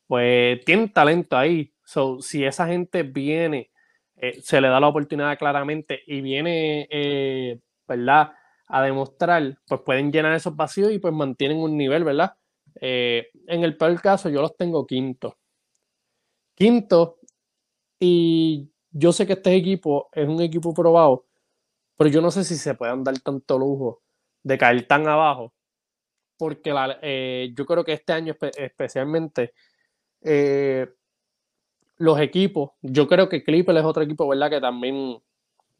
pues 0.07 0.63
tienen 0.63 0.93
talento 0.93 1.37
ahí. 1.37 1.73
So, 1.83 2.21
si 2.21 2.45
esa 2.45 2.65
gente 2.65 3.03
viene, 3.03 3.71
eh, 4.15 4.39
se 4.41 4.61
le 4.61 4.69
da 4.69 4.79
la 4.79 4.87
oportunidad 4.87 5.37
claramente 5.37 6.01
y 6.07 6.21
viene, 6.21 6.87
eh, 6.89 7.59
¿verdad? 7.85 8.31
A 8.67 8.81
demostrar, 8.83 9.57
pues 9.67 9.81
pueden 9.81 10.13
llenar 10.13 10.33
esos 10.33 10.55
vacíos 10.55 10.93
y 10.93 10.99
pues 10.99 11.13
mantienen 11.13 11.57
un 11.57 11.77
nivel, 11.77 12.05
¿verdad? 12.05 12.35
en 12.73 13.63
el 13.63 13.75
peor 13.77 14.01
caso, 14.01 14.29
yo 14.29 14.41
los 14.41 14.55
tengo 14.55 14.87
quinto. 14.87 15.37
Quinto, 16.55 17.19
y 18.01 18.69
yo 18.91 19.13
sé 19.13 19.25
que 19.25 19.33
este 19.33 19.55
equipo 19.55 20.09
es 20.11 20.27
un 20.27 20.41
equipo 20.41 20.73
probado, 20.73 21.25
pero 21.95 22.09
yo 22.09 22.21
no 22.21 22.31
sé 22.31 22.43
si 22.43 22.55
se 22.55 22.73
puedan 22.73 23.03
dar 23.03 23.17
tanto 23.19 23.57
lujo 23.57 24.01
de 24.43 24.57
caer 24.57 24.87
tan 24.87 25.07
abajo 25.07 25.53
porque 26.41 26.73
eh, 27.03 27.53
yo 27.55 27.67
creo 27.67 27.85
que 27.85 27.93
este 27.93 28.13
año 28.13 28.35
especialmente 28.57 29.53
eh, 30.23 30.91
los 31.97 32.19
equipos, 32.19 32.71
yo 32.81 33.07
creo 33.07 33.29
que 33.29 33.43
Clipper 33.43 33.77
es 33.77 33.83
otro 33.83 34.01
equipo, 34.01 34.27
¿verdad? 34.27 34.49
Que 34.49 34.59
también 34.59 35.21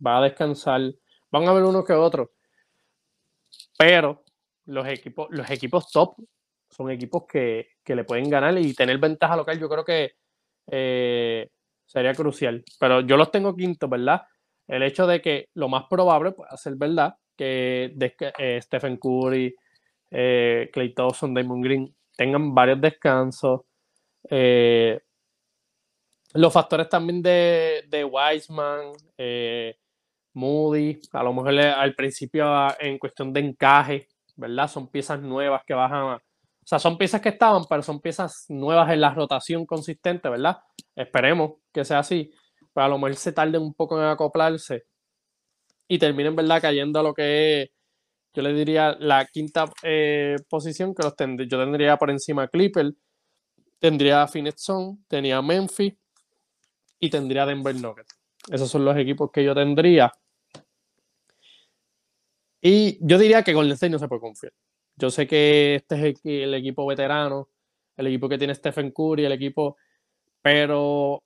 va 0.05 0.19
a 0.19 0.21
descansar. 0.21 0.93
Van 1.31 1.45
a 1.45 1.49
haber 1.49 1.63
unos 1.63 1.83
que 1.83 1.93
otros. 1.93 2.29
Pero 3.75 4.23
los 4.65 4.87
equipos, 4.87 5.29
los 5.31 5.49
equipos 5.49 5.91
top 5.91 6.15
son 6.69 6.91
equipos 6.91 7.23
que, 7.27 7.69
le 7.83 8.03
pueden 8.03 8.29
ganar 8.29 8.55
y 8.59 8.75
tener 8.75 8.99
ventaja 8.99 9.35
local, 9.35 9.59
yo 9.59 9.67
creo 9.67 9.83
que 9.83 10.11
eh, 10.67 11.49
sería 11.91 12.13
crucial. 12.13 12.63
Pero 12.79 13.01
yo 13.01 13.17
los 13.17 13.31
tengo 13.31 13.55
quintos, 13.55 13.89
¿verdad? 13.89 14.21
El 14.67 14.83
hecho 14.83 15.05
de 15.05 15.21
que 15.21 15.49
lo 15.55 15.67
más 15.67 15.85
probable 15.89 16.31
puede 16.31 16.55
ser 16.55 16.75
verdad 16.75 17.15
que 17.35 17.93
Stephen 18.61 18.97
Curry, 18.97 19.53
eh, 20.11 20.69
Clay 20.71 20.93
Thompson, 20.93 21.33
Damon 21.33 21.61
Green 21.61 21.93
tengan 22.15 22.53
varios 22.53 22.79
descansos. 22.79 23.61
Eh, 24.29 25.01
los 26.33 26.53
factores 26.53 26.87
también 26.87 27.21
de, 27.21 27.83
de 27.89 28.05
Wiseman, 28.05 28.93
eh, 29.17 29.75
Moody, 30.33 31.01
a 31.11 31.23
lo 31.23 31.33
mejor 31.33 31.59
al 31.59 31.93
principio 31.95 32.45
ah, 32.47 32.77
en 32.79 32.97
cuestión 32.99 33.33
de 33.33 33.41
encaje, 33.41 34.07
¿verdad? 34.37 34.69
Son 34.69 34.87
piezas 34.87 35.19
nuevas 35.21 35.63
que 35.65 35.73
bajan 35.73 36.07
a, 36.07 36.15
o 36.15 36.67
sea, 36.67 36.79
son 36.79 36.97
piezas 36.97 37.19
que 37.21 37.29
estaban, 37.29 37.63
pero 37.67 37.81
son 37.81 37.99
piezas 37.99 38.45
nuevas 38.47 38.89
en 38.91 39.01
la 39.01 39.13
rotación 39.13 39.65
consistente, 39.65 40.29
¿verdad? 40.29 40.59
Esperemos 40.95 41.53
que 41.71 41.85
sea 41.85 41.99
así. 41.99 42.31
Pero 42.73 42.85
a 42.85 42.89
lo 42.89 42.97
mejor 42.97 43.15
se 43.15 43.31
tarde 43.31 43.57
un 43.57 43.73
poco 43.73 43.99
en 43.99 44.05
acoplarse 44.05 44.85
y 45.87 45.99
terminen, 45.99 46.35
¿verdad? 46.35 46.61
Cayendo 46.61 46.99
a 46.99 47.03
lo 47.03 47.13
que 47.13 47.61
es 47.61 47.69
yo 48.33 48.41
le 48.41 48.53
diría 48.53 48.95
la 48.99 49.25
quinta 49.25 49.69
eh, 49.83 50.37
posición 50.49 50.95
que 50.95 51.03
los 51.03 51.15
tendría. 51.15 51.47
Yo 51.49 51.59
tendría 51.59 51.97
por 51.97 52.09
encima 52.09 52.47
Clipper, 52.47 52.93
tendría 53.79 54.27
Phoenix 54.27 54.65
tenía 55.07 55.41
Memphis 55.41 55.93
y 56.99 57.09
tendría 57.09 57.45
Denver 57.45 57.75
Nuggets. 57.75 58.17
Esos 58.49 58.69
son 58.69 58.85
los 58.85 58.95
equipos 58.97 59.31
que 59.31 59.43
yo 59.43 59.53
tendría. 59.53 60.11
Y 62.61 63.05
yo 63.05 63.17
diría 63.17 63.43
que 63.43 63.53
Golden 63.53 63.73
State 63.73 63.89
no 63.89 63.99
se 63.99 64.07
puede 64.07 64.21
confiar. 64.21 64.53
Yo 64.95 65.09
sé 65.09 65.27
que 65.27 65.75
este 65.75 65.95
es 65.95 66.19
el, 66.23 66.53
equipo 66.53 66.85
veterano, 66.85 67.49
el 67.97 68.07
equipo 68.07 68.29
que 68.29 68.37
tiene 68.37 68.55
Stephen 68.55 68.91
Curry, 68.91 69.25
el 69.25 69.31
equipo, 69.31 69.77
pero 70.41 71.23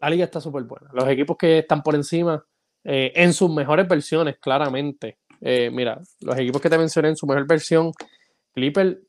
la 0.00 0.10
liga 0.10 0.24
está 0.24 0.40
súper 0.40 0.62
buena. 0.64 0.90
Los 0.92 1.08
equipos 1.08 1.36
que 1.36 1.58
están 1.58 1.82
por 1.82 1.94
encima, 1.94 2.44
eh, 2.84 3.12
en 3.14 3.32
sus 3.32 3.50
mejores 3.50 3.88
versiones, 3.88 4.38
claramente. 4.38 5.18
Eh, 5.40 5.70
mira, 5.70 6.00
los 6.20 6.38
equipos 6.38 6.60
que 6.60 6.70
te 6.70 6.78
mencioné 6.78 7.08
en 7.08 7.16
su 7.16 7.26
mejor 7.26 7.46
versión, 7.46 7.92
Clipper 8.52 9.00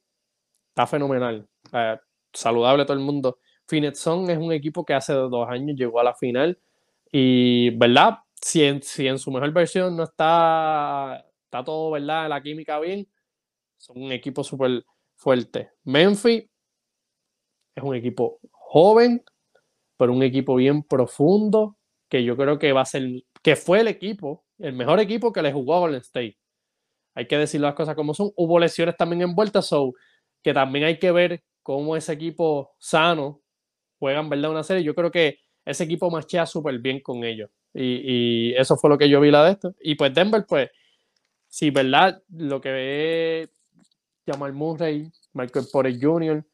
está 0.70 0.88
fenomenal. 0.88 1.48
Eh, 1.74 1.98
saludable 2.34 2.84
a 2.84 2.86
todo 2.86 2.98
el 2.98 3.04
mundo. 3.04 3.40
Phoenix 3.68 4.00
es 4.00 4.38
un 4.38 4.52
equipo 4.52 4.84
que 4.84 4.96
hace 4.96 5.14
dos 5.14 5.48
años 5.48 5.78
llegó 5.78 6.00
a 6.00 6.04
la 6.04 6.16
final 6.16 6.60
y, 7.12 7.70
¿verdad? 7.78 8.20
Si 8.34 8.64
en, 8.64 8.82
si 8.82 9.08
en 9.08 9.20
su 9.20 9.32
mejor 9.32 9.52
versión 9.52 9.96
no 9.96 10.04
está, 10.04 11.24
está 11.44 11.64
todo, 11.64 11.92
¿verdad? 11.92 12.30
La 12.30 12.42
química 12.42 12.80
bien, 12.80 13.08
son 13.78 14.02
un 14.02 14.12
equipo 14.12 14.44
súper 14.44 14.84
fuerte. 15.16 15.72
Memphis 15.84 16.46
es 17.76 17.84
un 17.84 17.96
equipo 17.96 18.40
joven, 18.70 19.24
pero 19.98 20.14
un 20.14 20.22
equipo 20.22 20.56
bien 20.56 20.84
profundo, 20.84 21.76
que 22.08 22.24
yo 22.24 22.38
creo 22.38 22.60
que 22.60 22.72
va 22.72 22.82
a 22.82 22.86
ser, 22.86 23.24
que 23.42 23.56
fue 23.56 23.80
el 23.80 23.88
equipo, 23.88 24.46
el 24.60 24.74
mejor 24.74 25.00
equipo 25.00 25.34
que 25.34 25.42
le 25.42 25.52
jugó 25.52 25.76
a 25.76 25.80
Golden 25.80 26.02
State. 26.02 26.38
Hay 27.16 27.28
que 27.28 27.38
decir 27.38 27.62
las 27.62 27.74
cosas 27.74 27.96
como 27.96 28.14
son. 28.14 28.32
Hubo 28.36 28.60
lesiones 28.60 28.96
también 28.96 29.24
envueltas, 29.24 29.66
so 29.66 29.94
que 30.44 30.54
también 30.54 30.86
hay 30.86 31.00
que 31.00 31.12
ver 31.12 31.44
cómo 31.64 31.96
ese 31.96 32.14
equipo 32.14 32.76
sano 32.78 33.42
juegan, 33.98 34.30
¿verdad? 34.30 34.52
Una 34.52 34.64
serie. 34.64 34.84
Yo 34.84 34.94
creo 34.94 35.10
que 35.10 35.40
ese 35.66 35.86
equipo 35.86 36.12
machea 36.12 36.46
súper 36.46 36.78
bien 36.78 37.00
con 37.00 37.24
ellos. 37.24 37.50
Y, 37.74 38.54
eso 38.54 38.78
fue 38.78 38.92
lo 38.92 39.00
que 39.00 39.10
yo 39.10 39.20
vi 39.20 39.32
la 39.32 39.46
de 39.46 39.52
esto. 39.54 39.76
Y 39.82 39.96
pues 39.96 40.14
Denver, 40.14 40.46
pues, 40.48 40.70
sí, 41.48 41.72
¿verdad? 41.72 42.22
Lo 42.30 42.62
que 42.62 42.72
ve 42.72 43.50
Jamal 44.28 44.54
Murray, 44.54 45.12
Michael 45.34 45.66
Porter 45.72 45.98
Jr. 46.00 46.46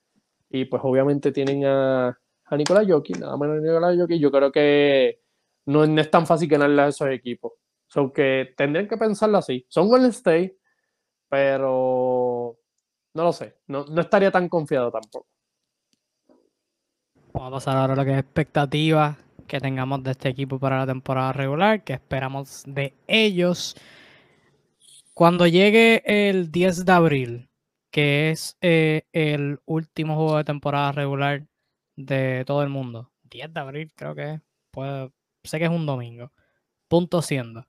Y 0.50 0.66
pues 0.66 0.82
obviamente 0.86 1.32
tienen 1.32 1.66
a, 1.66 2.18
a 2.46 2.58
Nicolás 2.58 2.86
Jokic, 2.88 3.20
nada 3.20 3.38
menos 3.38 3.62
Nicolás 3.62 3.98
Jokic. 3.98 4.20
Yo 4.20 4.32
creo 4.32 4.52
que 4.52 5.22
no, 5.66 5.84
es 5.84 6.12
tan 6.12 6.28
fácil 6.28 6.48
ganarle 6.48 6.82
a 6.82 6.88
esos 6.88 7.10
equipos. 7.10 7.54
So 7.88 8.12
que 8.12 8.54
tendrían 8.58 8.88
que 8.88 8.98
pensarlo 8.98 9.38
así. 9.38 9.66
Son 9.70 9.88
Golden 9.88 10.10
State, 10.10 10.58
pero 11.30 12.58
no 13.14 13.24
lo 13.24 13.34
sé. 13.34 13.58
No, 13.68 13.86
no 13.86 14.02
estaría 14.02 14.32
tan 14.32 14.50
confiado 14.50 14.92
tampoco. 14.92 15.28
Vamos 17.34 17.50
a 17.50 17.56
pasar 17.56 17.78
ahora 17.78 17.94
a 17.94 17.96
lo 17.98 18.06
que 18.06 18.12
es 18.12 18.20
expectativa 18.20 19.18
que 19.48 19.60
tengamos 19.60 20.04
de 20.04 20.12
este 20.12 20.30
equipo 20.30 20.60
para 20.60 20.80
la 20.80 20.88
temporada 20.88 21.34
regular, 21.34 21.84
que 21.84 21.94
esperamos 21.94 22.64
de 22.66 22.94
ellos. 23.08 23.76
Cuando 25.14 25.48
llegue 25.48 26.02
el 26.06 26.52
10 26.52 26.86
de 26.86 26.92
abril, 26.92 27.50
que 27.96 28.30
es 28.30 28.58
eh, 28.60 29.04
el 29.14 29.62
último 29.64 30.16
juego 30.16 30.36
de 30.36 30.44
temporada 30.44 30.92
regular 30.92 31.48
de 31.96 32.44
todo 32.46 32.62
el 32.62 32.68
mundo. 32.68 33.14
10 33.24 33.54
de 33.54 33.60
abril 33.62 33.94
creo 33.96 34.14
que 34.14 34.34
es. 34.34 34.42
sé 35.46 35.60
que 35.60 35.64
es 35.64 35.72
un 35.72 35.86
domingo. 35.86 36.34
Punto 36.90 37.22
siendo. 37.22 37.66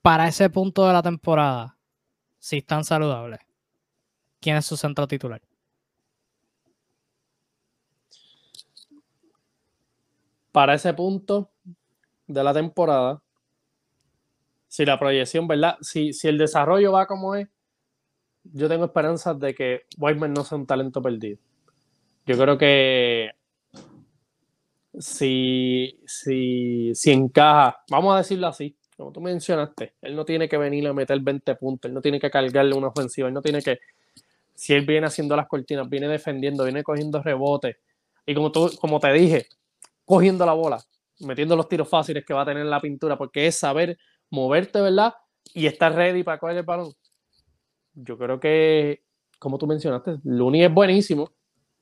Para 0.00 0.28
ese 0.28 0.48
punto 0.48 0.86
de 0.86 0.94
la 0.94 1.02
temporada, 1.02 1.76
si 2.38 2.56
están 2.56 2.84
saludables, 2.84 3.40
¿quién 4.40 4.56
es 4.56 4.64
su 4.64 4.78
centro 4.78 5.06
titular? 5.06 5.42
para 10.52 10.72
ese 10.72 10.94
punto 10.94 11.50
de 12.26 12.42
la 12.42 12.54
temporada, 12.54 13.22
si 14.68 14.86
la 14.86 14.98
proyección, 14.98 15.46
¿verdad? 15.46 15.76
Si, 15.82 16.14
si 16.14 16.28
el 16.28 16.38
desarrollo 16.38 16.92
va 16.92 17.06
como 17.06 17.34
es, 17.34 17.46
yo 18.52 18.68
tengo 18.68 18.84
esperanzas 18.86 19.38
de 19.38 19.54
que 19.54 19.82
Whiteman 19.98 20.32
no 20.32 20.44
sea 20.44 20.58
un 20.58 20.66
talento 20.66 21.00
perdido. 21.02 21.38
Yo 22.26 22.36
creo 22.36 22.58
que 22.58 23.30
si, 24.98 26.00
si, 26.06 26.92
si 26.94 27.12
encaja, 27.12 27.78
vamos 27.90 28.14
a 28.14 28.18
decirlo 28.18 28.46
así, 28.48 28.76
como 28.96 29.12
tú 29.12 29.20
mencionaste, 29.20 29.94
él 30.00 30.16
no 30.16 30.24
tiene 30.24 30.48
que 30.48 30.56
venir 30.56 30.86
a 30.88 30.92
meter 30.92 31.20
20 31.20 31.54
puntos, 31.56 31.88
él 31.88 31.94
no 31.94 32.00
tiene 32.00 32.18
que 32.18 32.30
cargarle 32.30 32.74
una 32.74 32.88
ofensiva, 32.88 33.28
él 33.28 33.34
no 33.34 33.42
tiene 33.42 33.60
que, 33.60 33.78
si 34.54 34.72
él 34.72 34.86
viene 34.86 35.06
haciendo 35.06 35.36
las 35.36 35.46
cortinas, 35.46 35.88
viene 35.88 36.08
defendiendo, 36.08 36.64
viene 36.64 36.82
cogiendo 36.82 37.22
rebotes, 37.22 37.76
y 38.24 38.34
como, 38.34 38.50
tú, 38.50 38.70
como 38.80 38.98
te 38.98 39.12
dije, 39.12 39.46
cogiendo 40.04 40.46
la 40.46 40.54
bola, 40.54 40.82
metiendo 41.20 41.56
los 41.56 41.68
tiros 41.68 41.88
fáciles 41.88 42.24
que 42.24 42.34
va 42.34 42.42
a 42.42 42.46
tener 42.46 42.66
la 42.66 42.80
pintura, 42.80 43.16
porque 43.16 43.46
es 43.46 43.56
saber 43.56 43.98
moverte, 44.30 44.80
¿verdad? 44.80 45.14
Y 45.54 45.66
estar 45.66 45.94
ready 45.94 46.24
para 46.24 46.38
coger 46.38 46.56
el 46.56 46.64
balón. 46.64 46.92
Yo 47.96 48.16
creo 48.16 48.38
que, 48.38 49.02
como 49.38 49.58
tú 49.58 49.66
mencionaste, 49.66 50.18
Looney 50.22 50.62
es 50.62 50.72
buenísimo, 50.72 51.32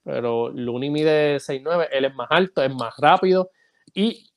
pero 0.03 0.49
Looney 0.49 0.91
mide 0.91 1.37
6'9, 1.37 1.89
él 1.93 2.07
es 2.07 2.15
más 2.15 2.29
alto, 2.31 2.63
es 2.63 2.75
más 2.75 2.95
rápido 2.97 3.51
y 3.93 4.31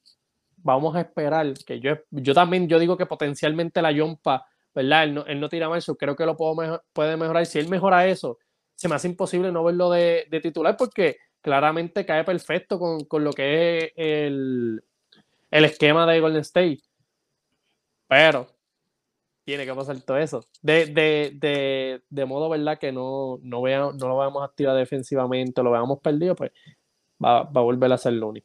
vamos 0.57 0.95
a 0.95 1.01
esperar 1.01 1.53
que 1.65 1.79
yo, 1.79 1.93
yo 2.11 2.33
también, 2.33 2.67
yo 2.67 2.79
digo 2.79 2.97
que 2.97 3.05
potencialmente 3.05 3.81
la 3.81 3.91
Yompa, 3.91 4.45
¿verdad? 4.75 5.03
Él 5.05 5.13
no, 5.13 5.25
él 5.25 5.39
no 5.39 5.47
tira 5.47 5.69
mal, 5.69 5.77
eso 5.77 5.95
creo 5.95 6.15
que 6.15 6.25
lo 6.25 6.35
puedo 6.35 6.83
puede 6.91 7.15
mejorar. 7.15 7.45
Si 7.45 7.57
él 7.57 7.69
mejora 7.69 8.05
eso, 8.07 8.37
se 8.75 8.89
me 8.89 8.95
hace 8.95 9.07
imposible 9.07 9.51
no 9.51 9.63
verlo 9.63 9.89
de, 9.89 10.27
de 10.29 10.41
titular 10.41 10.75
porque 10.77 11.17
claramente 11.41 12.05
cae 12.05 12.25
perfecto 12.25 12.77
con, 12.77 13.23
lo 13.23 13.31
que 13.31 13.77
es 13.77 13.91
el, 13.95 14.83
esquema 15.49 16.05
de 16.05 16.19
Golden 16.19 16.41
State. 16.41 16.81
Pero 18.07 18.47
tiene 19.47 19.65
que 19.65 19.73
pasar 19.73 19.97
todo 20.01 20.17
eso. 20.17 20.43
De, 20.61 22.01
modo, 22.27 22.49
¿verdad? 22.49 22.77
Que 22.77 22.91
no, 22.91 23.39
no, 23.41 23.61
vea, 23.61 23.79
no 23.79 24.07
lo 24.09 24.17
veamos 24.17 24.43
activar 24.43 24.75
defensivamente, 24.75 25.63
lo 25.63 25.71
veamos 25.71 26.01
perdido, 26.01 26.35
pues 26.35 26.51
va, 27.23 27.37
a 27.39 27.43
volver 27.43 27.93
a 27.93 27.97
ser 27.97 28.11
Looney. 28.11 28.43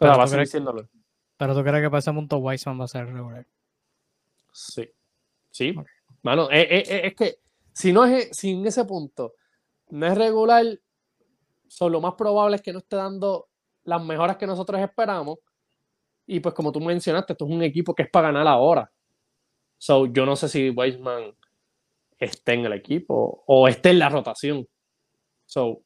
Pero, 0.00 0.18
va 0.18 0.24
a 0.24 0.26
seguir 0.26 0.48
siéndolo. 0.48 0.88
Pero 1.36 1.54
tú 1.54 1.62
crees 1.62 1.80
que 1.80 1.90
para 1.90 2.00
ese 2.00 2.12
punto 2.12 2.38
Wiseman 2.38 2.80
va 2.80 2.86
a 2.86 2.88
ser 2.88 3.06
regular. 3.06 3.46
Sí. 4.50 4.90
Sí. 5.52 5.76
Mano, 6.22 6.50
es, 6.50 6.64
eh, 6.64 6.66
eh, 6.68 6.84
eh, 6.88 7.00
es, 7.04 7.14
que 7.14 7.36
si 7.72 7.92
no 7.92 8.04
es 8.04 8.36
si 8.36 8.50
en 8.50 8.66
ese 8.66 8.84
punto 8.84 9.34
no 9.90 10.06
es 10.08 10.18
regular, 10.18 10.66
lo 11.78 12.00
más 12.00 12.14
probable 12.14 12.56
es 12.56 12.62
que 12.62 12.72
no 12.72 12.80
esté 12.80 12.96
dando 12.96 13.46
las 13.84 14.04
mejoras 14.04 14.38
que 14.38 14.46
nosotros 14.48 14.80
esperamos. 14.80 15.38
Y 16.26 16.40
pues 16.40 16.52
como 16.52 16.72
tú 16.72 16.80
mencionaste, 16.80 17.34
esto 17.34 17.44
es 17.44 17.50
un 17.52 17.62
equipo 17.62 17.94
que 17.94 18.02
es 18.02 18.10
para 18.10 18.32
ganar 18.32 18.48
ahora. 18.48 18.90
So, 19.82 20.06
yo 20.06 20.24
no 20.24 20.36
sé 20.36 20.48
si 20.48 20.70
Weisman 20.70 21.34
esté 22.16 22.52
en 22.52 22.66
el 22.66 22.72
equipo 22.72 23.42
o 23.48 23.66
esté 23.66 23.90
en 23.90 23.98
la 23.98 24.08
rotación. 24.08 24.68
So, 25.44 25.82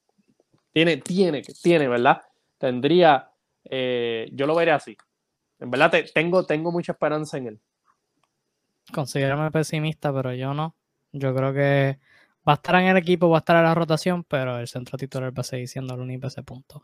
tiene, 0.71 0.99
tiene, 0.99 1.41
tiene, 1.41 1.89
¿verdad? 1.89 2.21
Tendría, 2.59 3.31
eh, 3.65 4.29
yo 4.35 4.47
lo 4.47 4.55
veré 4.55 4.73
así. 4.73 4.95
En 5.59 5.71
verdad 5.71 5.95
tengo, 6.13 6.45
tengo 6.45 6.71
mucha 6.71 6.93
esperanza 6.93 7.39
en 7.39 7.47
él. 7.47 7.61
Considérame 8.93 9.51
pesimista, 9.51 10.13
pero 10.13 10.35
yo 10.35 10.53
no. 10.53 10.77
Yo 11.13 11.35
creo 11.35 11.55
que 11.55 11.99
Va 12.47 12.53
a 12.53 12.57
estar 12.57 12.77
en 12.77 12.87
el 12.87 12.97
equipo, 12.97 13.29
va 13.29 13.39
a 13.39 13.41
estar 13.41 13.57
en 13.57 13.65
la 13.65 13.75
rotación, 13.75 14.23
pero 14.23 14.59
el 14.59 14.69
centro 14.69 14.97
titular 14.97 15.37
va 15.37 15.41
a 15.41 15.45
seguir 15.45 15.67
siendo 15.67 15.95
el 15.95 16.01
único 16.01 16.29
ese 16.29 16.45
punto. 16.45 16.81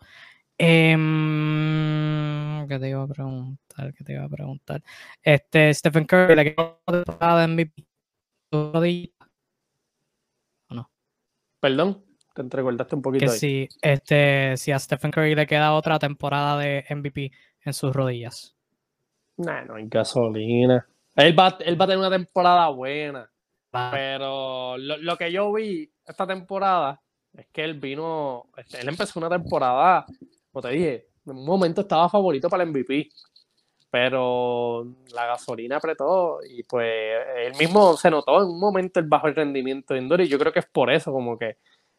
Em, 0.58 2.31
¿Qué 2.66 2.78
te 2.78 2.88
iba 2.88 3.02
a 3.02 3.06
preguntar? 3.06 3.94
¿Qué 3.94 4.04
te 4.04 4.12
iba 4.12 4.24
a 4.24 4.28
preguntar? 4.28 4.82
Este, 5.22 5.72
Stephen 5.74 6.04
Curry, 6.04 6.34
le 6.34 6.54
quedó 6.54 6.80
temporada 6.86 7.46
de 7.46 7.48
MVP. 7.48 7.86
¿O 8.52 10.74
no? 10.74 10.90
Perdón, 11.60 12.04
te 12.34 12.42
entrecordaste 12.42 12.94
un 12.94 13.02
poquito. 13.02 13.26
Que 13.26 13.30
si, 13.30 13.68
este, 13.80 14.56
si 14.56 14.72
a 14.72 14.78
Stephen 14.78 15.10
Curry 15.10 15.34
le 15.34 15.46
queda 15.46 15.72
otra 15.72 15.98
temporada 15.98 16.58
de 16.58 16.84
MVP 16.90 17.32
en 17.64 17.72
sus 17.72 17.94
rodillas. 17.94 18.54
No, 19.36 19.64
no 19.64 19.74
hay 19.76 19.86
gasolina. 19.88 20.86
Él 21.16 21.38
va, 21.38 21.56
él 21.60 21.80
va 21.80 21.84
a 21.84 21.88
tener 21.88 21.98
una 21.98 22.10
temporada 22.10 22.68
buena. 22.68 23.30
Pero 23.70 24.76
lo, 24.76 25.16
que 25.16 25.32
yo 25.32 25.50
vi 25.52 25.90
esta 26.04 26.26
temporada 26.26 27.00
es 27.32 27.46
que 27.50 27.64
él 27.64 27.80
vino, 27.80 28.50
este, 28.56 28.80
él 28.80 28.88
empezó 28.88 29.18
una 29.18 29.30
temporada, 29.30 30.04
como 30.50 30.62
te 30.62 30.68
dije, 30.68 31.08
en 31.26 31.36
un 31.36 31.44
momento 31.44 31.82
estaba 31.82 32.08
favorito 32.08 32.48
para 32.48 32.64
el 32.64 32.70
MVP, 32.70 33.08
pero 33.90 34.86
la 35.12 35.26
gasolina 35.26 35.76
apretó 35.76 36.38
y 36.48 36.62
pues 36.62 36.90
él 37.36 37.54
mismo 37.58 37.96
se 37.96 38.10
notó 38.10 38.42
en 38.42 38.48
un 38.48 38.58
momento 38.58 39.00
el 39.00 39.06
bajo 39.06 39.28
rendimiento 39.28 39.92
de 39.92 40.00
Indoor 40.00 40.22
y 40.22 40.28
yo 40.28 40.38
creo 40.38 40.52
que 40.52 40.60
es 40.60 40.66
por 40.66 40.90
eso, 40.90 41.12
como 41.12 41.38
que 41.38 41.58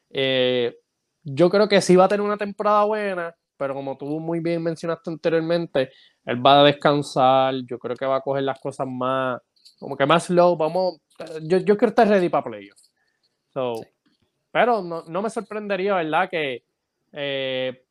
eh, 0.10 0.76
yo 1.24 1.50
creo 1.50 1.68
que 1.68 1.82
sí 1.82 1.96
va 1.96 2.06
a 2.06 2.08
tener 2.08 2.26
una 2.26 2.38
temporada 2.38 2.84
buena, 2.86 3.36
pero 3.58 3.74
como 3.74 3.98
tú 3.98 4.20
muy 4.20 4.40
bien 4.40 4.64
mencionaste 4.64 5.10
anteriormente, 5.10 5.92
él 6.26 6.46
va 6.46 6.62
a 6.62 6.64
descansar, 6.64 7.56
yo 7.66 7.78
creo 7.80 7.96
que 7.96 8.06
va 8.06 8.18
a 8.18 8.22
coger 8.22 8.44
las 8.44 8.60
cosas 8.60 8.88
más, 8.88 9.40
como 9.80 9.96
que 9.96 10.06
más 10.06 10.26
slow, 10.26 10.58
vamos, 10.58 10.98
yo, 11.44 11.60
yo 11.60 11.78
quiero 11.78 11.90
estar 11.90 12.08
ready 12.08 12.30
para 12.30 12.46
playoffs. 12.46 12.92
So, 13.54 13.76
Pero 14.52 14.82
no, 14.82 15.04
no, 15.04 15.22
me 15.22 15.30
sorprendería, 15.30 15.96
¿verdad? 15.96 16.30
Que 16.30 16.64
eh, 17.12 17.86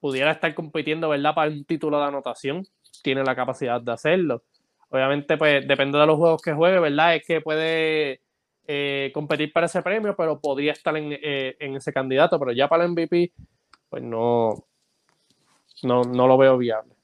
pudiera 0.00 0.32
estar 0.32 0.54
compitiendo, 0.54 1.08
¿verdad? 1.08 1.34
Para 1.34 1.50
un 1.50 1.64
título 1.64 1.98
de 1.98 2.06
anotación. 2.06 2.66
Tiene 3.02 3.22
la 3.22 3.36
capacidad 3.36 3.80
de 3.80 3.92
hacerlo. 3.92 4.42
Obviamente, 4.88 5.36
pues 5.36 5.66
depende 5.66 5.98
de 5.98 6.06
los 6.06 6.16
juegos 6.16 6.42
que 6.42 6.52
juegue, 6.52 6.80
¿verdad? 6.80 7.14
Es 7.14 7.24
que 7.24 7.40
puede 7.40 8.20
eh, 8.66 9.10
competir 9.14 9.52
para 9.52 9.66
ese 9.66 9.82
premio, 9.82 10.16
pero 10.16 10.40
podría 10.40 10.72
estar 10.72 10.96
en, 10.96 11.12
eh, 11.12 11.56
ese 11.58 11.92
candidato. 11.92 12.38
Pero 12.38 12.52
ya 12.52 12.68
para 12.68 12.84
el 12.84 12.90
MVP, 12.90 13.32
pues 13.88 14.02
no, 14.02 14.64
no, 15.82 16.02
no 16.02 16.26
lo 16.26 16.36
veo 16.36 16.58
viable. 16.58 16.94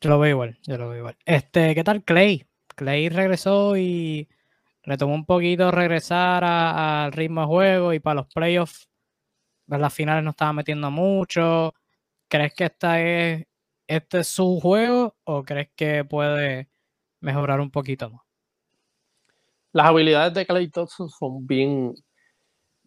Yo 0.00 0.08
lo 0.08 0.18
veo 0.18 0.30
igual, 0.30 0.58
yo 0.62 0.78
lo 0.78 0.88
veo 0.88 0.98
igual. 0.98 1.16
Este, 1.26 1.74
¿qué 1.74 1.84
tal 1.84 2.02
Clay? 2.02 2.46
Clay 2.74 3.10
regresó 3.10 3.76
y 3.76 4.28
retomó 4.82 5.14
un 5.14 5.26
poquito 5.26 5.70
regresar 5.70 6.42
al 6.42 7.12
ritmo 7.12 7.42
de 7.42 7.46
juego 7.46 7.92
y 7.92 8.00
para 8.00 8.14
los 8.14 8.26
playoffs, 8.28 8.88
las 9.66 9.92
finales 9.92 10.24
no 10.24 10.30
estaba 10.30 10.54
metiendo 10.54 10.90
mucho. 10.90 11.74
¿Crees 12.30 12.54
que 12.54 12.64
esta 12.66 13.02
es, 13.02 13.44
este 13.88 14.20
es 14.20 14.28
su 14.28 14.60
juego 14.60 15.16
o 15.24 15.42
crees 15.42 15.68
que 15.74 16.04
puede 16.04 16.68
mejorar 17.18 17.58
un 17.58 17.72
poquito 17.72 18.08
más? 18.08 18.22
Las 19.72 19.86
habilidades 19.88 20.32
de 20.34 20.46
Clay 20.46 20.68
Thompson 20.68 21.08
son 21.10 21.44
bien, 21.44 21.92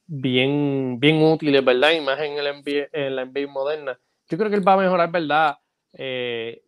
bien, 0.07 0.97
bien 0.97 1.21
útiles, 1.21 1.63
¿verdad? 1.63 1.91
Y 1.91 1.99
más 1.99 2.21
en, 2.21 2.37
el 2.37 2.63
en 2.93 3.15
la 3.17 3.25
NBA 3.25 3.51
moderna. 3.51 3.99
Yo 4.29 4.37
creo 4.37 4.49
que 4.49 4.55
él 4.55 4.65
va 4.65 4.73
a 4.73 4.77
mejorar, 4.77 5.11
¿verdad? 5.11 5.57
Eh, 5.91 6.63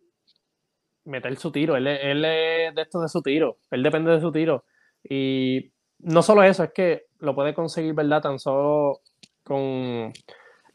meter 1.04 1.34
su 1.36 1.50
tiro. 1.50 1.76
Él, 1.76 1.86
él, 1.86 2.22
es 2.26 2.74
de 2.74 2.82
esto 2.82 3.00
de 3.00 3.08
su 3.08 3.22
tiro. 3.22 3.56
Él 3.70 3.82
depende 3.82 4.10
de 4.10 4.20
su 4.20 4.30
tiro. 4.30 4.66
Y 5.02 5.72
no 6.00 6.20
solo 6.20 6.42
eso, 6.42 6.62
es 6.62 6.72
que 6.74 7.06
lo 7.20 7.34
puede 7.34 7.54
conseguir, 7.54 7.94
¿verdad? 7.94 8.20
Tan 8.20 8.38
solo 8.38 9.00
con 9.42 10.12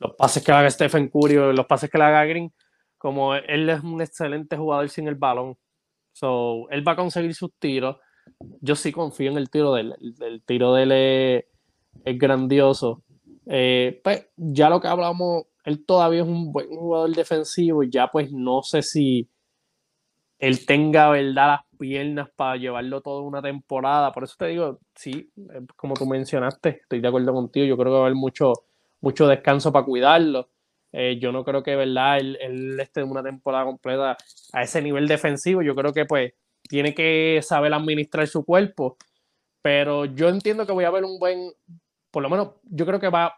los 0.01 0.15
pases 0.15 0.43
que 0.43 0.51
haga 0.51 0.69
Stephen 0.69 1.09
Curry 1.09 1.37
o 1.37 1.53
los 1.53 1.67
pases 1.67 1.89
que 1.89 1.97
le 1.97 2.03
haga 2.03 2.25
Green, 2.25 2.51
como 2.97 3.35
él 3.35 3.69
es 3.69 3.83
un 3.83 4.01
excelente 4.01 4.57
jugador 4.57 4.89
sin 4.89 5.07
el 5.07 5.15
balón. 5.15 5.57
So, 6.11 6.69
él 6.71 6.85
va 6.85 6.93
a 6.93 6.95
conseguir 6.95 7.33
sus 7.35 7.51
tiros. 7.59 7.97
Yo 8.59 8.75
sí 8.75 8.91
confío 8.91 9.31
en 9.31 9.37
el 9.37 9.49
tiro 9.49 9.73
de 9.73 9.81
él. 9.81 9.95
El, 10.19 10.43
tiro 10.43 10.73
de 10.73 10.83
él 10.83 10.91
es, 12.03 12.17
grandioso. 12.17 13.03
Eh, 13.45 14.01
pues 14.03 14.27
ya 14.35 14.69
lo 14.69 14.81
que 14.81 14.87
hablamos, 14.87 15.45
él 15.63 15.85
todavía 15.85 16.21
es 16.21 16.27
un 16.27 16.51
buen 16.51 16.67
jugador 16.67 17.15
defensivo. 17.15 17.83
Ya 17.83 18.07
pues 18.07 18.31
no 18.31 18.63
sé 18.63 18.81
si 18.81 19.29
él 20.39 20.65
tenga, 20.65 21.11
¿verdad? 21.11 21.47
Las 21.47 21.61
piernas 21.77 22.29
para 22.35 22.57
llevarlo 22.57 23.01
toda 23.01 23.21
una 23.21 23.41
temporada. 23.41 24.11
Por 24.11 24.23
eso 24.23 24.35
te 24.37 24.47
digo, 24.47 24.79
sí, 24.95 25.31
eh, 25.37 25.61
como 25.75 25.93
tú 25.93 26.05
mencionaste, 26.07 26.81
estoy 26.81 27.01
de 27.01 27.07
acuerdo 27.07 27.33
contigo. 27.33 27.65
Yo 27.65 27.77
creo 27.77 27.91
que 27.91 27.93
va 27.93 27.99
a 27.99 28.01
haber 28.01 28.15
mucho, 28.15 28.53
mucho 29.01 29.27
descanso 29.27 29.71
para 29.71 29.85
cuidarlo. 29.85 30.49
Eh, 30.93 31.17
yo 31.19 31.31
no 31.31 31.43
creo 31.43 31.63
que, 31.63 31.75
¿verdad? 31.75 32.19
Él, 32.19 32.37
él 32.41 32.79
esté 32.79 33.03
una 33.03 33.23
temporada 33.23 33.65
completa 33.65 34.17
a 34.53 34.61
ese 34.61 34.81
nivel 34.81 35.07
defensivo. 35.07 35.61
Yo 35.61 35.75
creo 35.75 35.93
que, 35.93 36.05
pues, 36.05 36.33
tiene 36.69 36.93
que 36.93 37.39
saber 37.43 37.73
administrar 37.73 38.27
su 38.27 38.45
cuerpo. 38.45 38.97
Pero 39.61 40.05
yo 40.05 40.29
entiendo 40.29 40.65
que 40.65 40.71
voy 40.71 40.85
a 40.85 40.91
ver 40.91 41.03
un 41.03 41.19
buen, 41.19 41.51
por 42.11 42.23
lo 42.23 42.29
menos, 42.29 42.55
yo 42.63 42.85
creo 42.85 42.99
que 42.99 43.09
va, 43.09 43.35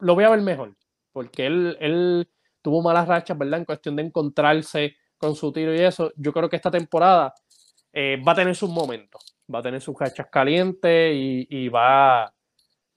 lo 0.00 0.14
voy 0.14 0.24
a 0.24 0.30
ver 0.30 0.40
mejor. 0.40 0.76
Porque 1.12 1.46
él, 1.46 1.76
él 1.80 2.28
tuvo 2.62 2.82
malas 2.82 3.08
rachas, 3.08 3.38
¿verdad? 3.38 3.60
En 3.60 3.64
cuestión 3.64 3.96
de 3.96 4.02
encontrarse 4.02 4.96
con 5.18 5.34
su 5.36 5.52
tiro 5.52 5.74
y 5.74 5.80
eso, 5.80 6.12
yo 6.16 6.32
creo 6.32 6.48
que 6.48 6.56
esta 6.56 6.70
temporada 6.70 7.34
eh, 7.92 8.20
va 8.26 8.32
a 8.32 8.34
tener 8.34 8.54
sus 8.56 8.70
momentos, 8.70 9.36
va 9.52 9.60
a 9.60 9.62
tener 9.62 9.80
sus 9.80 9.96
cachas 9.96 10.26
calientes 10.30 11.12
y, 11.14 11.68
va, 11.68 12.32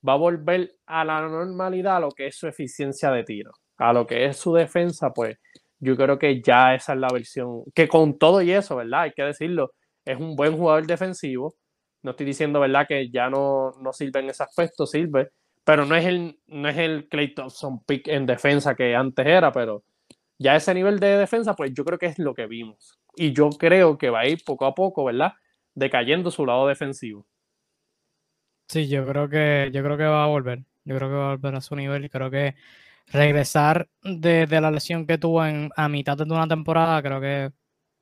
va 0.07 0.13
a 0.13 0.17
volver 0.17 0.75
a 0.85 1.05
la 1.05 1.21
normalidad 1.21 2.01
lo 2.01 2.11
que 2.11 2.27
es 2.27 2.37
su 2.37 2.47
eficiencia 2.47 3.11
de 3.11 3.23
tiro, 3.23 3.51
a 3.77 3.93
lo 3.93 4.07
que 4.07 4.25
es 4.25 4.37
su 4.37 4.53
defensa, 4.53 5.11
pues 5.13 5.37
yo 5.79 5.95
creo 5.95 6.17
que 6.17 6.41
ya 6.41 6.73
esa 6.75 6.93
es 6.93 6.99
la 6.99 7.09
versión, 7.11 7.63
que 7.73 7.87
con 7.87 8.17
todo 8.17 8.41
y 8.41 8.51
eso, 8.51 8.75
¿verdad? 8.75 9.01
Hay 9.01 9.11
que 9.11 9.23
decirlo, 9.23 9.73
es 10.05 10.19
un 10.19 10.35
buen 10.35 10.57
jugador 10.57 10.87
defensivo, 10.87 11.55
no 12.01 12.11
estoy 12.11 12.25
diciendo, 12.25 12.59
¿verdad? 12.59 12.87
Que 12.87 13.09
ya 13.09 13.29
no, 13.29 13.71
no 13.81 13.93
sirve 13.93 14.19
en 14.21 14.29
ese 14.29 14.43
aspecto, 14.43 14.85
sirve, 14.85 15.29
pero 15.63 15.85
no 15.85 15.95
es 15.95 16.05
el, 16.05 16.39
no 16.47 16.69
es 16.69 16.77
el 16.77 17.07
Clay 17.09 17.33
Thompson 17.33 17.83
pick 17.83 18.07
en 18.07 18.25
defensa 18.25 18.75
que 18.75 18.95
antes 18.95 19.25
era, 19.25 19.51
pero 19.51 19.83
ya 20.39 20.55
ese 20.55 20.73
nivel 20.73 20.99
de 20.99 21.17
defensa, 21.17 21.55
pues 21.55 21.73
yo 21.73 21.83
creo 21.83 21.97
que 21.97 22.05
es 22.05 22.19
lo 22.19 22.33
que 22.33 22.47
vimos. 22.47 22.97
Y 23.15 23.33
yo 23.33 23.49
creo 23.49 23.97
que 23.97 24.09
va 24.09 24.21
a 24.21 24.27
ir 24.27 24.43
poco 24.45 24.65
a 24.65 24.75
poco, 24.75 25.03
¿verdad? 25.05 25.33
Decayendo 25.73 26.31
su 26.31 26.45
lado 26.45 26.67
defensivo. 26.67 27.25
Sí, 28.69 28.87
yo 28.89 29.05
creo 29.07 29.29
que, 29.29 29.69
yo 29.73 29.81
creo 29.83 29.97
que 29.97 30.03
va 30.03 30.23
a 30.25 30.27
volver. 30.27 30.63
Yo 30.83 30.95
creo 30.97 31.09
que 31.09 31.15
va 31.15 31.27
a 31.31 31.35
volver 31.35 31.55
a 31.55 31.61
su 31.61 31.75
nivel 31.75 32.05
y 32.05 32.09
creo 32.09 32.29
que 32.29 32.55
regresar 33.07 33.89
de, 34.03 34.47
la 34.47 34.71
lesión 34.71 35.07
que 35.07 35.17
tuvo 35.17 35.45
en, 35.45 35.71
a 35.75 35.89
mitad 35.89 36.17
de 36.17 36.23
una 36.25 36.47
temporada, 36.47 37.01
creo 37.01 37.21
que 37.21 37.51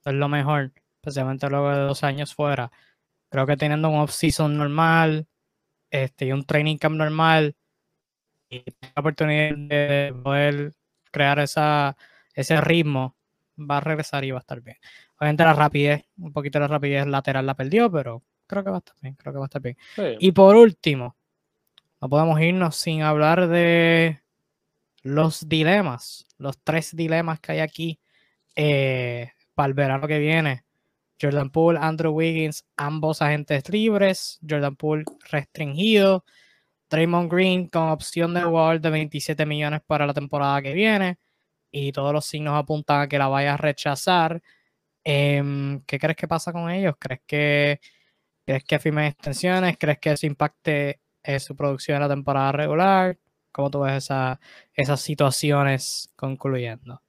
es 0.05 0.13
lo 0.13 0.30
mejor, 0.30 0.74
especialmente 1.01 1.49
luego 1.49 1.72
de 1.72 1.80
dos 1.82 2.03
años 2.03 2.34
fuera. 2.36 2.72
Creo 3.30 3.45
que 3.47 3.57
teniendo 3.57 3.89
un 3.89 3.99
off-season 3.99 4.57
normal 4.57 5.28
este, 5.91 6.28
y 6.28 6.32
un 6.34 6.45
training 6.45 6.78
camp 6.78 6.97
normal 6.97 7.55
y 8.49 8.63
la 8.82 8.91
oportunidad 9.01 9.55
de 9.57 10.16
poder 10.24 10.74
crear 11.11 11.39
esa, 11.39 11.97
ese 12.34 12.61
ritmo 12.61 13.16
va 13.59 13.78
a 13.78 13.82
regresar 13.82 14.26
y 14.26 14.32
va 14.32 14.39
a 14.39 14.41
estar 14.41 14.61
bien. 14.61 14.78
Obviamente 15.20 15.43
la 15.43 15.53
rapidez, 15.53 16.05
un 16.18 16.34
poquito 16.34 16.59
la 16.59 16.68
rapidez 16.68 17.07
lateral 17.07 17.45
la 17.45 17.55
perdió, 17.55 17.91
pero 17.91 18.24
creo 18.47 18.63
que 18.63 18.69
va 18.69 18.77
a 18.77 18.79
estar 18.79 18.95
bien, 19.01 19.15
creo 19.15 19.33
que 19.33 19.39
va 19.39 19.45
a 19.45 19.47
estar 19.47 19.61
bien. 19.61 19.77
Y 20.19 20.31
por 20.31 20.55
último, 20.55 21.15
no 22.01 22.09
podemos 22.09 22.39
irnos 22.39 22.75
sin 22.75 23.01
hablar 23.01 23.47
de 23.47 24.21
los 25.03 25.47
dilemas, 25.47 26.25
los 26.37 26.57
tres 26.63 26.95
dilemas 26.95 27.39
que 27.39 27.53
hay 27.53 27.59
aquí 27.59 27.99
eh, 28.55 29.31
para 29.53 29.67
el 29.67 29.73
verano 29.73 30.07
que 30.07 30.19
viene. 30.19 30.63
Jordan 31.21 31.49
Poole, 31.49 31.79
Andrew 31.81 32.11
Wiggins, 32.11 32.65
ambos 32.75 33.21
agentes 33.21 33.69
libres. 33.69 34.39
Jordan 34.47 34.75
Poole 34.75 35.05
restringido. 35.29 36.25
Draymond 36.89 37.31
Green 37.31 37.67
con 37.67 37.89
opción 37.89 38.33
de 38.33 38.43
jugador 38.43 38.79
de 38.79 38.89
27 38.89 39.45
millones 39.45 39.81
para 39.85 40.05
la 40.05 40.13
temporada 40.13 40.61
que 40.61 40.73
viene 40.73 41.17
y 41.71 41.91
todos 41.91 42.13
los 42.13 42.25
signos 42.25 42.55
apuntan 42.55 43.01
a 43.01 43.07
que 43.07 43.17
la 43.17 43.27
vaya 43.27 43.55
a 43.55 43.57
rechazar. 43.57 44.41
Em, 45.03 45.81
¿Qué 45.85 45.99
crees 45.99 46.15
que 46.15 46.27
pasa 46.27 46.53
con 46.53 46.69
ellos? 46.71 46.95
¿Crees 46.99 47.21
que, 47.27 47.81
crees 48.45 48.63
que 48.63 48.79
firmen 48.79 49.05
extensiones? 49.05 49.77
¿Crees 49.77 49.99
que 49.99 50.11
eso 50.11 50.25
impacte 50.27 50.99
eh, 51.23 51.39
su 51.39 51.55
producción 51.55 51.95
en 51.95 52.03
la 52.03 52.09
temporada 52.09 52.51
regular? 52.51 53.17
¿Cómo 53.51 53.69
tú 53.69 53.81
ves 53.81 54.09
esas 54.73 55.01
situaciones 55.01 56.11
concluyendo? 56.15 57.01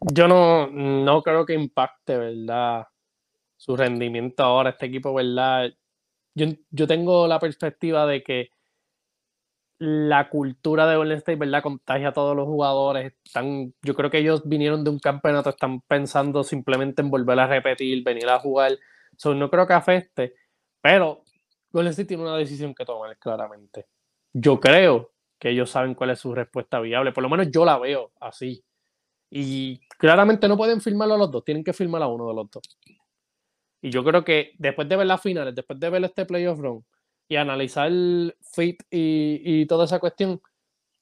Yo 0.00 0.26
no, 0.28 0.68
no 0.68 1.22
creo 1.22 1.44
que 1.44 1.54
impacte, 1.54 2.16
¿verdad? 2.16 2.86
Su 3.56 3.76
rendimiento 3.76 4.42
ahora, 4.42 4.70
este 4.70 4.86
equipo, 4.86 5.14
¿verdad? 5.14 5.70
Yo, 6.34 6.46
yo 6.70 6.86
tengo 6.86 7.28
la 7.28 7.38
perspectiva 7.38 8.06
de 8.06 8.22
que 8.22 8.50
la 9.80 10.28
cultura 10.28 10.86
de 10.86 10.96
Golden 10.96 11.18
State, 11.18 11.38
¿verdad? 11.38 11.62
Contagia 11.62 12.08
a 12.08 12.12
todos 12.12 12.36
los 12.36 12.46
jugadores. 12.46 13.14
Están, 13.24 13.72
yo 13.82 13.94
creo 13.94 14.10
que 14.10 14.18
ellos 14.18 14.42
vinieron 14.44 14.84
de 14.84 14.90
un 14.90 14.98
campeonato, 14.98 15.50
están 15.50 15.80
pensando 15.80 16.44
simplemente 16.44 17.00
en 17.00 17.10
volver 17.10 17.38
a 17.40 17.46
repetir, 17.46 18.04
venir 18.04 18.28
a 18.28 18.38
jugar. 18.38 18.72
So, 19.20 19.34
no 19.34 19.50
creo 19.50 19.66
que 19.66 19.74
afecte, 19.74 20.34
pero 20.80 21.24
Golden 21.70 21.90
State 21.90 22.08
tiene 22.08 22.22
una 22.22 22.38
decisión 22.38 22.74
que 22.74 22.86
tomar 22.86 23.18
claramente. 23.18 23.86
Yo 24.32 24.58
creo 24.58 25.12
que 25.38 25.50
ellos 25.50 25.68
saben 25.68 25.94
cuál 25.94 26.08
es 26.08 26.20
su 26.20 26.34
respuesta 26.34 26.80
viable, 26.80 27.12
por 27.12 27.22
lo 27.22 27.28
menos 27.28 27.50
yo 27.50 27.66
la 27.66 27.78
veo 27.78 28.12
así. 28.18 28.64
Y 29.28 29.78
claramente 29.98 30.48
no 30.48 30.56
pueden 30.56 30.80
firmarlo 30.80 31.16
a 31.16 31.18
los 31.18 31.30
dos, 31.30 31.44
tienen 31.44 31.62
que 31.62 31.74
firmar 31.74 32.02
a 32.02 32.06
uno 32.06 32.28
de 32.28 32.34
los 32.34 32.50
dos. 32.50 32.62
Y 33.82 33.90
yo 33.90 34.02
creo 34.02 34.24
que 34.24 34.52
después 34.56 34.88
de 34.88 34.96
ver 34.96 35.06
las 35.06 35.20
finales, 35.20 35.54
después 35.54 35.78
de 35.78 35.90
ver 35.90 36.02
este 36.02 36.24
playoff 36.24 36.58
run, 36.58 36.86
y 37.28 37.36
analizar 37.36 37.88
el 37.88 38.34
fit 38.40 38.82
y, 38.90 39.66
toda 39.66 39.84
esa 39.84 39.98
cuestión, 39.98 40.40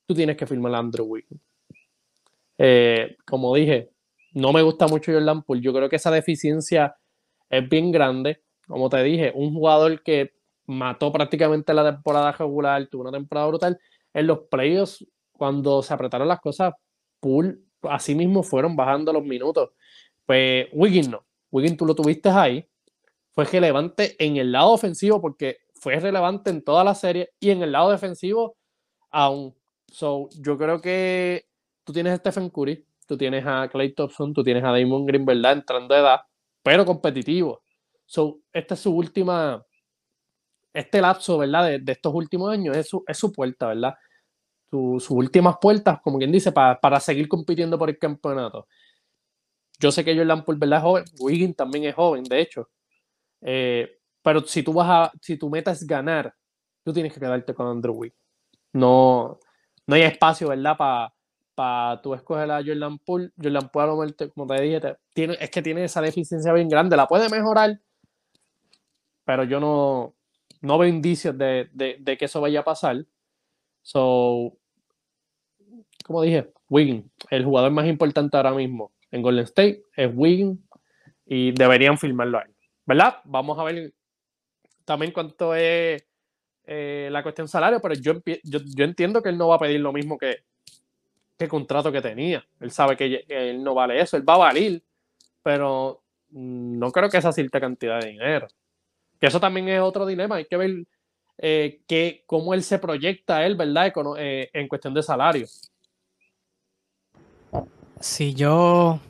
tú 0.06 0.14
tienes 0.16 0.36
que 0.36 0.48
firmar 0.48 0.74
a 0.74 0.78
Andrew 0.78 1.06
Wiggins. 1.06 1.40
Eh, 2.58 3.16
como 3.24 3.54
dije, 3.54 3.92
no 4.32 4.52
me 4.52 4.62
gusta 4.62 4.88
mucho 4.88 5.12
Jordan 5.12 5.44
Poole. 5.44 5.62
Yo 5.62 5.72
creo 5.72 5.88
que 5.88 5.94
esa 5.94 6.10
deficiencia 6.10 6.96
es 7.50 7.68
bien 7.68 7.92
grande. 7.92 8.42
Como 8.66 8.88
te 8.88 9.02
dije, 9.02 9.32
un 9.34 9.54
jugador 9.54 10.02
que 10.02 10.32
mató 10.66 11.10
prácticamente 11.12 11.72
la 11.74 11.92
temporada 11.92 12.32
regular, 12.32 12.86
tuvo 12.88 13.02
una 13.02 13.12
temporada 13.12 13.46
brutal. 13.48 13.78
En 14.12 14.26
los 14.26 14.40
playoffs, 14.50 15.06
cuando 15.32 15.82
se 15.82 15.94
apretaron 15.94 16.28
las 16.28 16.40
cosas, 16.40 16.74
Poole 17.20 17.58
así 17.82 18.14
mismo 18.14 18.42
fueron 18.42 18.76
bajando 18.76 19.12
los 19.12 19.24
minutos. 19.24 19.70
Pues 20.26 20.66
Wiggins 20.72 21.08
no. 21.08 21.24
Wiggins 21.50 21.76
tú 21.76 21.86
lo 21.86 21.94
tuviste 21.94 22.28
ahí. 22.28 22.66
Fue 23.32 23.44
relevante 23.44 24.16
en 24.18 24.36
el 24.36 24.52
lado 24.52 24.72
ofensivo 24.72 25.20
porque 25.20 25.58
fue 25.74 25.98
relevante 25.98 26.50
en 26.50 26.62
toda 26.62 26.84
la 26.84 26.94
serie 26.94 27.30
y 27.40 27.50
en 27.50 27.62
el 27.62 27.72
lado 27.72 27.90
defensivo 27.90 28.56
aún. 29.10 29.54
So, 29.86 30.28
yo 30.40 30.58
creo 30.58 30.80
que 30.80 31.46
tú 31.84 31.92
tienes 31.92 32.12
a 32.12 32.16
Stephen 32.16 32.50
Curry, 32.50 32.84
tú 33.06 33.16
tienes 33.16 33.44
a 33.46 33.68
Clay 33.68 33.94
Thompson, 33.94 34.34
tú 34.34 34.42
tienes 34.42 34.64
a 34.64 34.72
Damon 34.72 35.06
Green, 35.06 35.24
¿verdad? 35.24 35.52
Entrando 35.52 35.94
de 35.94 36.00
edad, 36.00 36.20
pero 36.68 36.84
competitivo. 36.84 37.62
So, 38.04 38.40
esta 38.52 38.74
es 38.74 38.80
su 38.80 38.94
última, 38.94 39.64
este 40.74 41.00
lapso, 41.00 41.38
¿verdad? 41.38 41.78
De, 41.80 41.92
estos 41.92 42.12
últimos 42.12 42.52
años 42.52 42.76
es 42.76 42.90
su, 42.90 43.02
es 43.06 43.16
su 43.16 43.32
puerta, 43.32 43.68
¿verdad? 43.68 43.94
sus 44.70 45.10
últimas 45.10 45.56
puertas, 45.58 45.98
como 46.02 46.18
quien 46.18 46.30
dice, 46.30 46.52
para, 46.52 46.78
para 46.78 47.00
seguir 47.00 47.26
compitiendo 47.26 47.78
por 47.78 47.88
el 47.88 47.98
campeonato. 47.98 48.68
yo 49.80 49.90
sé 49.90 50.04
que 50.04 50.14
Jordan 50.14 50.44
Poole, 50.44 50.58
¿verdad? 50.58 50.80
Es 50.80 50.82
joven. 50.82 51.04
Wiggins 51.20 51.56
también 51.56 51.84
es 51.84 51.94
joven, 51.94 52.24
de 52.24 52.38
hecho. 52.38 52.68
Eh, 53.40 54.00
pero 54.22 54.42
si 54.42 54.62
tú 54.62 54.74
vas 54.74 54.88
a, 54.90 55.12
si 55.22 55.38
tu 55.38 55.48
meta 55.48 55.70
es 55.70 55.86
ganar, 55.86 56.34
tú 56.84 56.92
tienes 56.92 57.14
que 57.14 57.20
quedarte 57.20 57.54
con 57.54 57.66
Andrew 57.66 57.94
Wiggins. 57.94 58.20
No, 58.74 59.38
no 59.86 59.94
hay 59.94 60.02
espacio, 60.02 60.48
¿verdad? 60.48 60.76
Para 60.76 61.14
pa 61.58 61.98
tú 62.00 62.14
escoger 62.14 62.48
a 62.52 62.62
Jordan 62.64 62.98
Poole. 62.98 63.32
Jordan 63.36 63.68
Poole, 63.72 64.14
como 64.32 64.46
te 64.46 64.62
dije, 64.62 64.80
tiene, 65.12 65.36
es 65.40 65.50
que 65.50 65.60
tiene 65.60 65.82
esa 65.82 66.00
deficiencia 66.00 66.52
bien 66.52 66.68
grande. 66.68 66.96
La 66.96 67.08
puede 67.08 67.28
mejorar, 67.28 67.80
pero 69.24 69.42
yo 69.42 69.58
no, 69.58 70.14
no 70.60 70.78
veo 70.78 70.88
indicios 70.88 71.36
de, 71.36 71.68
de, 71.72 72.16
que 72.16 72.26
eso 72.26 72.40
vaya 72.40 72.60
a 72.60 72.64
pasar. 72.64 73.04
So, 73.82 74.56
como 76.04 76.22
dije, 76.22 76.52
Wiggins, 76.68 77.10
el 77.28 77.44
jugador 77.44 77.72
más 77.72 77.86
importante 77.86 78.36
ahora 78.36 78.52
mismo 78.52 78.92
en 79.10 79.22
Golden 79.22 79.42
State 79.42 79.82
es 79.96 80.12
Wiggins 80.14 80.60
y 81.26 81.50
deberían 81.50 81.98
firmarlo 81.98 82.38
ahí. 82.38 82.54
¿Verdad? 82.86 83.16
Vamos 83.24 83.58
a 83.58 83.64
ver 83.64 83.92
también 84.84 85.10
cuánto 85.10 85.56
es 85.56 86.06
eh, 86.66 87.08
la 87.10 87.24
cuestión 87.24 87.48
salario, 87.48 87.80
pero 87.80 87.94
yo, 87.94 88.12
yo, 88.44 88.84
entiendo 88.84 89.24
que 89.24 89.30
él 89.30 89.38
no 89.38 89.48
va 89.48 89.56
a 89.56 89.58
pedir 89.58 89.80
lo 89.80 89.92
mismo 89.92 90.18
que, 90.18 90.44
que 91.38 91.48
contrato 91.48 91.92
que 91.92 92.02
tenía. 92.02 92.44
Él 92.60 92.70
sabe 92.70 92.96
que, 92.96 93.24
él 93.28 93.62
no 93.62 93.74
vale 93.74 94.00
eso, 94.00 94.16
él 94.16 94.28
va 94.28 94.34
a 94.34 94.38
valer, 94.38 94.82
pero 95.42 96.02
no 96.30 96.90
creo 96.90 97.08
que 97.08 97.18
esa 97.18 97.32
cierta 97.32 97.60
cantidad 97.60 98.00
de 98.00 98.08
dinero. 98.08 98.48
Que 99.20 99.28
eso 99.28 99.40
también 99.40 99.68
es 99.68 99.80
otro 99.80 100.04
dilema, 100.04 100.36
hay 100.36 100.46
que 100.46 100.56
ver 100.56 100.84
eh, 101.38 102.22
cómo 102.26 102.54
él 102.54 102.62
se 102.62 102.78
proyecta 102.78 103.46
él, 103.46 103.56
¿verdad? 103.56 103.92
Eh, 104.18 104.50
en 104.52 104.68
cuestión 104.68 104.92
de 104.92 105.02
salario. 105.02 105.46
Si 108.00 108.34
yo. 108.34 109.00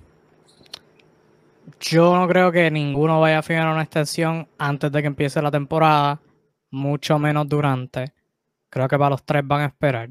Yo 1.81 2.17
no 2.17 2.27
creo 2.27 2.51
que 2.51 2.71
ninguno 2.71 3.21
vaya 3.21 3.39
a 3.39 3.43
firmar 3.43 3.73
una 3.73 3.83
extensión 3.83 4.49
antes 4.59 4.91
de 4.91 5.01
que 5.01 5.07
empiece 5.07 5.41
la 5.41 5.51
temporada, 5.51 6.21
mucho 6.71 7.19
menos 7.21 7.49
durante. 7.49 8.13
Creo 8.69 8.89
que 8.89 8.99
para 8.99 9.11
los 9.11 9.23
tres 9.23 9.47
van 9.47 9.61
a 9.61 9.67
esperar. 9.67 10.09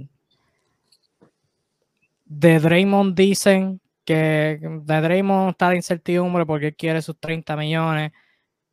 De 2.30 2.60
Draymond 2.60 3.16
dicen 3.16 3.82
que 4.04 4.60
de 4.62 5.02
Draymond 5.02 5.52
está 5.52 5.70
de 5.70 5.78
incertidumbre 5.78 6.46
porque 6.46 6.68
él 6.68 6.76
quiere 6.76 7.02
sus 7.02 7.18
30 7.20 7.56
millones 7.56 8.12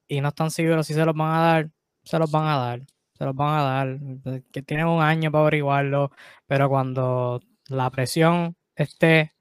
y 0.09 0.21
no 0.21 0.29
están 0.29 0.51
seguros 0.51 0.87
si 0.87 0.95
se 0.95 1.05
los 1.05 1.15
van 1.15 1.35
a 1.35 1.41
dar. 1.41 1.71
Se 2.03 2.19
los 2.19 2.31
van 2.31 2.47
a 2.47 2.57
dar. 2.57 2.81
Se 3.15 3.25
los 3.25 3.35
van 3.35 3.59
a 3.59 3.63
dar. 3.63 4.43
Que 4.53 4.63
tienen 4.63 4.87
un 4.87 5.03
año 5.03 5.31
para 5.31 5.43
averiguarlo, 5.43 6.11
pero 6.47 6.69
cuando 6.69 7.41
la 7.69 7.91
presión 7.91 8.57
esté 8.75 9.33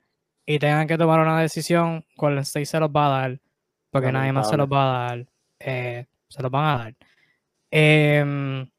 y 0.45 0.59
tengan 0.59 0.88
que 0.88 0.97
tomar 0.97 1.20
una 1.20 1.39
decisión, 1.41 2.05
Golden 2.16 2.39
State 2.39 2.66
se 2.66 2.80
los 2.80 2.89
va 2.89 3.07
a 3.07 3.22
dar, 3.22 3.41
porque 3.89 4.11
nadie 4.11 4.32
más 4.32 4.49
se 4.49 4.57
los 4.57 4.68
va 4.68 4.84
a 4.84 5.07
dar. 5.07 5.28
Eh, 5.59 6.05
se 6.28 6.41
los 6.41 6.51
van 6.51 6.66
a 6.66 6.78
dar. 6.84 6.95
Em, 7.72 8.70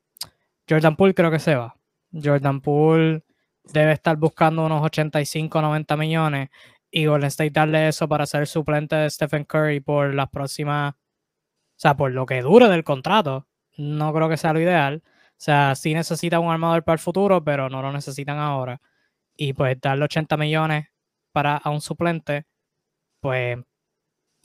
Jordan 0.68 0.96
Poole 0.96 1.14
creo 1.14 1.30
que 1.30 1.38
se 1.38 1.54
va. 1.54 1.74
Jordan 2.12 2.60
Poole 2.60 3.24
debe 3.64 3.92
estar 3.92 4.16
buscando 4.16 4.64
unos 4.66 4.82
85, 4.82 5.60
90 5.62 5.96
millones 5.96 6.48
y 6.90 7.06
Golden 7.06 7.28
State 7.28 7.50
darle 7.50 7.88
eso 7.88 8.08
para 8.08 8.26
ser 8.26 8.46
suplente 8.46 8.94
de 8.96 9.10
Stephen 9.10 9.44
Curry 9.44 9.80
por 9.80 10.14
las 10.14 10.28
próximas, 10.30 10.94
o 10.94 10.98
sea, 11.76 11.96
por 11.96 12.12
lo 12.12 12.26
que 12.26 12.42
dure 12.42 12.68
del 12.68 12.84
contrato. 12.84 13.48
No 13.76 14.12
creo 14.14 14.28
que 14.28 14.36
sea 14.36 14.52
lo 14.52 14.60
ideal. 14.60 15.02
O 15.06 15.40
sea, 15.44 15.74
sí 15.74 15.94
necesita 15.94 16.38
un 16.38 16.52
armador 16.52 16.84
para 16.84 16.94
el 16.94 17.00
futuro, 17.00 17.42
pero 17.42 17.68
no 17.68 17.82
lo 17.82 17.92
necesitan 17.92 18.38
ahora. 18.38 18.80
Y 19.36 19.52
pues 19.54 19.80
darle 19.80 20.04
80 20.04 20.36
millones 20.36 20.86
para 21.32 21.56
a 21.56 21.70
un 21.70 21.80
suplente, 21.80 22.46
pues 23.20 23.58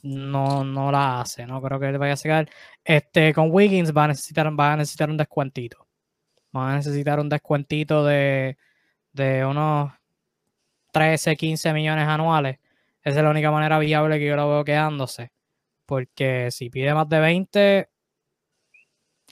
no, 0.02 0.64
no 0.64 0.90
la 0.92 1.20
hace. 1.20 1.46
No 1.46 1.62
creo 1.62 1.80
que 1.80 1.92
le 1.92 1.98
vaya 1.98 2.14
a 2.14 2.16
sacar. 2.16 2.50
Este, 2.84 3.34
con 3.34 3.50
Wiggins 3.52 3.96
va 3.96 4.04
a 4.04 4.08
necesitar, 4.08 4.48
va 4.58 4.72
a 4.74 4.76
necesitar 4.76 5.10
un 5.10 5.16
descuentito. 5.16 5.88
Va 6.56 6.72
a 6.72 6.76
necesitar 6.76 7.20
un 7.20 7.28
descuentito 7.28 8.04
de, 8.04 8.58
de 9.12 9.44
unos 9.44 9.92
13, 10.92 11.36
15 11.36 11.72
millones 11.72 12.06
anuales. 12.08 12.58
Esa 13.02 13.18
es 13.18 13.24
la 13.24 13.30
única 13.30 13.50
manera 13.50 13.78
viable 13.78 14.18
que 14.18 14.26
yo 14.26 14.36
lo 14.36 14.48
veo 14.48 14.64
quedándose. 14.64 15.32
Porque 15.86 16.50
si 16.50 16.70
pide 16.70 16.94
más 16.94 17.08
de 17.08 17.20
20, 17.20 17.90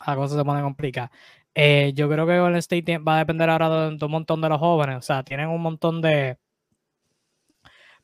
la 0.07 0.17
cosa 0.17 0.37
se 0.37 0.45
pone 0.45 0.63
complicada. 0.63 1.11
Eh, 1.55 1.93
yo 1.95 2.09
creo 2.09 2.27
que 2.27 2.39
Golden 2.39 2.59
State 2.59 2.99
va 2.99 3.17
a 3.17 3.19
depender 3.19 3.51
ahora 3.51 3.91
de, 3.91 4.05
un 4.05 4.11
montón 4.11 4.41
de 4.41 4.49
los 4.49 4.59
jóvenes. 4.59 4.97
O 4.99 5.03
sea, 5.03 5.23
tienen 5.25 5.49
un 5.49 5.61
montón 5.63 6.01
de, 6.01 6.39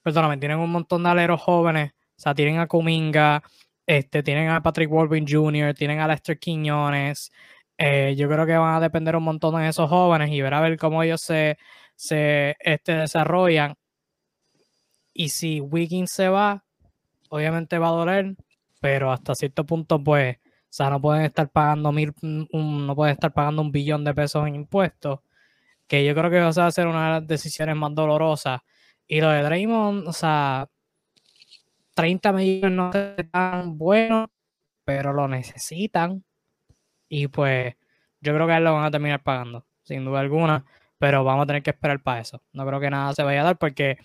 perdóname, 0.03 0.37
tienen 0.39 0.59
un 0.59 0.71
montón 0.71 1.03
de 1.03 1.11
aleros 1.11 1.41
jóvenes. 1.41 1.93
O 2.17 2.21
sea, 2.21 2.35
tienen 2.35 2.59
a 2.59 2.67
Kuminga, 2.67 3.43
este, 3.87 4.23
tienen 4.23 4.49
a 4.51 4.63
Patrick 4.63 4.91
Walvin 4.91 5.27
Jr., 5.29 5.75
tienen 5.75 6.01
a 6.01 6.09
Lester 6.09 6.39
Quiñones. 6.39 7.33
Eh, 7.79 8.15
yo 8.17 8.29
creo 8.29 8.47
que 8.47 8.57
van 8.57 8.77
a 8.77 8.81
depender 8.81 9.17
un 9.17 9.25
montón 9.25 9.57
de 9.57 9.69
esos 9.69 9.89
jóvenes 9.91 10.31
y 10.31 10.41
ver 10.41 10.55
a 10.55 10.61
ver 10.61 10.79
cómo 10.79 11.03
ellos 11.03 11.21
se, 11.21 11.59
se 11.97 12.57
este, 12.61 12.95
desarrollan. 12.95 13.75
Y 15.13 15.29
si 15.31 15.61
Wiggins 15.61 16.11
se 16.11 16.29
va, 16.29 16.65
obviamente 17.31 17.79
va 17.79 17.89
a 17.89 17.93
doler, 17.93 18.37
pero 18.81 19.13
hasta 19.13 19.35
cierto 19.35 19.65
punto, 19.65 20.03
pues, 20.03 20.37
o 20.39 20.41
sea, 20.71 20.91
no 20.91 21.01
pueden 21.01 21.25
estar 21.25 21.49
pagando 21.51 21.93
mil, 21.93 22.13
no 22.53 22.97
pueden 22.97 23.13
estar 23.15 23.33
pagando 23.33 23.63
un 23.63 23.73
billón 23.73 24.05
de 24.05 24.15
pesos 24.15 24.47
en 24.47 24.57
impuestos, 24.57 25.21
que 25.87 26.05
yo 26.05 26.15
creo 26.15 26.31
que 26.31 26.41
va 26.41 26.49
a 26.49 26.73
ser 26.73 26.87
una 26.89 27.07
de 27.07 27.21
las 27.21 27.29
decisiones 27.29 27.77
más 27.77 27.95
dolorosas 27.95 28.61
y 29.07 29.21
lo 29.21 29.31
de 29.31 29.43
Draymond, 29.43 30.09
o 30.09 30.13
sea, 30.13 30.69
30 31.95 32.33
millones 32.33 32.73
no 32.73 32.91
es 32.93 33.31
tan 33.31 33.79
bueno, 33.79 34.31
pero 34.85 35.13
lo 35.13 35.29
necesitan. 35.29 36.25
Y 37.17 37.29
pues 37.29 37.77
yo 38.21 38.35
creo 38.35 38.49
que 38.49 38.57
él 38.57 38.65
lo 38.65 38.75
van 38.75 38.87
a 38.87 38.91
terminar 38.91 39.23
pagando, 39.23 39.65
sin 39.85 40.05
duda 40.05 40.19
alguna. 40.19 40.65
Pero 40.99 41.23
vamos 41.23 41.45
a 41.45 41.47
tener 41.47 41.63
que 41.63 41.71
esperar 41.71 42.03
para 42.03 42.21
eso. 42.21 42.43
No 42.53 42.67
creo 42.67 42.81
que 42.81 42.91
nada 42.91 43.15
se 43.15 43.23
vaya 43.23 43.43
a 43.43 43.45
dar 43.45 43.57
porque 43.57 43.99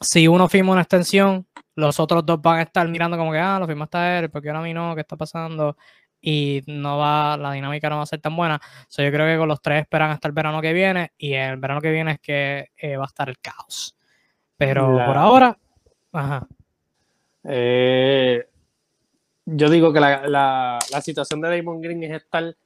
si 0.00 0.26
uno 0.26 0.48
firma 0.48 0.72
una 0.72 0.82
extensión, 0.82 1.46
los 1.76 2.00
otros 2.00 2.26
dos 2.26 2.42
van 2.42 2.58
a 2.58 2.62
estar 2.62 2.88
mirando 2.88 3.16
como 3.16 3.30
que, 3.30 3.38
ah, 3.38 3.60
lo 3.60 3.68
firmaste 3.68 4.18
él, 4.18 4.30
porque 4.30 4.48
ahora 4.48 4.60
a 4.60 4.62
mí 4.64 4.74
no, 4.74 4.96
¿qué 4.96 5.02
está 5.02 5.16
pasando? 5.16 5.76
y 6.20 6.62
no 6.66 6.98
va, 6.98 7.36
la 7.36 7.52
dinámica 7.52 7.88
no 7.88 7.98
va 7.98 8.02
a 8.02 8.06
ser 8.06 8.20
tan 8.20 8.34
buena. 8.34 8.60
So, 8.88 9.02
yo 9.02 9.12
creo 9.12 9.26
que 9.26 9.38
con 9.38 9.46
los 9.46 9.62
tres 9.62 9.82
esperan 9.82 10.10
hasta 10.10 10.26
el 10.26 10.34
verano 10.34 10.60
que 10.60 10.72
viene 10.72 11.12
y 11.16 11.34
el 11.34 11.56
verano 11.58 11.80
que 11.80 11.92
viene 11.92 12.12
es 12.12 12.20
que 12.20 12.70
eh, 12.76 12.96
va 12.96 13.04
a 13.04 13.06
estar 13.06 13.28
el 13.28 13.38
caos. 13.38 13.96
Pero 14.56 14.86
por 15.06 15.16
ahora, 15.16 15.56
ajá. 16.12 16.48
Eh, 17.44 18.44
yo 19.46 19.70
digo 19.70 19.92
que 19.92 20.00
la, 20.00 20.26
la, 20.26 20.78
la, 20.90 21.00
situación 21.00 21.40
de 21.40 21.56
Damon 21.56 21.80
Green 21.80 22.02
es 22.02 22.22
estar 22.22 22.56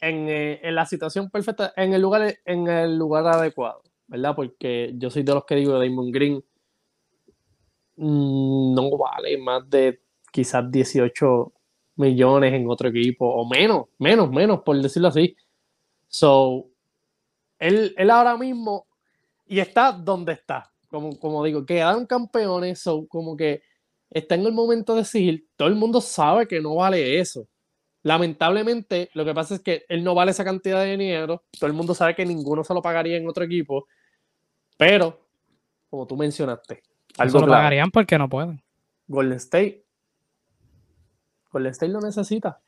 en, 0.00 0.28
eh, 0.28 0.60
en, 0.62 0.74
la 0.74 0.84
situación 0.84 1.30
perfecta, 1.30 1.72
en 1.76 1.94
el 1.94 2.02
lugar, 2.02 2.38
en 2.44 2.66
el 2.66 2.98
lugar 2.98 3.26
adecuado, 3.26 3.82
¿verdad? 4.08 4.34
Porque 4.34 4.92
yo 4.96 5.10
soy 5.10 5.22
de 5.22 5.34
los 5.34 5.44
que 5.44 5.54
digo 5.54 5.78
que 5.78 5.86
Damon 5.86 6.10
Green 6.10 6.44
mm, 7.96 8.74
no 8.74 8.90
vale 8.98 9.38
más 9.38 9.68
de 9.70 10.00
quizás 10.32 10.68
18 10.70 11.52
millones 11.96 12.52
en 12.52 12.68
otro 12.68 12.88
equipo, 12.88 13.26
o 13.26 13.48
menos, 13.48 13.86
menos, 13.98 14.30
menos, 14.30 14.62
por 14.62 14.76
decirlo 14.80 15.08
así. 15.08 15.36
So, 16.08 16.66
él, 17.60 17.94
él 17.96 18.10
ahora 18.10 18.36
mismo, 18.36 18.86
y 19.46 19.60
está 19.60 19.92
donde 19.92 20.32
está, 20.32 20.72
como, 20.88 21.16
como 21.18 21.44
digo, 21.44 21.64
quedan 21.64 22.06
campeones, 22.06 22.80
so, 22.80 23.06
como 23.06 23.36
que 23.36 23.62
está 24.10 24.34
en 24.34 24.46
el 24.46 24.52
momento 24.52 24.94
de 24.94 25.00
decir, 25.00 25.48
todo 25.56 25.68
el 25.68 25.74
mundo 25.74 26.00
sabe 26.00 26.46
que 26.46 26.60
no 26.60 26.76
vale 26.76 27.18
eso. 27.20 27.46
Lamentablemente, 28.02 29.10
lo 29.14 29.24
que 29.24 29.34
pasa 29.34 29.56
es 29.56 29.60
que 29.60 29.84
él 29.88 30.04
no 30.04 30.14
vale 30.14 30.30
esa 30.30 30.44
cantidad 30.44 30.82
de 30.82 30.92
dinero, 30.92 31.44
todo 31.58 31.66
el 31.66 31.72
mundo 31.72 31.94
sabe 31.94 32.14
que 32.14 32.24
ninguno 32.24 32.64
se 32.64 32.74
lo 32.74 32.80
pagaría 32.80 33.16
en 33.16 33.28
otro 33.28 33.44
equipo, 33.44 33.86
pero, 34.76 35.28
como 35.90 36.06
tú 36.06 36.16
mencionaste, 36.16 36.82
algo 37.18 37.40
lo 37.40 37.46
pagarían 37.48 37.90
porque 37.90 38.16
no 38.16 38.28
pueden. 38.28 38.62
Golden 39.08 39.38
State 39.38 39.88
Golden 41.50 41.72
State 41.72 41.92
lo 41.92 42.00
necesita. 42.00 42.60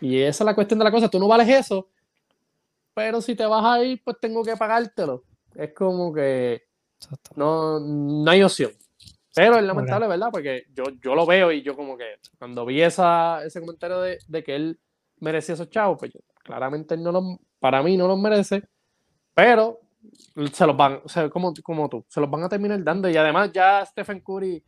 Y 0.00 0.20
esa 0.20 0.44
es 0.44 0.46
la 0.46 0.54
cuestión 0.54 0.78
de 0.78 0.84
la 0.84 0.90
cosa. 0.90 1.08
Tú 1.08 1.18
no 1.18 1.28
vales 1.28 1.48
eso, 1.48 1.88
pero 2.94 3.20
si 3.20 3.34
te 3.34 3.46
vas 3.46 3.64
a 3.64 3.82
ir, 3.82 4.02
pues 4.04 4.16
tengo 4.20 4.42
que 4.42 4.56
pagártelo. 4.56 5.24
Es 5.54 5.72
como 5.72 6.12
que 6.12 6.64
no, 7.34 7.80
no 7.80 8.30
hay 8.30 8.42
opción. 8.42 8.72
Pero 9.36 9.58
es 9.58 9.64
lamentable, 9.64 10.08
¿verdad? 10.08 10.30
Porque 10.32 10.64
yo, 10.72 10.84
yo 11.04 11.14
lo 11.14 11.26
veo 11.26 11.52
y 11.52 11.60
yo 11.60 11.76
como 11.76 11.98
que 11.98 12.14
cuando 12.38 12.64
vi 12.64 12.80
esa, 12.80 13.44
ese 13.44 13.60
comentario 13.60 14.00
de, 14.00 14.18
de 14.26 14.42
que 14.42 14.56
él 14.56 14.80
merecía 15.18 15.54
esos 15.54 15.68
chavos, 15.68 15.98
pues 15.98 16.12
claramente 16.42 16.94
él 16.94 17.02
no 17.02 17.12
los, 17.12 17.22
para 17.58 17.82
mí 17.82 17.98
no 17.98 18.08
los 18.08 18.18
merece, 18.18 18.62
pero 19.34 19.80
se 20.50 20.66
los 20.66 20.74
van, 20.74 21.02
o 21.04 21.08
sea, 21.10 21.28
como, 21.28 21.52
como 21.62 21.86
tú, 21.90 22.02
se 22.08 22.18
los 22.18 22.30
van 22.30 22.44
a 22.44 22.48
terminar 22.48 22.82
dando. 22.82 23.10
Y 23.10 23.16
además 23.18 23.52
ya 23.52 23.84
Stephen 23.84 24.20
Curry 24.20 24.64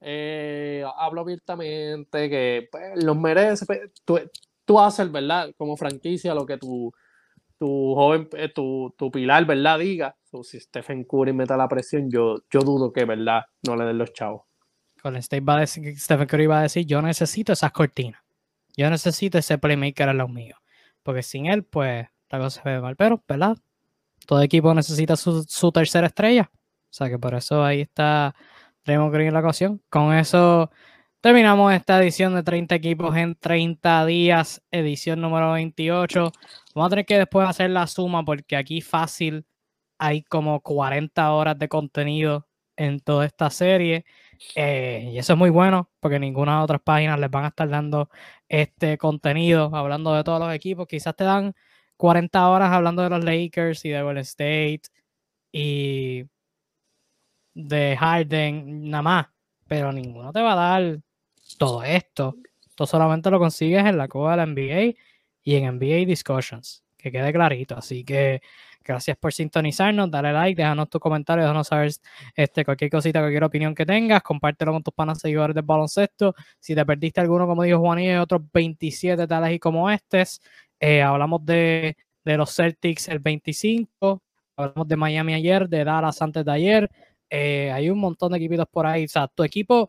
eh, 0.00 0.84
hablo 0.96 1.20
abiertamente, 1.20 2.28
que 2.28 2.68
pues, 2.72 3.04
los 3.04 3.16
merece. 3.16 3.66
Pues, 3.66 3.80
tú, 4.04 4.18
tú, 4.64 4.80
haces, 4.80 5.12
¿verdad? 5.12 5.54
Como 5.56 5.76
franquicia, 5.76 6.34
lo 6.34 6.44
que 6.44 6.58
tu, 6.58 6.92
tu 7.58 7.94
joven, 7.94 8.28
eh, 8.32 8.48
tu, 8.48 8.94
tu, 8.96 9.10
pilar, 9.10 9.44
¿verdad? 9.44 9.78
Diga, 9.78 10.16
si 10.42 10.60
Stephen 10.60 11.04
Curry 11.04 11.32
mete 11.32 11.56
la 11.56 11.68
presión, 11.68 12.10
yo, 12.10 12.38
yo 12.50 12.60
dudo 12.60 12.92
que, 12.92 13.04
¿verdad? 13.04 13.44
No 13.66 13.76
le 13.76 13.84
den 13.84 13.98
los 13.98 14.12
chavos. 14.12 14.42
Con 15.02 15.16
State 15.16 15.44
va 15.44 15.56
a 15.56 15.60
decir, 15.60 15.98
Stephen 15.98 16.26
Curry 16.26 16.46
va 16.46 16.60
a 16.60 16.62
decir, 16.62 16.86
yo 16.86 17.02
necesito 17.02 17.52
esas 17.52 17.72
cortinas. 17.72 18.20
Yo 18.76 18.88
necesito 18.90 19.38
ese 19.38 19.58
playmaker 19.58 20.08
a 20.08 20.14
los 20.14 20.30
míos. 20.30 20.58
Porque 21.02 21.22
sin 21.22 21.46
él, 21.46 21.64
pues, 21.64 22.06
la 22.30 22.38
cosa 22.38 22.62
se 22.62 22.68
ve 22.68 22.80
mal. 22.80 22.96
Pero, 22.96 23.22
¿verdad? 23.26 23.56
Todo 24.26 24.42
equipo 24.42 24.72
necesita 24.74 25.16
su, 25.16 25.44
su 25.44 25.72
tercera 25.72 26.06
estrella. 26.06 26.50
O 26.52 26.92
sea 26.92 27.08
que 27.08 27.18
por 27.18 27.34
eso 27.34 27.64
ahí 27.64 27.80
está 27.80 28.34
Draymond 28.84 29.12
Green 29.12 29.28
en 29.28 29.34
la 29.34 29.40
ocasión. 29.40 29.82
Con 29.90 30.14
eso 30.14 30.70
terminamos 31.20 31.72
esta 31.72 32.00
edición 32.02 32.34
de 32.34 32.42
30 32.42 32.74
equipos 32.74 33.16
en 33.16 33.34
30 33.34 34.06
días, 34.06 34.62
edición 34.70 35.20
número 35.20 35.52
28. 35.52 36.32
Vamos 36.78 36.88
a 36.88 36.90
tener 36.90 37.06
que 37.06 37.18
después 37.18 37.48
hacer 37.48 37.70
la 37.70 37.88
suma 37.88 38.24
porque 38.24 38.56
aquí 38.56 38.80
fácil 38.80 39.44
hay 39.98 40.22
como 40.22 40.60
40 40.62 41.32
horas 41.32 41.58
de 41.58 41.68
contenido 41.68 42.46
en 42.76 43.00
toda 43.00 43.26
esta 43.26 43.50
serie. 43.50 44.04
Eh, 44.54 45.10
y 45.12 45.18
eso 45.18 45.32
es 45.32 45.38
muy 45.38 45.50
bueno 45.50 45.90
porque 45.98 46.20
ninguna 46.20 46.58
de 46.58 46.62
otras 46.64 46.80
páginas 46.82 47.18
les 47.18 47.30
van 47.30 47.46
a 47.46 47.48
estar 47.48 47.68
dando 47.68 48.08
este 48.48 48.96
contenido 48.96 49.74
hablando 49.74 50.14
de 50.14 50.22
todos 50.22 50.38
los 50.38 50.54
equipos. 50.54 50.86
Quizás 50.86 51.16
te 51.16 51.24
dan 51.24 51.52
40 51.96 52.48
horas 52.48 52.70
hablando 52.70 53.02
de 53.02 53.10
los 53.10 53.24
Lakers 53.24 53.84
y 53.84 53.88
de 53.88 54.02
Golden 54.02 54.22
State 54.22 54.82
y 55.50 56.26
de 57.54 57.96
Harden, 57.98 58.88
nada 58.88 59.02
más. 59.02 59.26
Pero 59.66 59.92
ninguno 59.92 60.32
te 60.32 60.42
va 60.42 60.52
a 60.52 60.80
dar 60.80 61.00
todo 61.58 61.82
esto. 61.82 62.36
Tú 62.76 62.86
solamente 62.86 63.30
lo 63.30 63.40
consigues 63.40 63.84
en 63.84 63.98
la 63.98 64.06
cueva 64.06 64.32
de 64.32 64.36
la 64.36 64.46
NBA 64.46 65.07
y 65.48 65.56
en 65.56 65.64
NBA 65.78 66.04
Discussions. 66.04 66.84
Que 66.98 67.10
quede 67.10 67.32
clarito. 67.32 67.74
Así 67.74 68.04
que 68.04 68.42
gracias 68.84 69.16
por 69.16 69.32
sintonizarnos. 69.32 70.10
Dale 70.10 70.30
like, 70.30 70.60
déjanos 70.60 70.90
tu 70.90 71.00
comentario, 71.00 71.42
déjanos 71.42 71.68
saber 71.68 71.90
este, 72.36 72.66
cualquier 72.66 72.90
cosita, 72.90 73.20
cualquier 73.20 73.44
opinión 73.44 73.74
que 73.74 73.86
tengas. 73.86 74.22
Compártelo 74.22 74.72
con 74.72 74.82
tus 74.82 74.92
panas 74.92 75.20
seguidores 75.20 75.54
del 75.54 75.64
baloncesto. 75.64 76.34
Si 76.60 76.74
te 76.74 76.84
perdiste 76.84 77.22
alguno, 77.22 77.46
como 77.46 77.62
dijo 77.62 77.78
Juan 77.78 77.98
y 78.00 78.14
otros 78.16 78.42
27 78.52 79.26
tales 79.26 79.54
y 79.54 79.58
como 79.58 79.90
estos. 79.90 80.42
Eh, 80.78 81.00
hablamos 81.00 81.46
de, 81.46 81.96
de 82.26 82.36
los 82.36 82.54
Celtics 82.54 83.08
el 83.08 83.20
25. 83.20 84.22
Hablamos 84.54 84.86
de 84.86 84.96
Miami 84.96 85.32
ayer, 85.32 85.66
de 85.66 85.82
Dallas 85.82 86.20
antes 86.20 86.44
de 86.44 86.52
ayer. 86.52 86.90
Eh, 87.30 87.72
hay 87.72 87.88
un 87.88 87.98
montón 88.00 88.32
de 88.32 88.36
equipitos 88.36 88.66
por 88.70 88.84
ahí. 88.86 89.06
O 89.06 89.08
sea, 89.08 89.28
tu 89.28 89.44
equipo, 89.44 89.88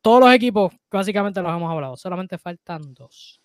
todos 0.00 0.20
los 0.20 0.32
equipos 0.32 0.72
básicamente 0.90 1.42
los 1.42 1.54
hemos 1.54 1.70
hablado. 1.70 1.98
Solamente 1.98 2.38
faltan 2.38 2.94
dos. 2.94 3.42